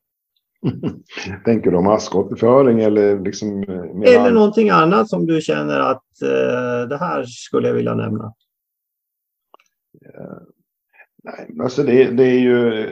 Tänker 1.44 1.70
du 1.70 1.76
om 1.76 1.86
askåterföring 1.86 2.80
eller 2.80 3.20
liksom? 3.20 3.62
Eh, 3.62 4.14
eller 4.14 4.30
någonting 4.30 4.70
annat 4.70 5.08
som 5.08 5.26
du 5.26 5.40
känner 5.40 5.80
att 5.80 6.22
eh, 6.22 6.88
det 6.88 6.98
här 7.00 7.24
skulle 7.24 7.68
jag 7.68 7.74
vilja 7.74 7.94
nämna? 7.94 8.24
Uh, 10.06 10.42
nej, 11.24 11.50
alltså 11.62 11.82
det, 11.82 12.10
det 12.10 12.24
är 12.24 12.38
ju 12.38 12.86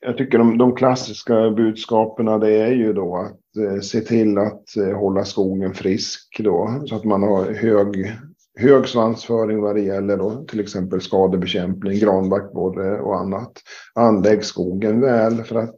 jag 0.00 0.16
tycker 0.16 0.38
de, 0.38 0.58
de 0.58 0.76
klassiska 0.76 1.50
budskapen 1.50 2.40
det 2.40 2.52
är 2.52 2.72
ju 2.72 2.92
då 2.92 3.16
att 3.16 3.64
eh, 3.64 3.80
se 3.80 4.00
till 4.00 4.38
att 4.38 4.76
eh, 4.76 4.98
hålla 4.98 5.24
skogen 5.24 5.74
frisk 5.74 6.40
då 6.44 6.82
så 6.86 6.96
att 6.96 7.04
man 7.04 7.22
har 7.22 7.52
hög, 7.52 8.12
hög 8.58 8.88
svansföring 8.88 9.60
vad 9.60 9.76
det 9.76 9.82
gäller 9.82 10.16
då 10.16 10.44
till 10.44 10.60
exempel 10.60 11.00
skadebekämpning, 11.00 11.98
granbarkborre 11.98 13.00
och 13.00 13.16
annat. 13.20 13.52
Anlägg 13.94 14.44
skogen 14.44 15.00
väl 15.00 15.44
för 15.44 15.56
att 15.56 15.76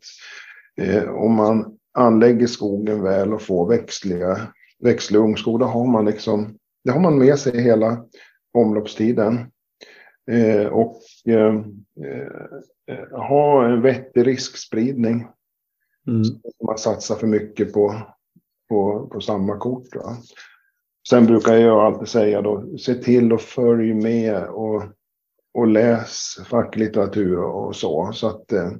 eh, 0.81 1.11
om 1.11 1.35
man 1.35 1.79
anlägger 1.95 2.47
skogen 2.47 3.03
väl 3.03 3.33
och 3.33 3.43
får 3.43 3.69
växtliga, 3.69 4.39
växtlig 4.79 5.19
ungskog 5.19 5.61
då 5.61 5.67
har 5.67 5.87
man 5.87 6.05
liksom 6.05 6.59
det 6.85 6.91
har 6.91 7.01
man 7.01 7.19
med 7.19 7.39
sig 7.39 7.61
hela 7.61 8.05
omloppstiden. 8.55 9.39
Eh, 10.31 10.67
och 10.67 11.01
eh, 11.27 11.55
eh, 12.89 13.19
ha 13.19 13.67
en 13.67 13.83
vettig 13.83 14.27
riskspridning. 14.27 15.27
Mm. 16.09 16.23
Man 16.67 16.79
satsar 16.79 17.17
för 17.17 17.27
mycket 17.27 17.73
på, 17.73 18.03
på, 18.69 19.09
på 19.13 19.21
samma 19.21 19.59
kort. 19.59 19.95
Va? 19.95 20.17
Sen 21.09 21.27
brukar 21.27 21.55
jag 21.55 21.79
alltid 21.79 22.09
säga 22.09 22.43
då, 22.43 22.79
se 22.79 22.95
till 22.95 23.33
att 23.33 23.43
följa 23.43 23.95
med 23.95 24.45
och, 24.45 24.83
och 25.55 25.67
läs 25.67 26.37
facklitteratur 26.47 27.39
och 27.39 27.77
så. 27.77 28.13
så 28.13 28.27
att, 28.27 28.53
eh, 28.53 28.71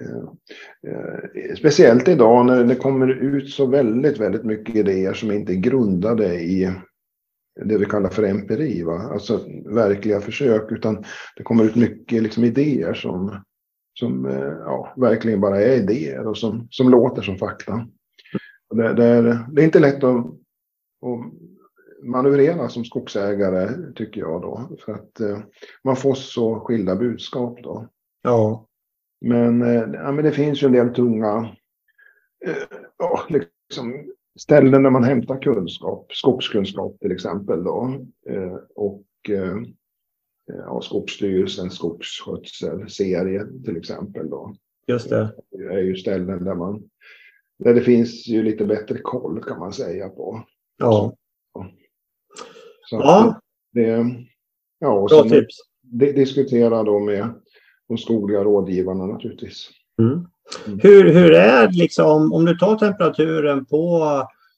Eh, 0.00 0.92
eh, 0.92 1.54
speciellt 1.58 2.08
idag 2.08 2.46
när 2.46 2.64
det 2.64 2.74
kommer 2.74 3.08
ut 3.08 3.50
så 3.50 3.66
väldigt, 3.66 4.20
väldigt 4.20 4.44
mycket 4.44 4.76
idéer 4.76 5.12
som 5.12 5.32
inte 5.32 5.52
är 5.52 5.56
grundade 5.56 6.40
i 6.40 6.72
det 7.64 7.78
vi 7.78 7.84
kallar 7.84 8.10
för 8.10 8.22
empiri, 8.22 8.82
va? 8.82 8.98
alltså 9.12 9.40
verkliga 9.64 10.20
försök, 10.20 10.72
utan 10.72 11.04
det 11.36 11.42
kommer 11.42 11.64
ut 11.64 11.76
mycket 11.76 12.22
liksom, 12.22 12.44
idéer 12.44 12.94
som, 12.94 13.44
som 13.98 14.26
eh, 14.26 14.54
ja, 14.64 14.94
verkligen 14.96 15.40
bara 15.40 15.60
är 15.60 15.76
idéer 15.76 16.26
och 16.26 16.38
som, 16.38 16.68
som 16.70 16.90
låter 16.90 17.22
som 17.22 17.36
fakta. 17.36 17.88
Det, 18.74 18.94
det, 18.94 19.04
är, 19.04 19.46
det 19.52 19.62
är 19.62 19.64
inte 19.64 19.80
lätt 19.80 20.04
att, 20.04 20.26
att 20.26 21.32
manövrera 22.02 22.68
som 22.68 22.84
skogsägare, 22.84 23.92
tycker 23.94 24.20
jag 24.20 24.42
då, 24.42 24.76
för 24.84 24.92
att 24.92 25.20
man 25.84 25.96
får 25.96 26.14
så 26.14 26.60
skilda 26.60 26.96
budskap 26.96 27.58
då. 27.62 27.88
Ja. 28.22 28.65
Men, 29.20 29.62
eh, 29.62 29.88
ja, 29.92 30.12
men 30.12 30.24
det 30.24 30.32
finns 30.32 30.62
ju 30.62 30.66
en 30.66 30.72
del 30.72 30.94
tunga, 30.94 31.56
ja, 32.98 33.26
liksom 33.28 34.06
ställen 34.38 34.82
där 34.82 34.90
man 34.90 35.04
hämtar 35.04 35.42
kunskap, 35.42 36.12
skogskunskap 36.12 37.00
till 37.00 37.12
exempel 37.12 37.64
då. 37.64 38.06
Eh, 38.28 38.56
och 38.74 39.04
eh, 39.28 39.56
ja, 40.46 40.80
Skogsstyrelsens 40.80 41.74
skogsskötselserie 41.74 43.46
till 43.64 43.76
exempel 43.76 44.30
då. 44.30 44.56
Just 44.86 45.10
det. 45.10 45.34
Det 45.50 45.64
är 45.64 45.78
ju 45.78 45.96
ställen 45.96 46.44
där 46.44 46.54
man, 46.54 46.90
där 47.58 47.74
det 47.74 47.80
finns 47.80 48.28
ju 48.28 48.42
lite 48.42 48.64
bättre 48.64 48.98
koll 48.98 49.44
kan 49.44 49.58
man 49.58 49.72
säga 49.72 50.08
på. 50.08 50.44
Ja. 50.76 51.16
Så 52.90 52.96
ja. 52.96 53.40
Det, 53.72 54.06
ja, 54.78 54.92
och 54.92 55.08
Bra 55.08 55.22
tips. 55.22 55.56
Diskutera 55.92 56.82
då 56.82 56.98
med 56.98 57.34
de 57.88 57.98
skogliga 57.98 58.44
rådgivarna 58.44 59.06
naturligtvis. 59.06 59.70
Mm. 59.98 60.26
Mm. 60.66 60.80
Hur, 60.82 61.12
hur 61.12 61.32
är 61.32 61.72
liksom, 61.72 62.32
om 62.32 62.44
du 62.44 62.56
tar 62.56 62.76
temperaturen 62.76 63.64
på 63.64 64.02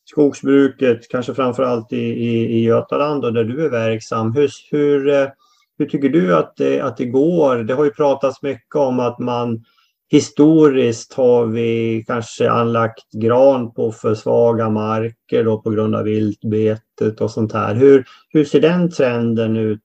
skogsbruket, 0.04 1.08
kanske 1.08 1.34
framförallt 1.34 1.92
i, 1.92 1.96
i, 1.96 2.58
i 2.58 2.64
Götaland 2.64 3.24
och 3.24 3.32
där 3.32 3.44
du 3.44 3.64
är 3.64 3.70
verksam. 3.70 4.34
Hur, 4.34 4.50
hur, 4.70 5.30
hur 5.78 5.86
tycker 5.86 6.08
du 6.08 6.36
att 6.36 6.56
det, 6.56 6.80
att 6.80 6.96
det 6.96 7.06
går? 7.06 7.56
Det 7.56 7.74
har 7.74 7.84
ju 7.84 7.90
pratats 7.90 8.42
mycket 8.42 8.74
om 8.74 9.00
att 9.00 9.18
man 9.18 9.64
historiskt 10.10 11.14
har 11.14 11.46
vi 11.46 12.04
kanske 12.06 12.50
anlagt 12.50 13.12
gran 13.12 13.72
på 13.74 13.92
för 13.92 14.14
svaga 14.14 14.70
marker 14.70 15.44
då 15.44 15.60
på 15.60 15.70
grund 15.70 15.94
av 15.94 16.04
viltbetet 16.04 17.20
och 17.20 17.30
sånt 17.30 17.52
här. 17.52 17.74
Hur, 17.74 18.04
hur 18.28 18.44
ser 18.44 18.60
den 18.60 18.90
trenden 18.90 19.56
ut 19.56 19.80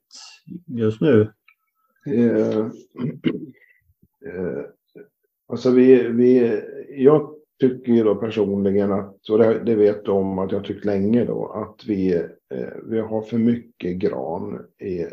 just 0.67 1.01
nu? 1.01 1.31
Eh, 2.05 2.59
eh, 4.25 4.65
Alltså 5.47 5.71
vi, 5.71 6.07
vi, 6.07 6.61
jag 6.89 7.29
tycker 7.59 7.93
ju 7.93 8.03
då 8.03 8.15
personligen 8.15 8.91
att, 8.91 9.29
och 9.29 9.37
det, 9.37 9.63
det 9.65 9.75
vet 9.75 10.05
du 10.05 10.11
om 10.11 10.39
att 10.39 10.51
jag 10.51 10.63
tyckt 10.63 10.85
länge 10.85 11.25
då, 11.25 11.47
att 11.47 11.85
vi, 11.87 12.13
eh, 12.53 12.73
vi 12.83 12.99
har 12.99 13.21
för 13.21 13.37
mycket 13.37 13.97
gran 13.97 14.59
i, 14.79 15.05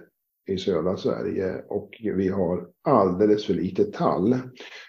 i 0.52 0.58
södra 0.58 0.96
Sverige 0.96 1.64
och 1.68 1.90
vi 2.00 2.28
har 2.28 2.66
alldeles 2.82 3.46
för 3.46 3.54
lite 3.54 3.84
tall. 3.84 4.32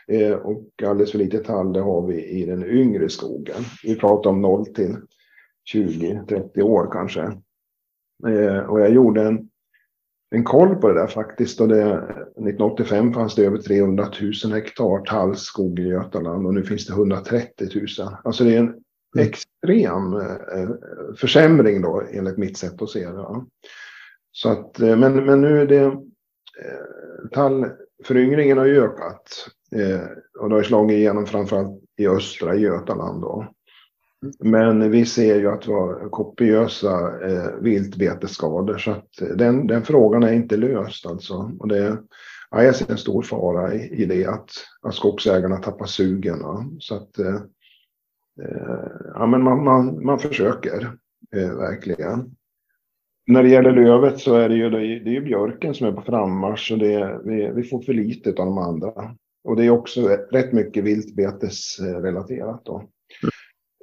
Eh, 0.08 0.34
och 0.34 0.70
alldeles 0.84 1.12
för 1.12 1.20
lite 1.20 1.38
tall 1.38 1.74
det 1.74 1.82
har 1.82 2.08
vi 2.08 2.26
i 2.26 2.46
den 2.46 2.66
yngre 2.66 3.10
skogen. 3.10 3.62
Vi 3.84 3.96
pratar 3.96 4.30
om 4.30 4.42
0 4.42 4.66
till 4.66 4.96
20-30 5.74 6.62
år 6.62 6.90
kanske. 6.92 7.22
Eh, 8.28 8.58
och 8.58 8.82
jag 8.82 8.92
gjorde 8.94 9.22
en 9.22 9.50
en 10.36 10.44
koll 10.44 10.76
på 10.76 10.88
det 10.88 10.94
där 10.94 11.08
faktiskt. 11.08 11.62
Och 11.62 11.68
det, 11.68 11.84
1985 11.84 13.14
fanns 13.14 13.36
det 13.36 13.46
över 13.46 13.58
300 13.58 14.08
000 14.44 14.54
hektar 14.54 15.06
tallskog 15.06 15.80
i 15.80 15.88
Götaland 15.88 16.48
och 16.48 16.54
nu 16.54 16.64
finns 16.64 16.88
det 16.88 16.94
130 16.94 17.68
000. 17.76 17.88
Alltså 18.24 18.44
det 18.44 18.56
är 18.56 18.60
en 18.60 18.68
mm. 18.68 19.28
extrem 19.28 20.14
eh, 20.14 20.70
försämring 21.18 21.82
då 21.82 22.04
enligt 22.12 22.38
mitt 22.38 22.58
sätt 22.58 22.82
att 22.82 22.90
se 22.90 23.10
det. 23.10 23.46
Så 24.32 24.50
att, 24.50 24.80
eh, 24.80 24.98
men, 24.98 25.26
men 25.26 25.42
nu 25.42 25.62
är 25.62 25.66
det 25.66 25.84
eh, 25.84 27.30
tallföryngringen 27.32 28.58
har 28.58 28.66
ju 28.66 28.84
ökat 28.84 29.48
och 30.40 30.50
det 30.50 30.56
har 30.56 30.64
slagit 30.64 30.96
igenom 30.96 31.26
framförallt 31.26 31.82
i 31.98 32.08
östra 32.08 32.56
Götaland. 32.56 33.22
Då. 33.22 33.48
Men 34.40 34.92
vi 34.92 35.06
ser 35.06 35.36
ju 35.40 35.48
att 35.48 35.68
vi 35.68 35.72
har 35.72 36.10
kopiösa 36.10 37.26
eh, 37.28 37.56
viltbetesskador 37.62 38.78
så 38.78 38.92
att 38.92 39.22
eh, 39.22 39.28
den, 39.28 39.68
den 39.68 39.84
frågan 39.84 40.24
är 40.24 40.34
inte 40.34 40.58
löst 40.58 41.06
alltså. 41.06 41.52
Och 41.60 41.68
det, 41.68 41.98
ja, 42.52 42.64
jag 42.64 42.76
ser 42.76 42.92
en 42.92 42.98
stor 42.98 43.22
fara 43.22 43.74
i, 43.74 44.04
i 44.04 44.06
det 44.06 44.26
att, 44.26 44.50
att 44.82 44.96
skogsägarna 44.96 45.58
tappar 45.58 45.86
sugen. 45.86 46.38
Ja. 46.42 46.66
Så 46.80 46.96
att 46.96 47.20
eh, 47.20 47.36
eh, 48.42 48.92
ja, 49.14 49.26
men 49.26 49.44
man, 49.44 49.64
man, 49.64 50.06
man 50.06 50.20
försöker 50.20 50.98
eh, 51.36 51.56
verkligen. 51.58 52.36
När 53.28 53.44
det 53.44 53.50
gäller 53.50 53.72
lövet 53.72 54.20
så 54.20 54.36
är 54.36 54.50
det 54.50 54.56
ju, 54.56 54.70
det 54.70 55.10
är 55.10 55.14
ju 55.14 55.22
björken 55.22 55.74
som 55.74 55.88
är 55.88 55.92
på 55.92 56.02
frammarsch 56.02 56.72
och 56.72 56.78
det, 56.80 57.22
vi, 57.26 57.52
vi 57.56 57.64
får 57.64 57.82
för 57.82 57.94
lite 57.94 58.30
av 58.30 58.36
de 58.36 58.58
andra. 58.58 59.16
Och 59.44 59.56
det 59.56 59.66
är 59.66 59.70
också 59.70 60.08
rätt 60.08 60.54
mycket 60.54 60.84
viltbetesrelaterat 60.84 62.66
då. 62.66 62.78
Mm. 62.78 62.90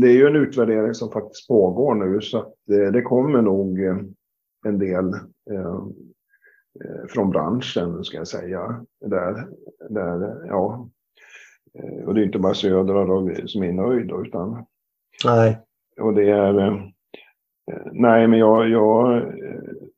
det 0.00 0.06
är 0.06 0.12
ju 0.12 0.26
en 0.26 0.36
utvärdering 0.36 0.94
som 0.94 1.10
faktiskt 1.10 1.48
pågår 1.48 1.94
nu 1.94 2.20
så 2.20 2.38
att 2.38 2.54
det, 2.66 2.90
det 2.90 3.02
kommer 3.02 3.42
nog 3.42 3.84
eh, 3.84 3.96
en 4.66 4.78
del 4.78 5.14
eh, 5.50 5.80
eh, 6.84 7.06
från 7.08 7.30
branschen 7.30 8.04
ska 8.04 8.16
jag 8.16 8.28
säga. 8.28 8.84
Där, 9.00 9.48
där, 9.88 10.46
ja. 10.46 10.88
Eh, 11.74 12.04
och 12.06 12.14
det 12.14 12.20
är 12.20 12.24
inte 12.24 12.38
bara 12.38 12.54
Södra 12.54 13.04
då, 13.04 13.30
som 13.46 13.62
är 13.62 13.72
nöjd 13.72 14.08
då, 14.08 14.22
utan. 14.22 14.64
Nej. 15.24 15.58
Och 16.00 16.14
det 16.14 16.30
är. 16.30 16.58
Eh, 16.58 16.78
nej, 17.92 18.28
men 18.28 18.38
jag, 18.38 18.68
jag 18.68 19.22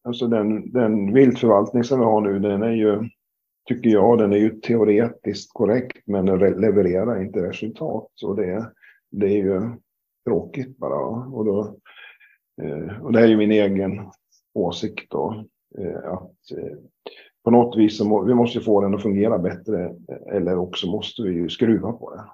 alltså 0.03 0.27
den, 0.27 0.73
den 0.73 1.13
viltförvaltning 1.13 1.85
som 1.85 1.99
vi 1.99 2.05
har 2.05 2.21
nu, 2.21 2.39
den 2.39 2.63
är 2.63 2.73
ju 2.73 3.09
tycker 3.69 3.91
jag, 3.91 4.19
den 4.19 4.33
är 4.33 4.37
ju 4.37 4.51
teoretiskt 4.51 5.53
korrekt 5.53 6.07
men 6.07 6.27
den 6.27 6.39
levererar 6.39 7.23
inte 7.23 7.43
resultat. 7.43 8.09
Och 8.25 8.37
det, 8.37 8.71
det 9.11 9.27
är 9.27 9.37
ju 9.37 9.71
tråkigt 10.27 10.79
bara. 10.79 10.97
Och, 11.27 11.45
då, 11.45 11.77
eh, 12.63 13.03
och 13.03 13.13
det 13.13 13.21
är 13.21 13.27
ju 13.27 13.37
min 13.37 13.53
egen 13.53 14.01
åsikt 14.55 15.11
då. 15.11 15.45
Eh, 15.79 16.13
att 16.13 16.59
eh, 16.59 16.77
på 17.45 17.51
något 17.51 17.77
vis 17.77 17.99
så 17.99 18.09
må, 18.09 18.23
vi 18.23 18.35
måste 18.35 18.61
få 18.61 18.81
den 18.81 18.95
att 18.95 19.03
fungera 19.03 19.39
bättre 19.39 19.95
eller 20.33 20.59
också 20.59 20.87
måste 20.87 21.23
vi 21.23 21.33
ju 21.33 21.49
skruva 21.49 21.93
på 21.93 22.15
det. 22.15 22.25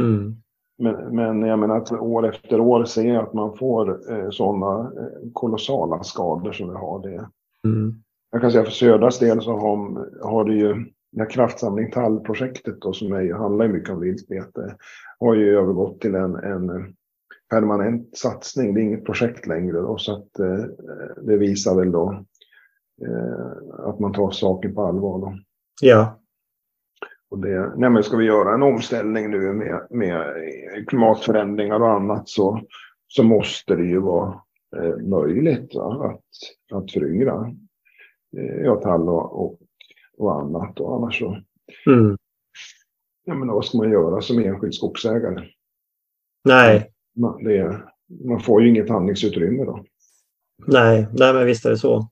Mm. 0.00 0.36
Men, 0.78 1.16
men 1.16 1.42
jag 1.42 1.58
menar 1.58 1.76
att 1.76 1.92
år 1.92 2.28
efter 2.28 2.60
år 2.60 2.84
se 2.84 3.16
att 3.16 3.32
man 3.32 3.56
får 3.56 4.12
eh, 4.12 4.30
sådana 4.30 4.92
kolossala 5.32 6.02
skador 6.02 6.52
som 6.52 6.68
vi 6.68 6.74
har. 6.74 7.02
Det. 7.02 7.28
Mm. 7.64 8.02
Jag 8.30 8.40
kan 8.40 8.52
säga 8.52 8.64
för 8.64 8.70
Södras 8.70 9.18
del 9.18 9.42
så 9.42 9.52
har, 9.52 10.08
har 10.22 10.44
det 10.44 10.54
ju 10.54 10.86
här 11.18 11.30
kraftsamling 11.30 11.90
tallprojektet 11.90 12.80
då 12.80 12.92
som 12.92 13.12
är, 13.12 13.32
handlar 13.32 13.68
mycket 13.68 13.90
om 13.90 14.00
viltbete 14.00 14.76
har 15.18 15.34
ju 15.34 15.58
övergått 15.58 16.00
till 16.00 16.14
en, 16.14 16.34
en 16.34 16.94
permanent 17.50 18.16
satsning. 18.16 18.74
Det 18.74 18.80
är 18.80 18.82
inget 18.82 19.04
projekt 19.04 19.46
längre 19.46 19.72
då, 19.72 19.98
så 19.98 20.16
att 20.16 20.38
eh, 20.38 20.64
det 21.22 21.36
visar 21.36 21.76
väl 21.76 21.92
då 21.92 22.24
eh, 23.06 23.88
att 23.88 23.98
man 23.98 24.12
tar 24.12 24.30
saker 24.30 24.68
på 24.68 24.82
allvar. 24.82 25.18
Då. 25.18 25.38
Ja. 25.80 26.20
Och 27.30 27.38
det, 27.38 27.72
nej 27.76 28.02
ska 28.02 28.16
vi 28.16 28.24
göra 28.24 28.54
en 28.54 28.62
omställning 28.62 29.30
nu 29.30 29.52
med, 29.52 29.86
med 29.90 30.24
klimatförändringar 30.88 31.80
och 31.80 31.90
annat 31.90 32.28
så, 32.28 32.60
så 33.06 33.22
måste 33.22 33.76
det 33.76 33.84
ju 33.84 34.00
vara 34.00 34.40
eh, 34.76 34.96
möjligt 34.96 35.74
va? 35.74 36.10
att, 36.10 36.78
att 36.78 36.92
föryngra 36.92 37.54
eh, 38.36 38.62
ja, 38.64 38.76
tall 38.76 39.08
och, 39.08 39.44
och, 39.44 39.59
och 40.20 40.40
annat. 40.40 40.80
Och 40.80 40.96
annars 40.96 41.18
så, 41.18 41.38
mm. 41.86 42.16
ja, 43.24 43.34
men 43.34 43.48
vad 43.48 43.64
ska 43.64 43.78
man 43.78 43.90
göra 43.90 44.20
som 44.20 44.38
enskild 44.38 44.74
skogsägare? 44.74 45.44
Nej. 46.44 46.90
Man, 47.16 47.44
det, 47.44 47.82
man 48.24 48.40
får 48.40 48.62
ju 48.62 48.68
inget 48.68 48.88
handlingsutrymme 48.88 49.64
då. 49.64 49.84
Nej, 50.66 51.06
nej 51.12 51.34
men 51.34 51.46
visst 51.46 51.66
är 51.66 51.70
det 51.70 51.78
så. 51.78 52.08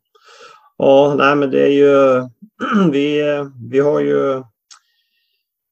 Ja, 0.76 1.14
nej 1.18 1.36
men 1.36 1.50
det 1.50 1.62
är 1.62 1.72
ju, 1.72 2.24
vi, 2.92 3.22
vi 3.70 3.78
har 3.78 4.00
ju 4.00 4.42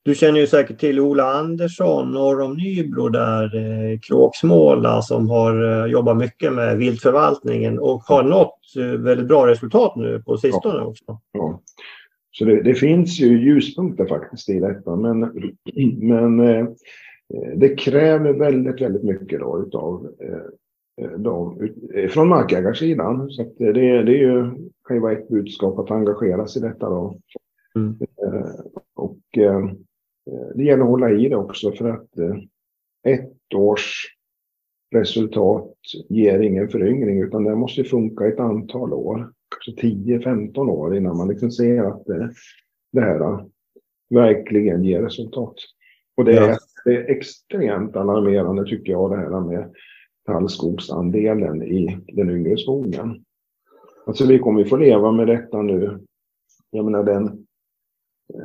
du 0.06 0.14
känner 0.14 0.40
ju 0.40 0.46
säkert 0.46 0.80
till 0.80 1.00
Ola 1.00 1.32
Andersson 1.32 2.12
norr 2.12 2.40
om 2.40 2.56
Nybro 2.56 3.08
där, 3.08 3.56
eh, 3.56 3.98
Kråksmåla, 3.98 5.02
som 5.02 5.30
har 5.30 5.84
eh, 5.84 5.92
jobbat 5.92 6.16
mycket 6.16 6.52
med 6.52 6.76
viltförvaltningen 6.76 7.78
och 7.78 8.02
har 8.02 8.22
nått 8.22 8.58
eh, 8.76 8.84
väldigt 8.84 9.28
bra 9.28 9.46
resultat 9.46 9.96
nu 9.96 10.22
på 10.22 10.38
sistone 10.38 10.78
ja. 10.78 10.84
också. 10.84 11.04
Ja. 11.32 11.60
Så 12.38 12.44
det, 12.44 12.62
det, 12.62 12.74
finns 12.74 13.20
ju 13.20 13.38
ljuspunkter 13.38 14.06
faktiskt 14.06 14.48
i 14.48 14.60
detta, 14.60 14.96
men, 14.96 15.20
men 15.98 16.40
eh, 16.40 16.66
det 17.56 17.78
kräver 17.78 18.32
väldigt, 18.32 18.80
väldigt 18.80 19.04
mycket 19.04 19.40
då 19.40 19.64
utav 19.66 20.06
eh, 20.20 21.10
de, 21.18 21.60
ut, 21.60 22.12
från 22.12 22.28
markägarsidan. 22.28 23.30
Så 23.30 23.42
det, 23.58 23.72
det 23.72 23.90
är 23.90 24.06
ju, 24.06 24.50
kan 24.88 24.96
ju 24.96 25.00
vara 25.00 25.12
ett 25.12 25.28
budskap 25.28 25.78
att 25.78 25.90
engagera 25.90 26.46
sig 26.46 26.62
i 26.62 26.68
detta 26.68 26.88
då. 26.88 27.20
Mm. 27.76 27.96
Eh, 28.22 28.50
och 28.94 29.18
Eh, 30.30 30.48
det 30.54 30.64
gäller 30.64 30.82
att 30.82 30.88
hålla 30.88 31.10
i 31.10 31.28
det 31.28 31.36
också 31.36 31.72
för 31.72 31.88
att 31.88 32.18
eh, 32.18 32.36
ett 33.04 33.54
års 33.54 34.06
resultat 34.94 35.74
ger 36.08 36.38
ingen 36.40 36.68
föryngring 36.68 37.22
utan 37.22 37.44
det 37.44 37.54
måste 37.54 37.84
funka 37.84 38.26
ett 38.26 38.40
antal 38.40 38.92
år, 38.92 39.32
kanske 39.48 39.86
10-15 39.86 40.70
år 40.70 40.96
innan 40.96 41.16
man 41.16 41.28
liksom 41.28 41.50
ser 41.50 41.84
att 41.84 42.04
det, 42.04 42.32
det 42.92 43.00
här 43.00 43.44
verkligen 44.10 44.84
ger 44.84 45.02
resultat. 45.02 45.54
Och 46.16 46.24
det 46.24 46.36
är, 46.36 46.56
det 46.84 46.96
är 46.96 47.10
extremt 47.10 47.96
alarmerande 47.96 48.64
tycker 48.64 48.92
jag 48.92 49.10
det 49.10 49.16
här 49.16 49.40
med 49.40 49.74
tallskogsandelen 50.26 51.62
i 51.62 51.98
den 52.08 52.30
yngre 52.30 52.56
skogen. 52.56 53.24
Alltså 54.06 54.26
vi 54.26 54.38
kommer 54.38 54.64
få 54.64 54.76
leva 54.76 55.12
med 55.12 55.26
detta 55.26 55.62
nu. 55.62 55.98
Jag 56.70 56.84
menar 56.84 57.04
den 57.04 57.46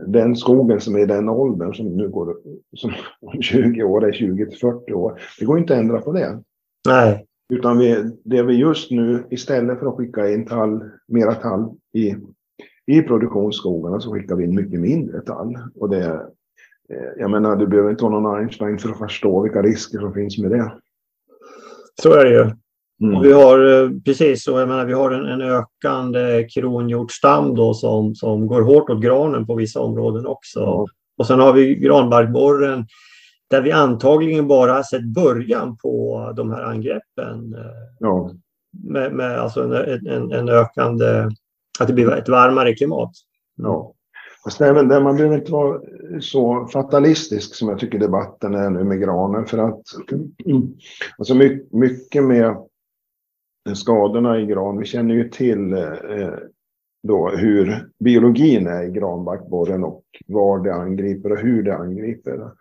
den 0.08 0.36
skogen 0.36 0.82
som 0.82 0.96
är 0.96 1.00
i 1.00 1.06
den 1.06 1.30
åldern 1.30 1.74
som 1.74 1.98
nu 1.98 2.10
går 2.10 2.38
som 2.76 2.92
om 3.22 3.42
20 3.42 3.84
år 3.84 4.08
är 4.08 4.12
20 4.12 4.46
till 4.46 4.60
40 4.60 4.94
år. 4.94 5.22
Det 5.40 5.46
går 5.46 5.60
inte 5.60 5.74
att 5.74 5.80
ändra 5.80 6.02
på 6.02 6.12
det. 6.12 6.44
Nej. 6.88 7.26
Utan 7.52 7.78
vi, 7.78 8.12
det 8.24 8.44
vi 8.44 8.54
just 8.54 8.92
nu, 8.92 9.24
istället 9.30 9.80
för 9.80 9.86
att 9.86 9.98
skicka 9.98 10.30
in 10.30 10.46
tall, 10.46 10.84
mera 11.08 11.34
tall 11.34 11.70
i, 11.94 12.16
i 12.86 13.02
produktionsskogarna 13.02 14.00
så 14.00 14.14
skickar 14.14 14.36
vi 14.36 14.44
in 14.44 14.56
mycket 14.56 14.80
mindre 14.80 15.22
tall. 15.22 15.58
Och 15.76 15.90
det, 15.90 16.06
eh, 16.90 17.12
jag 17.18 17.32
menar, 17.32 17.56
du 17.56 17.68
behöver 17.68 17.90
inte 17.90 18.04
vara 18.04 18.20
någon 18.20 18.40
Einstein 18.40 18.78
för 18.78 18.90
att 18.90 18.98
förstå 18.98 19.42
vilka 19.42 19.62
risker 19.62 20.00
som 20.00 20.14
finns 20.14 20.38
med 20.38 20.52
det. 20.52 20.72
Så 22.02 22.14
är 22.14 22.26
det 22.26 22.32
ju. 22.32 22.52
Mm. 23.02 23.22
Vi 23.22 23.32
har 23.32 23.84
eh, 23.84 23.90
precis 24.06 24.44
så, 24.44 24.60
jag 24.60 24.70
menar, 24.70 24.86
vi 24.86 24.94
har 24.94 25.12
en, 25.12 25.26
en 25.26 25.42
ökande 25.42 26.48
kronhjortsstam 26.54 27.56
då 27.56 27.74
som, 27.74 28.16
som 28.16 28.48
går 28.48 28.62
hårt 28.62 28.90
åt 28.90 29.02
granen 29.02 29.46
på 29.46 29.56
vissa 29.56 29.80
områden 29.80 30.26
också. 30.26 30.60
Ja. 30.60 30.88
Och 31.18 31.28
sen 31.28 31.40
har 31.40 31.54
vi 31.54 31.76
granbarkborren 31.76 32.86
där 33.52 33.62
vi 33.62 33.72
antagligen 33.72 34.48
bara 34.48 34.74
har 34.74 34.84
sett 34.84 35.06
början 35.06 35.78
på 35.78 36.34
de 36.36 36.52
här 36.52 36.64
angreppen. 36.64 37.54
Eh, 37.54 37.72
ja. 38.00 38.32
Med, 38.84 39.14
med 39.14 39.40
alltså 39.40 39.62
en, 39.64 40.08
en, 40.08 40.32
en, 40.32 40.50
ökande, 40.50 41.30
att 41.80 41.88
det 41.88 41.94
blir 41.94 42.12
ett 42.12 42.30
varmare 42.30 42.74
klimat. 42.74 43.12
Ja. 43.56 43.94
Fast 44.44 44.62
även 44.62 44.88
där 44.88 45.02
man 45.02 45.16
behöver 45.16 45.38
inte 45.38 45.52
vara 45.52 45.82
så 46.20 46.68
fatalistisk 46.68 47.56
som 47.56 47.70
jag 47.70 47.80
tycker 47.80 48.00
debatten 48.00 48.56
är 48.56 48.70
nu 48.70 48.84
med 48.84 49.02
granen. 49.02 49.46
För 49.46 49.58
att 49.58 49.82
alltså 51.18 51.36
mycket 51.72 52.24
med 52.24 52.56
skadorna 53.74 54.40
i 54.40 54.46
gran. 54.46 54.78
Vi 54.78 54.86
känner 54.86 55.16
ju 55.16 55.30
till 55.30 55.74
eh, 55.74 56.34
då 57.04 57.30
hur 57.30 57.90
biologin 58.00 58.68
är 58.68 58.84
i 58.84 58.92
granbarkborren 58.92 59.84
och 59.84 60.04
var 60.28 60.60
det 60.60 60.74
angriper 60.74 61.32
och 61.32 61.40
hur 61.40 61.64
det 61.64 61.76
angriper. 61.76 62.52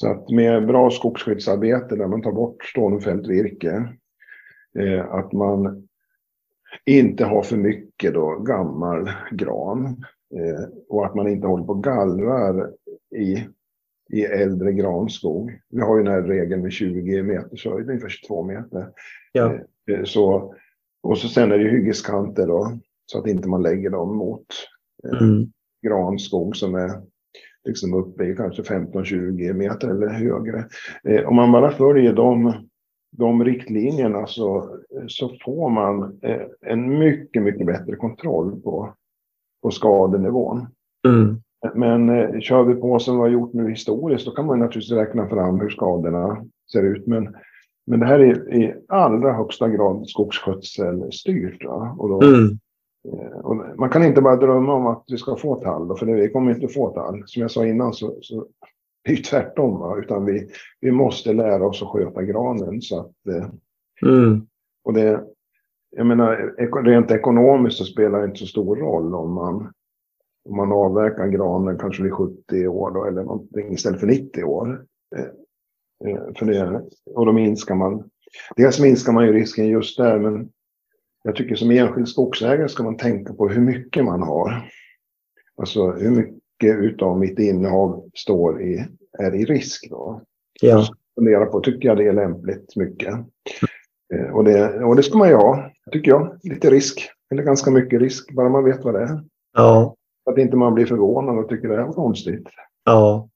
Så 0.00 0.10
att 0.10 0.30
med 0.30 0.66
bra 0.66 0.90
skogsskyddsarbete 0.90 1.96
där 1.96 2.06
man 2.06 2.22
tar 2.22 2.32
bort 2.32 2.64
stålfällt 2.64 3.26
virke, 3.26 3.88
eh, 4.78 5.04
att 5.10 5.32
man 5.32 5.88
inte 6.84 7.24
har 7.24 7.42
för 7.42 7.56
mycket 7.56 8.14
då 8.14 8.38
gammal 8.38 9.10
gran 9.30 9.86
eh, 10.34 10.64
och 10.88 11.06
att 11.06 11.14
man 11.14 11.28
inte 11.28 11.46
håller 11.46 11.64
på 11.64 11.72
och 11.72 11.84
gallrar 11.84 12.70
i, 13.16 13.46
i 14.12 14.24
äldre 14.24 14.72
granskog. 14.72 15.60
Vi 15.70 15.80
har 15.80 15.96
ju 15.96 16.02
den 16.02 16.12
här 16.12 16.22
regeln 16.22 16.62
med 16.62 16.72
20 16.72 17.22
meters 17.22 17.66
höjd, 17.66 17.88
ungefär 17.88 18.08
22 18.08 18.42
meter. 18.42 18.88
Ja. 19.32 19.54
Eh, 19.90 20.04
så, 20.04 20.54
och 21.02 21.18
så 21.18 21.28
sen 21.28 21.52
är 21.52 21.58
det 21.58 21.70
hyggeskanter 21.70 22.46
då, 22.46 22.78
så 23.06 23.18
att 23.18 23.26
inte 23.26 23.48
man 23.48 23.62
lägger 23.62 23.90
dem 23.90 24.16
mot 24.16 24.46
eh, 25.04 25.22
mm. 25.22 25.52
granskog 25.86 26.56
som 26.56 26.74
är 26.74 26.90
liksom 27.66 27.94
uppe 27.94 28.24
i 28.24 28.36
kanske 28.36 28.62
15-20 28.62 29.52
meter 29.52 29.88
eller 29.88 30.08
högre. 30.08 30.64
Eh, 31.04 31.28
om 31.28 31.36
man 31.36 31.52
bara 31.52 31.70
följer 31.70 32.12
de, 32.12 32.52
de 33.16 33.44
riktlinjerna 33.44 34.26
så, 34.26 34.78
så 35.08 35.36
får 35.44 35.70
man 35.70 36.18
eh, 36.22 36.42
en 36.60 36.98
mycket, 36.98 37.42
mycket 37.42 37.66
bättre 37.66 37.96
kontroll 37.96 38.60
på, 38.60 38.94
på 39.62 39.70
skadenivån. 39.70 40.66
Mm. 41.08 41.36
Men 41.74 42.08
eh, 42.08 42.40
kör 42.40 42.64
vi 42.64 42.74
på 42.74 42.98
som 42.98 43.16
vi 43.16 43.20
har 43.20 43.28
gjort 43.28 43.52
nu 43.52 43.70
historiskt, 43.70 44.26
då 44.26 44.30
kan 44.30 44.46
man 44.46 44.58
naturligtvis 44.58 44.98
räkna 44.98 45.28
fram 45.28 45.60
hur 45.60 45.68
skadorna 45.68 46.46
ser 46.72 46.82
ut. 46.82 47.06
Men 47.06 47.36
men 47.86 48.00
det 48.00 48.06
här 48.06 48.18
är 48.18 48.54
i 48.54 48.74
allra 48.88 49.32
högsta 49.32 49.68
grad 49.68 50.08
skogsskötselstyrt. 50.08 51.64
Och 51.98 52.08
då, 52.08 52.22
mm. 52.22 52.58
Eh, 53.12 53.38
och 53.38 53.65
man 53.78 53.90
kan 53.90 54.04
inte 54.04 54.20
bara 54.20 54.36
drömma 54.36 54.74
om 54.74 54.86
att 54.86 55.04
vi 55.06 55.16
ska 55.16 55.36
få 55.36 55.54
tall, 55.54 55.98
för 55.98 56.06
det, 56.06 56.14
vi 56.14 56.28
kommer 56.28 56.54
inte 56.54 56.68
få 56.68 56.90
tall. 56.90 57.22
Som 57.26 57.42
jag 57.42 57.50
sa 57.50 57.66
innan 57.66 57.92
så, 57.92 58.18
så 58.20 58.46
det 59.04 59.12
är 59.12 59.16
tvärtom. 59.16 59.80
Va? 59.80 59.96
Utan 59.98 60.24
vi, 60.24 60.48
vi 60.80 60.90
måste 60.90 61.32
lära 61.32 61.66
oss 61.66 61.82
att 61.82 61.88
sköta 61.88 62.22
granen. 62.22 62.82
Så 62.82 63.00
att, 63.00 63.26
eh, 63.28 63.48
mm. 64.10 64.46
Och 64.84 64.94
det, 64.94 65.24
jag 65.96 66.06
menar, 66.06 66.54
rent 66.84 67.10
ekonomiskt 67.10 67.78
så 67.78 67.84
spelar 67.84 68.18
det 68.18 68.24
inte 68.24 68.38
så 68.38 68.46
stor 68.46 68.76
roll 68.76 69.14
om 69.14 69.32
man, 69.32 69.72
om 70.48 70.56
man 70.56 70.72
avverkar 70.72 71.26
granen 71.26 71.78
kanske 71.78 72.02
vid 72.02 72.12
70 72.12 72.68
år 72.68 72.90
då, 72.90 73.04
eller 73.04 73.22
någonting 73.22 73.72
istället 73.72 74.00
för 74.00 74.06
90 74.06 74.44
år. 74.44 74.84
Eh, 75.16 75.26
Eh, 76.04 76.34
för 76.38 76.46
det, 76.46 76.82
och 77.14 77.26
då 77.26 77.32
minskar 77.32 77.74
man. 77.74 78.10
Dels 78.56 78.80
minskar 78.80 79.12
man 79.12 79.26
ju 79.26 79.32
risken 79.32 79.66
just 79.66 79.96
där, 79.96 80.18
men 80.18 80.50
jag 81.26 81.36
tycker 81.36 81.54
som 81.54 81.70
enskild 81.70 82.08
skogsägare 82.08 82.68
ska 82.68 82.82
man 82.82 82.96
tänka 82.96 83.34
på 83.34 83.48
hur 83.48 83.60
mycket 83.60 84.04
man 84.04 84.22
har. 84.22 84.70
Alltså 85.56 85.90
hur 85.90 86.10
mycket 86.10 86.78
utav 86.84 87.18
mitt 87.18 87.38
innehav 87.38 88.10
står 88.14 88.62
i, 88.62 88.86
är 89.18 89.34
i 89.34 89.44
risk 89.44 89.90
då. 89.90 90.22
Ja. 90.60 90.86
Fundera 91.14 91.46
på, 91.46 91.60
tycker 91.60 91.88
jag 91.88 91.96
det 91.96 92.06
är 92.06 92.12
lämpligt 92.12 92.76
mycket? 92.76 93.14
Eh, 94.14 94.34
och 94.34 94.44
det, 94.44 94.84
och 94.84 94.96
det 94.96 95.02
ska 95.02 95.18
man 95.18 95.28
ju 95.28 95.34
ha, 95.34 95.70
tycker 95.92 96.10
jag. 96.10 96.38
Lite 96.42 96.70
risk, 96.70 97.10
eller 97.30 97.42
ganska 97.42 97.70
mycket 97.70 98.00
risk, 98.00 98.34
bara 98.34 98.48
man 98.48 98.64
vet 98.64 98.84
vad 98.84 98.94
det 98.94 99.02
är. 99.02 99.24
Ja, 99.54 99.96
Att 100.30 100.38
inte 100.38 100.56
man 100.56 100.74
blir 100.74 100.86
förvånad 100.86 101.38
och 101.38 101.48
tycker 101.48 101.68
det 101.68 101.76
är 101.76 101.92
konstigt. 101.92 102.48
Ja. 102.84 103.28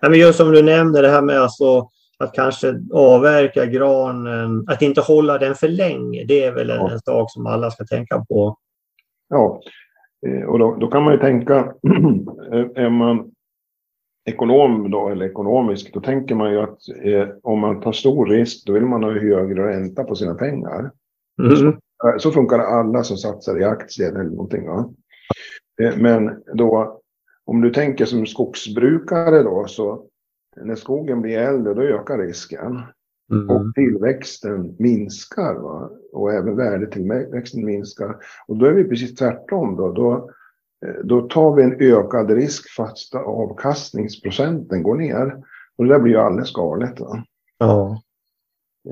ja 0.00 0.08
men 0.08 0.18
just 0.18 0.38
som 0.38 0.50
du 0.50 0.62
nämnde 0.62 1.02
det 1.02 1.10
här 1.10 1.22
med 1.22 1.40
alltså 1.40 1.90
att 2.18 2.32
kanske 2.32 2.74
avverka 2.92 3.66
granen, 3.66 4.64
att 4.68 4.82
inte 4.82 5.00
hålla 5.00 5.38
den 5.38 5.54
för 5.54 5.68
länge. 5.68 6.24
Det 6.24 6.44
är 6.44 6.52
väl 6.52 6.68
ja. 6.68 6.90
en 6.90 6.98
sak 6.98 7.32
som 7.32 7.46
alla 7.46 7.70
ska 7.70 7.84
tänka 7.84 8.24
på. 8.28 8.56
Ja, 9.28 9.60
eh, 10.26 10.42
och 10.42 10.58
då, 10.58 10.76
då 10.76 10.86
kan 10.86 11.02
man 11.02 11.12
ju 11.12 11.18
tänka, 11.18 11.54
är 12.74 12.90
man 12.90 13.30
ekonom 14.28 14.90
då, 14.90 15.08
eller 15.08 15.26
ekonomisk, 15.26 15.94
då 15.94 16.00
tänker 16.00 16.34
man 16.34 16.52
ju 16.52 16.60
att 16.60 16.78
eh, 17.04 17.28
om 17.42 17.60
man 17.60 17.80
tar 17.80 17.92
stor 17.92 18.26
risk, 18.26 18.66
då 18.66 18.72
vill 18.72 18.86
man 18.86 19.02
ha 19.02 19.10
högre 19.10 19.68
ränta 19.68 20.04
på 20.04 20.14
sina 20.14 20.34
pengar. 20.34 20.90
Mm. 21.42 21.56
Så, 21.56 21.66
eh, 21.66 22.18
så, 22.18 22.30
funkar 22.30 22.58
alla 22.58 23.02
som 23.02 23.16
satsar 23.16 23.60
i 23.60 23.64
aktier 23.64 24.08
eller 24.08 24.30
någonting. 24.30 24.66
Va? 24.66 24.90
Eh, 25.82 25.96
men 25.96 26.42
då, 26.54 27.00
om 27.44 27.60
du 27.60 27.70
tänker 27.70 28.04
som 28.04 28.26
skogsbrukare 28.26 29.42
då, 29.42 29.64
så 29.68 30.07
när 30.62 30.74
skogen 30.74 31.22
blir 31.22 31.38
äldre, 31.38 31.74
då 31.74 31.82
ökar 31.82 32.18
risken. 32.18 32.82
Mm. 33.32 33.50
Och 33.50 33.74
tillväxten 33.74 34.76
minskar. 34.78 35.54
Va? 35.54 35.90
Och 36.12 36.32
även 36.32 36.56
värdetillväxten 36.56 37.64
minskar. 37.64 38.16
Och 38.46 38.56
då 38.56 38.66
är 38.66 38.72
vi 38.72 38.84
precis 38.84 39.14
tvärtom. 39.14 39.76
Då, 39.76 39.92
då 39.92 40.30
Eh, 40.86 41.04
då 41.04 41.20
tar 41.20 41.54
vi 41.54 41.62
en 41.62 41.80
ökad 41.80 42.30
risk 42.30 42.74
fast 42.76 43.14
avkastningsprocenten 43.14 44.82
går 44.82 44.94
ner. 44.94 45.42
Och 45.76 45.84
det 45.84 45.90
där 45.90 46.00
blir 46.00 46.12
ju 46.12 46.18
alldeles 46.18 46.52
galet. 46.52 47.00
Va? 47.00 47.24
Ja. 47.58 48.02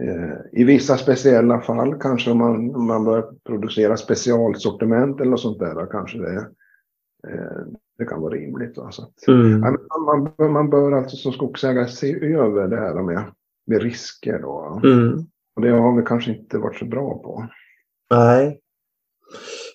Eh, 0.03 0.61
I 0.61 0.65
vissa 0.65 0.97
speciella 0.97 1.61
fall 1.61 1.95
kanske 2.01 2.31
om 2.31 2.39
man, 2.39 2.75
om 2.75 2.87
man 2.87 3.05
bör 3.05 3.33
producera 3.45 3.97
specialsortiment 3.97 5.21
eller 5.21 5.31
något 5.31 5.41
sånt 5.41 5.59
där, 5.59 5.87
kanske 5.91 6.19
det, 6.19 6.49
eh, 7.29 7.63
det 7.99 8.05
kan 8.05 8.21
vara 8.21 8.35
rimligt. 8.35 8.77
Va? 8.77 8.91
Så 8.91 9.03
att, 9.03 9.29
mm. 9.29 9.61
man, 9.61 10.33
man, 10.39 10.53
man, 10.53 10.71
bör 10.71 10.93
alltså 10.93 11.17
som 11.17 11.33
skogsägare 11.33 11.89
se 11.89 12.25
över 12.25 12.69
det 12.69 12.77
här 12.77 13.03
med, 13.03 13.25
med 13.67 13.83
risker. 13.83 14.39
Då. 14.39 14.81
Mm. 14.85 15.19
Och 15.57 15.63
det 15.63 15.71
har 15.71 15.97
vi 15.97 16.03
kanske 16.03 16.31
inte 16.33 16.59
varit 16.59 16.79
så 16.79 16.85
bra 16.85 17.19
på. 17.19 17.47
Nej, 18.11 18.61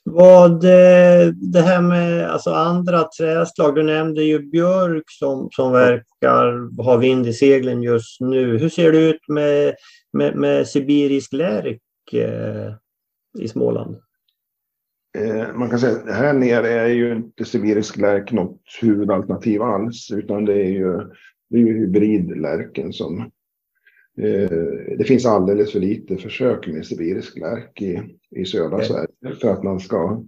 vad 0.04 0.64
eh, 0.64 1.34
det 1.34 1.62
här 1.62 1.82
med 1.82 2.32
alltså 2.32 2.52
andra 2.52 3.04
träslag, 3.04 3.76
du 3.76 3.84
nämnde 3.84 4.24
ju 4.24 4.40
björk 4.40 5.04
som, 5.08 5.50
som 5.52 5.72
verkar 5.72 6.84
ha 6.84 6.98
vind 6.98 7.28
i 7.28 7.34
seglen 7.34 7.84
just 7.84 8.22
nu. 8.22 8.58
Hur 8.58 8.70
ser 8.70 8.92
det 8.92 9.10
ut 9.10 9.28
med, 9.28 9.76
med, 10.14 10.36
med 10.36 10.68
sibirisk 10.68 11.34
lärk 11.34 12.14
eh, 12.14 12.74
i 13.40 13.48
Småland? 13.48 13.98
Eh, 15.18 15.54
man 15.54 15.70
kan 15.70 15.80
säga 15.80 15.98
att 15.98 16.16
här 16.16 16.34
nere 16.34 16.70
är 16.70 16.88
ju 16.88 17.16
inte 17.16 17.46
sibirisk 17.46 17.98
lärk 17.98 18.32
något 18.32 18.62
huvudalternativ 18.82 19.62
alls, 19.62 20.12
utan 20.12 20.46
det 20.46 20.54
är 20.54 20.70
ju, 20.70 20.98
det 21.50 21.58
är 21.58 21.62
ju 21.62 21.78
hybridlärken 21.80 22.94
som 22.94 23.20
eh, 24.22 24.50
det 24.98 25.08
finns 25.08 25.26
alldeles 25.26 25.72
för 25.72 25.80
lite 25.80 26.18
försök 26.18 26.68
med 26.68 26.86
sibirisk 26.86 27.38
lärk 27.38 27.82
i, 27.82 28.02
i 28.36 28.46
södra 28.46 28.76
okay. 28.76 28.88
Sverige 28.88 29.36
för 29.42 29.54
att 29.54 29.64
man 29.64 29.80
ska 29.80 30.24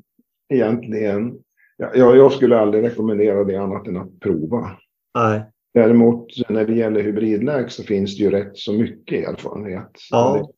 egentligen... 0.54 1.34
Ja, 1.78 1.96
jag 1.96 2.32
skulle 2.32 2.60
aldrig 2.60 2.84
rekommendera 2.84 3.44
det 3.44 3.56
annat 3.56 3.88
än 3.88 3.98
att 3.98 4.20
prova. 4.20 4.72
Nej. 5.16 5.44
Däremot 5.74 6.50
när 6.50 6.66
det 6.66 6.74
gäller 6.74 7.04
hybridläk 7.04 7.72
så 7.72 7.84
finns 7.84 8.18
det 8.18 8.24
ju 8.24 8.30
rätt 8.30 8.58
så 8.58 8.74
mycket 8.74 9.30
erfarenhet. 9.30 9.92
Ja. 10.12 10.54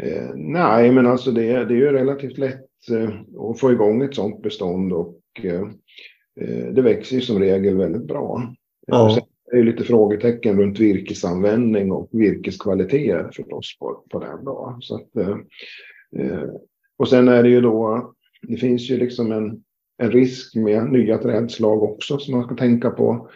Eh, 0.00 0.30
nej, 0.34 0.92
men 0.92 1.06
alltså 1.06 1.30
det, 1.30 1.42
det 1.42 1.74
är 1.74 1.78
ju 1.78 1.92
relativt 1.92 2.38
lätt 2.38 2.73
eh, 2.90 3.10
att 3.50 3.60
få 3.60 3.72
igång 3.72 4.02
ett 4.02 4.14
sådant 4.14 4.42
bestånd 4.42 4.92
och 4.92 5.20
eh, 5.42 5.62
eh 6.40 6.72
det 6.72 6.82
växer 6.82 7.16
ju 7.16 7.22
som 7.22 7.38
regel 7.38 7.76
väldigt 7.76 8.06
bra. 8.06 8.54
Ja. 8.86 9.18
det 9.44 9.56
är 9.56 9.56
ju 9.56 9.64
lite 9.64 9.84
frågetecken 9.84 10.60
runt 10.60 10.80
virkesanvändning 10.80 11.92
och 11.92 12.08
virkeskvalitet 12.12 13.36
förstås 13.36 13.78
på, 13.78 14.04
på 14.10 14.18
den. 14.18 14.44
Då. 14.44 14.78
Så 14.80 14.94
att, 14.94 15.10
och 16.96 17.08
sen 17.08 17.28
är 17.28 17.42
det 17.42 17.48
ju 17.48 17.60
då, 17.60 18.12
det 18.42 18.56
finns 18.56 18.90
ju 18.90 18.96
liksom 18.96 19.32
en, 19.32 19.62
en 19.98 20.10
risk 20.10 20.56
med 20.56 20.92
nya 20.92 21.18
trädslag 21.18 21.82
också 21.82 22.18
som 22.18 22.34
man 22.34 22.44
ska 22.44 22.56
tänka 22.56 22.90
på. 22.90 23.28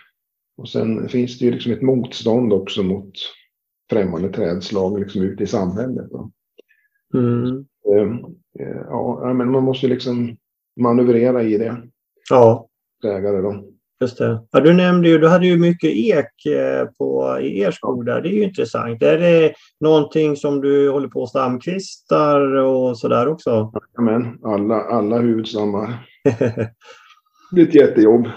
Och 0.56 0.68
sen 0.68 1.08
finns 1.08 1.38
det 1.38 1.44
ju 1.44 1.50
liksom 1.50 1.72
ett 1.72 1.82
motstånd 1.82 2.52
också 2.52 2.82
mot 2.82 3.12
främmande 3.90 4.28
trädslag 4.28 5.00
liksom 5.00 5.22
ute 5.22 5.42
i 5.42 5.46
samhället. 5.46 6.10
Mm. 7.14 7.64
Eh, 8.60 8.82
ja, 8.88 9.32
men 9.34 9.50
man 9.50 9.62
måste 9.62 9.86
liksom 9.86 10.36
manövrera 10.80 11.42
i 11.42 11.58
det. 11.58 11.76
Ja. 12.30 12.68
Ägare 13.04 13.40
då. 13.40 13.64
Just 14.00 14.18
det. 14.18 14.40
Ja, 14.50 14.60
du 14.60 14.72
nämnde 14.72 15.08
ju, 15.08 15.18
du 15.18 15.28
hade 15.28 15.46
ju 15.46 15.58
mycket 15.58 15.90
ek 15.90 16.46
eh, 16.46 16.86
på, 16.98 17.38
i 17.40 17.60
er 17.60 17.70
skog 17.70 18.06
där. 18.06 18.20
Det 18.20 18.28
är 18.28 18.32
ju 18.32 18.42
intressant. 18.42 19.02
Är 19.02 19.18
det 19.18 19.52
någonting 19.80 20.36
som 20.36 20.60
du 20.60 20.90
håller 20.90 21.08
på 21.08 21.22
att 21.22 21.28
stamkvistar 21.28 22.40
och 22.54 22.98
sådär 22.98 23.28
också? 23.28 23.72
Jajamän, 23.98 24.38
alla, 24.44 24.80
alla 24.80 25.18
huvudstammar. 25.18 26.08
det 27.50 27.60
är 27.60 27.66
ett 27.68 27.74
jättejobb. 27.74 28.28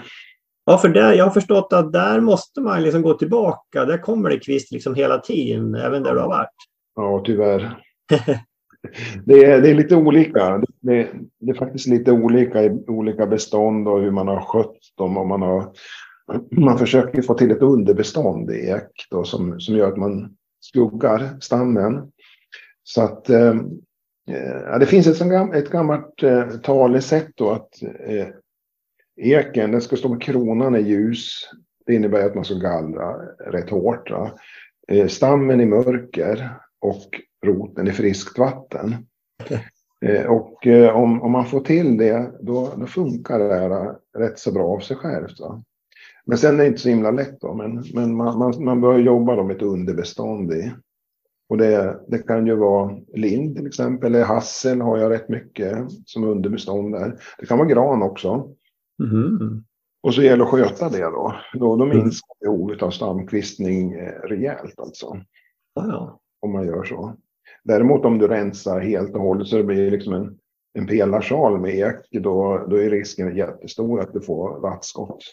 Ja, 0.64 0.78
för 0.78 0.88
där, 0.88 1.12
jag 1.12 1.24
har 1.24 1.30
förstått 1.30 1.72
att 1.72 1.92
där 1.92 2.20
måste 2.20 2.60
man 2.60 2.82
liksom 2.82 3.02
gå 3.02 3.14
tillbaka. 3.14 3.84
Där 3.84 3.98
kommer 3.98 4.30
det 4.30 4.38
kvist 4.38 4.72
liksom 4.72 4.94
hela 4.94 5.18
tiden, 5.18 5.74
även 5.74 6.02
där 6.02 6.14
du 6.14 6.20
har 6.20 6.28
varit. 6.28 6.48
Ja, 6.94 7.22
tyvärr. 7.26 7.78
det, 9.24 9.44
är, 9.44 9.60
det 9.60 9.70
är 9.70 9.74
lite 9.74 9.96
olika. 9.96 10.62
Det, 10.80 11.08
det, 11.38 11.50
är 11.50 11.54
faktiskt 11.54 11.86
lite 11.86 12.12
olika 12.12 12.62
i 12.62 12.70
olika 12.86 13.26
bestånd 13.26 13.88
och 13.88 14.00
hur 14.00 14.10
man 14.10 14.28
har 14.28 14.40
skött 14.40 14.78
dem. 14.98 15.16
Och 15.16 15.26
man, 15.26 15.42
har, 15.42 15.72
man 16.50 16.78
försöker 16.78 17.22
få 17.22 17.34
till 17.34 17.50
ett 17.50 17.62
underbestånd 17.62 18.50
i 18.50 18.70
ek 18.70 19.06
då, 19.10 19.24
som, 19.24 19.60
som 19.60 19.76
gör 19.76 19.88
att 19.88 19.96
man 19.96 20.36
skuggar 20.60 21.40
stammen. 21.40 22.12
Så 22.84 23.02
att 23.02 23.30
eh, 23.30 23.54
ja, 24.66 24.78
det 24.78 24.86
finns 24.86 25.06
ett, 25.06 25.54
ett 25.54 25.70
gammalt 25.70 26.22
eh, 26.22 26.48
talesätt 26.48 27.30
då 27.34 27.50
att 27.50 27.82
eh, 27.82 28.26
eken 29.16 29.72
den 29.72 29.80
ska 29.80 29.96
stå 29.96 30.08
med 30.08 30.22
kronan 30.22 30.76
i 30.76 30.80
ljus. 30.80 31.50
Det 31.86 31.94
innebär 31.94 32.26
att 32.26 32.34
man 32.34 32.44
ska 32.44 32.54
gallra 32.54 33.16
rätt 33.46 33.70
hårt. 33.70 34.08
Då. 34.08 34.30
Eh, 34.88 35.06
stammen 35.06 35.60
i 35.60 35.66
mörker 35.66 36.50
och 36.82 37.20
roten 37.46 37.88
i 37.88 37.92
friskt 37.92 38.38
vatten. 38.38 38.94
Eh, 40.04 40.26
och 40.26 40.66
eh, 40.66 40.96
om, 40.96 41.22
om 41.22 41.32
man 41.32 41.46
får 41.46 41.60
till 41.60 41.96
det, 41.96 42.32
då, 42.40 42.72
då 42.76 42.86
funkar 42.86 43.38
det 43.38 43.54
här 43.54 43.96
rätt 44.18 44.38
så 44.38 44.52
bra 44.52 44.64
av 44.64 44.80
sig 44.80 44.96
självt. 44.96 45.40
Va? 45.40 45.64
Men 46.24 46.38
sen 46.38 46.54
är 46.54 46.58
det 46.58 46.66
inte 46.66 46.80
så 46.80 46.88
himla 46.88 47.10
lätt 47.10 47.40
då, 47.40 47.54
men, 47.54 47.84
men 47.94 48.16
man, 48.16 48.38
man, 48.38 48.64
man 48.64 48.80
bör 48.80 48.98
jobba 48.98 49.36
då 49.36 49.44
med 49.44 49.56
ett 49.56 49.62
underbestånd 49.62 50.52
i. 50.52 50.72
Och 51.48 51.58
det, 51.58 52.00
det 52.08 52.18
kan 52.18 52.46
ju 52.46 52.56
vara 52.56 52.96
lind 53.14 53.56
till 53.56 53.66
exempel, 53.66 54.14
eller 54.14 54.24
hassel 54.24 54.80
har 54.80 54.98
jag 54.98 55.10
rätt 55.10 55.28
mycket 55.28 55.78
som 56.06 56.24
underbestånd 56.24 56.94
där. 56.94 57.18
Det 57.38 57.46
kan 57.46 57.58
vara 57.58 57.68
gran 57.68 58.02
också. 58.02 58.48
Mm. 59.02 59.64
Och 60.02 60.14
så 60.14 60.22
gäller 60.22 60.36
det 60.36 60.44
att 60.44 60.50
sköta 60.50 60.88
det 60.88 61.04
då. 61.04 61.34
Då, 61.54 61.76
då 61.76 61.86
minskar 61.86 62.46
mm. 62.46 62.56
behovet 62.56 62.82
av 62.82 62.90
stamkvistning 62.90 63.92
eh, 63.92 64.20
rejält 64.22 64.80
alltså. 64.80 65.20
Ja. 65.74 66.20
Om 66.42 66.52
man 66.52 66.66
gör 66.66 66.84
så. 66.84 67.16
Däremot 67.64 68.04
om 68.04 68.18
du 68.18 68.28
rensar 68.28 68.80
helt 68.80 69.14
och 69.14 69.20
hållet 69.20 69.48
så 69.48 69.56
det 69.56 69.64
blir 69.64 69.90
liksom 69.90 70.12
en, 70.12 70.38
en 70.78 70.86
pelarsal 70.86 71.60
med 71.60 71.74
ek, 71.74 72.22
då, 72.22 72.66
då 72.70 72.76
är 72.76 72.90
risken 72.90 73.36
jättestor 73.36 74.00
att 74.00 74.12
du 74.12 74.20
får 74.20 74.60
vattskott. 74.60 75.24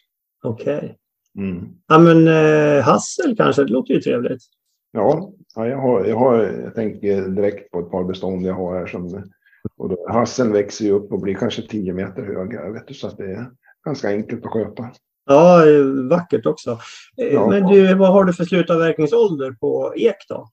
Okej. 0.44 0.78
Okay. 0.78 0.90
Mm. 1.38 1.68
Ja 1.88 2.00
men 2.00 2.28
eh, 2.28 2.84
hassel 2.84 3.38
kanske, 3.38 3.64
det 3.64 3.72
låter 3.72 3.94
ju 3.94 4.02
trevligt. 4.02 4.42
Ja, 4.92 5.32
ja 5.56 5.68
jag, 5.68 5.78
har, 5.78 6.06
jag, 6.06 6.16
har, 6.16 6.44
jag 6.44 6.76
tänker 6.76 7.28
direkt 7.28 7.72
på 7.72 7.80
ett 7.80 7.92
par 7.92 8.04
bestånd 8.04 8.46
jag 8.46 8.54
har 8.54 8.80
här. 8.80 8.88
Som, 8.88 9.24
och 9.78 9.90
då, 9.90 10.08
hasseln 10.10 10.54
växer 10.54 10.86
ju 10.86 10.92
upp 10.92 11.12
och 11.12 11.22
blir 11.22 11.36
kanske 11.36 11.62
10 11.62 11.94
meter 11.94 12.24
högre. 12.24 12.72
Vet 12.72 12.88
du, 12.88 12.94
så 12.94 13.08
att 13.08 13.18
det 13.18 13.32
är 13.32 13.52
ganska 13.86 14.08
enkelt 14.08 14.46
att 14.46 14.52
sköta. 14.52 14.90
Ja, 15.26 15.64
vackert 16.10 16.46
också. 16.46 16.80
Eh, 17.18 17.28
ja. 17.28 17.50
Men 17.50 17.68
du, 17.68 17.96
vad 17.96 18.10
har 18.10 18.24
du 18.24 18.34
för 18.34 18.44
slutavverkningsålder 18.44 19.52
på 19.52 19.94
ek 19.96 20.16
då? 20.30 20.50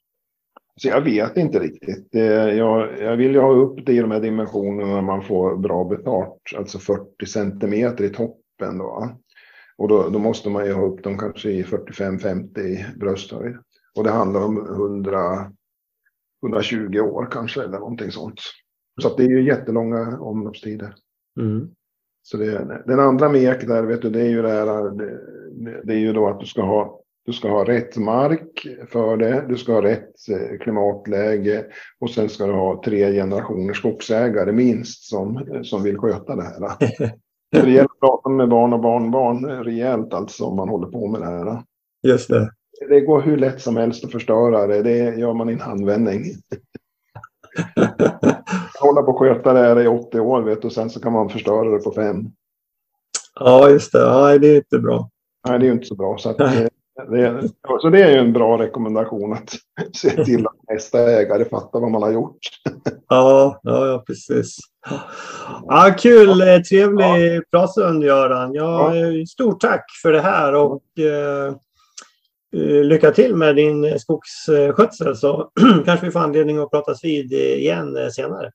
Så 0.81 0.89
jag 0.89 1.01
vet 1.01 1.37
inte 1.37 1.59
riktigt. 1.59 2.09
Jag, 2.11 3.01
jag 3.01 3.17
vill 3.17 3.33
ju 3.33 3.41
ha 3.41 3.53
upp 3.53 3.87
det 3.87 3.93
i 3.93 4.01
de 4.01 4.11
här 4.11 4.21
dimensionerna 4.21 4.95
när 4.95 5.03
man 5.03 5.23
får 5.23 5.57
bra 5.57 5.85
betalt, 5.85 6.41
alltså 6.57 6.79
40 6.79 7.27
centimeter 7.27 8.05
i 8.05 8.09
toppen. 8.09 8.79
Då. 8.79 9.11
Och 9.79 9.89
då, 9.89 10.09
då 10.09 10.19
måste 10.19 10.51
man 10.51 10.67
ju 10.67 10.73
ha 10.73 10.87
upp 10.87 11.03
dem 11.03 11.19
kanske 11.19 11.51
i 11.51 11.63
45-50 11.63 12.99
brösthöjd. 12.99 13.57
Och 13.97 14.05
det 14.05 14.11
handlar 14.11 14.45
om 14.45 14.59
100, 14.59 15.53
120 16.43 16.99
år 16.99 17.29
kanske 17.31 17.63
eller 17.63 17.79
någonting 17.79 18.11
sånt. 18.11 18.41
Så 19.03 19.17
det 19.17 19.23
är 19.23 19.29
ju 19.29 19.47
jättelånga 19.47 20.19
omloppstider. 20.21 20.95
Mm. 21.41 21.71
Så 22.23 22.37
det, 22.37 22.83
den 22.87 23.01
andra 23.01 23.29
mek 23.29 23.67
där, 23.67 23.83
vet 23.83 24.03
du, 24.03 24.11
det 24.11 24.21
är 24.21 24.29
ju 24.29 24.43
det 24.43 24.49
här, 24.49 24.91
det, 24.91 25.21
det 25.85 25.93
är 25.93 25.99
ju 25.99 26.13
då 26.13 26.29
att 26.29 26.41
du 26.41 26.47
ska 26.47 26.63
ha 26.63 27.01
du 27.27 27.33
ska 27.33 27.49
ha 27.49 27.65
rätt 27.65 27.97
mark 27.97 28.67
för 28.89 29.17
det, 29.17 29.45
du 29.49 29.57
ska 29.57 29.73
ha 29.73 29.83
rätt 29.83 30.29
eh, 30.31 30.59
klimatläge 30.59 31.65
och 32.01 32.11
sen 32.11 32.29
ska 32.29 32.47
du 32.47 32.53
ha 32.53 32.83
tre 32.85 33.13
generationer 33.13 33.75
skogsägare 33.75 34.53
minst 34.53 35.09
som, 35.09 35.47
som 35.63 35.83
vill 35.83 35.99
sköta 35.99 36.37
det 36.37 36.43
här. 36.43 36.77
Det 37.51 37.71
gäller 37.71 37.85
att 37.85 38.01
prata 38.01 38.29
med 38.29 38.49
barn 38.49 38.73
och 38.73 38.81
barnbarn 38.81 39.65
rejält 39.65 40.15
alltså 40.15 40.45
om 40.45 40.57
man 40.57 40.69
håller 40.69 40.87
på 40.87 41.09
med 41.09 41.21
det 41.21 41.27
här. 41.27 41.63
Just 42.03 42.29
det. 42.29 42.51
Det 42.89 43.01
går 43.01 43.21
hur 43.21 43.37
lätt 43.37 43.61
som 43.61 43.77
helst 43.77 44.05
att 44.05 44.13
förstöra 44.13 44.67
det. 44.67 44.83
Det 44.83 45.15
gör 45.15 45.35
man 45.35 45.51
i 45.51 45.53
en 45.53 45.61
handvändning. 45.61 46.23
Hålla 48.81 49.03
på 49.03 49.11
och 49.11 49.19
sköta 49.19 49.53
det 49.53 49.59
här 49.59 49.81
i 49.81 49.87
80 49.87 50.21
år 50.21 50.43
vet 50.43 50.63
du, 50.63 50.67
och 50.67 50.73
sen 50.73 50.91
så 50.91 51.01
kan 51.01 51.13
man 51.13 51.29
förstöra 51.29 51.71
det 51.71 51.79
på 51.79 51.93
fem. 51.93 52.27
Ja, 53.41 53.71
just 53.71 53.93
det. 53.93 53.99
Ja, 53.99 54.39
det 54.39 54.49
är 54.49 54.57
inte 54.57 54.79
bra. 54.79 55.11
Nej, 55.49 55.59
det 55.59 55.67
är 55.67 55.73
inte 55.73 55.87
så 55.87 55.95
bra. 55.95 56.19
Så, 56.19 56.31
att, 56.31 56.37
det, 57.05 57.49
så 57.81 57.89
det 57.91 58.03
är 58.03 58.11
ju 58.11 58.19
en 58.19 58.33
bra 58.33 58.59
rekommendation 58.59 59.33
att 59.33 59.51
se 59.97 60.25
till 60.25 60.47
att 60.47 60.57
nästa 60.73 60.99
ägare 60.99 61.45
fattar 61.45 61.81
vad 61.81 61.91
man 61.91 62.03
har 62.03 62.13
gjort. 62.13 62.39
Ja, 63.09 63.61
ja, 63.63 63.87
ja 63.87 64.05
precis. 64.07 64.57
Ja, 65.67 65.95
kul, 65.99 66.39
ja. 66.39 66.63
trevlig 66.71 67.37
ja. 67.37 67.43
pratstund 67.51 68.05
Göran. 68.05 68.55
Ja, 68.55 68.97
ja. 68.97 69.27
Stort 69.27 69.61
tack 69.61 69.85
för 70.03 70.13
det 70.13 70.21
här 70.21 70.55
och 70.55 70.83
eh, 70.99 71.55
lycka 72.83 73.11
till 73.11 73.37
med 73.37 73.57
din 73.57 73.99
skogsskötsel 73.99 75.17
så 75.17 75.51
kanske 75.85 76.07
vi 76.07 76.13
får 76.13 76.21
anledning 76.21 76.59
att 76.59 76.71
pratas 76.71 77.05
vid 77.05 77.33
igen 77.33 78.11
senare. 78.11 78.51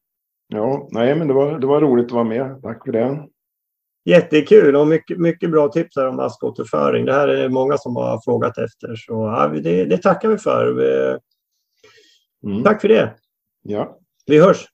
Ja, 0.47 0.87
nej, 0.91 1.15
men 1.15 1.27
det 1.27 1.33
var, 1.33 1.59
det 1.59 1.67
var 1.67 1.81
roligt 1.81 2.05
att 2.05 2.11
vara 2.11 2.23
med. 2.23 2.61
Tack 2.63 2.85
för 2.85 2.91
det. 2.91 3.27
Jättekul 4.05 4.75
och 4.75 4.87
mycket, 4.87 5.17
mycket 5.17 5.51
bra 5.51 5.67
tips 5.67 5.95
här 5.95 6.07
om 6.07 6.19
askåterföring. 6.19 7.05
Det 7.05 7.13
här 7.13 7.27
är 7.27 7.49
många 7.49 7.77
som 7.77 7.95
har 7.95 8.21
frågat 8.25 8.57
efter 8.57 8.95
så 8.95 9.13
ja, 9.13 9.47
det, 9.47 9.85
det 9.85 9.97
tackar 9.97 10.29
vi 10.29 10.37
för. 10.37 10.79
Mm. 12.45 12.63
Tack 12.63 12.81
för 12.81 12.87
det. 12.87 13.13
Ja. 13.61 13.97
Vi 14.25 14.39
hörs. 14.39 14.67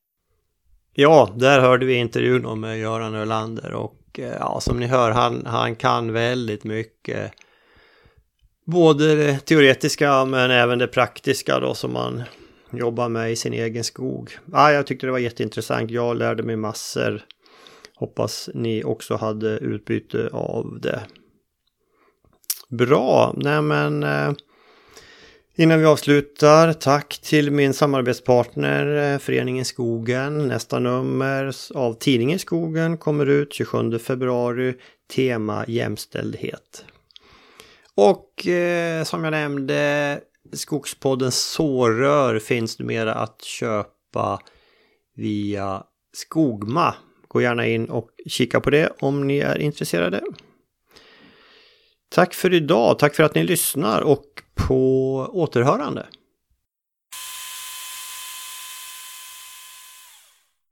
Ja, 0.94 1.30
där 1.36 1.60
hörde 1.60 1.86
vi 1.86 1.94
intervjun 1.94 2.60
med 2.60 2.80
Göran 2.80 3.16
Ölander 3.16 3.74
och 3.74 4.20
ja, 4.40 4.60
som 4.62 4.80
ni 4.80 4.86
hör, 4.86 5.12
han, 5.12 5.46
han 5.46 5.76
kan 5.76 6.14
väldigt 6.14 6.64
mycket. 6.64 7.32
Både 8.66 9.16
det 9.16 9.40
teoretiska 9.46 10.26
men 10.26 10.52
även 10.52 10.80
det 10.80 10.88
praktiska 10.88 11.60
då 11.60 11.74
som 11.74 11.94
man 11.94 12.24
jobbar 12.72 13.10
med 13.10 13.32
i 13.32 13.36
sin 13.36 13.54
egen 13.54 13.84
skog. 13.84 14.38
Ja, 14.52 14.72
jag 14.72 14.88
tyckte 14.88 15.06
det 15.06 15.12
var 15.12 15.20
jätteintressant. 15.20 15.92
Jag 15.92 16.18
lärde 16.18 16.44
mig 16.44 16.56
massor. 16.56 17.22
Hoppas 18.00 18.50
ni 18.54 18.84
också 18.84 19.16
hade 19.16 19.58
utbyte 19.58 20.30
av 20.34 20.80
det. 20.82 21.02
Bra, 22.70 23.34
nej 23.38 23.62
men 23.62 24.04
eh, 24.04 24.32
Innan 25.60 25.80
vi 25.80 25.86
avslutar, 25.86 26.74
tack 26.74 27.20
till 27.24 27.52
min 27.52 27.74
samarbetspartner 27.74 29.14
eh, 29.14 29.20
Föreningen 29.20 29.66
Skogen. 29.66 30.48
Nästa 30.48 30.80
nummer 30.80 31.56
av 31.76 31.94
tidningen 31.94 32.40
Skogen 32.40 32.98
kommer 32.98 33.26
ut 33.26 33.54
27 33.54 34.00
februari. 34.00 34.76
Tema 35.16 35.66
jämställdhet. 35.68 36.86
Och 37.96 38.48
eh, 38.48 39.04
som 39.04 39.24
jag 39.24 39.32
nämnde, 39.32 40.20
Skogspodden 40.54 41.32
Sårör 41.32 42.40
finns 42.40 42.80
numera 42.80 43.14
att 43.14 43.44
köpa 43.44 44.40
via 45.16 45.84
Skogma. 46.14 46.96
Gå 47.38 47.42
gärna 47.42 47.68
in 47.68 47.90
och 47.90 48.10
kika 48.28 48.60
på 48.60 48.70
det 48.70 48.94
om 49.00 49.28
ni 49.28 49.38
är 49.40 49.58
intresserade. 49.58 50.22
Tack 52.10 52.34
för 52.34 52.54
idag, 52.54 53.00
tack 53.00 53.16
för 53.16 53.24
att 53.24 53.36
ni 53.36 53.44
lyssnar 53.44 54.02
och 54.02 54.24
på 54.56 55.16
återhörande. 55.34 56.06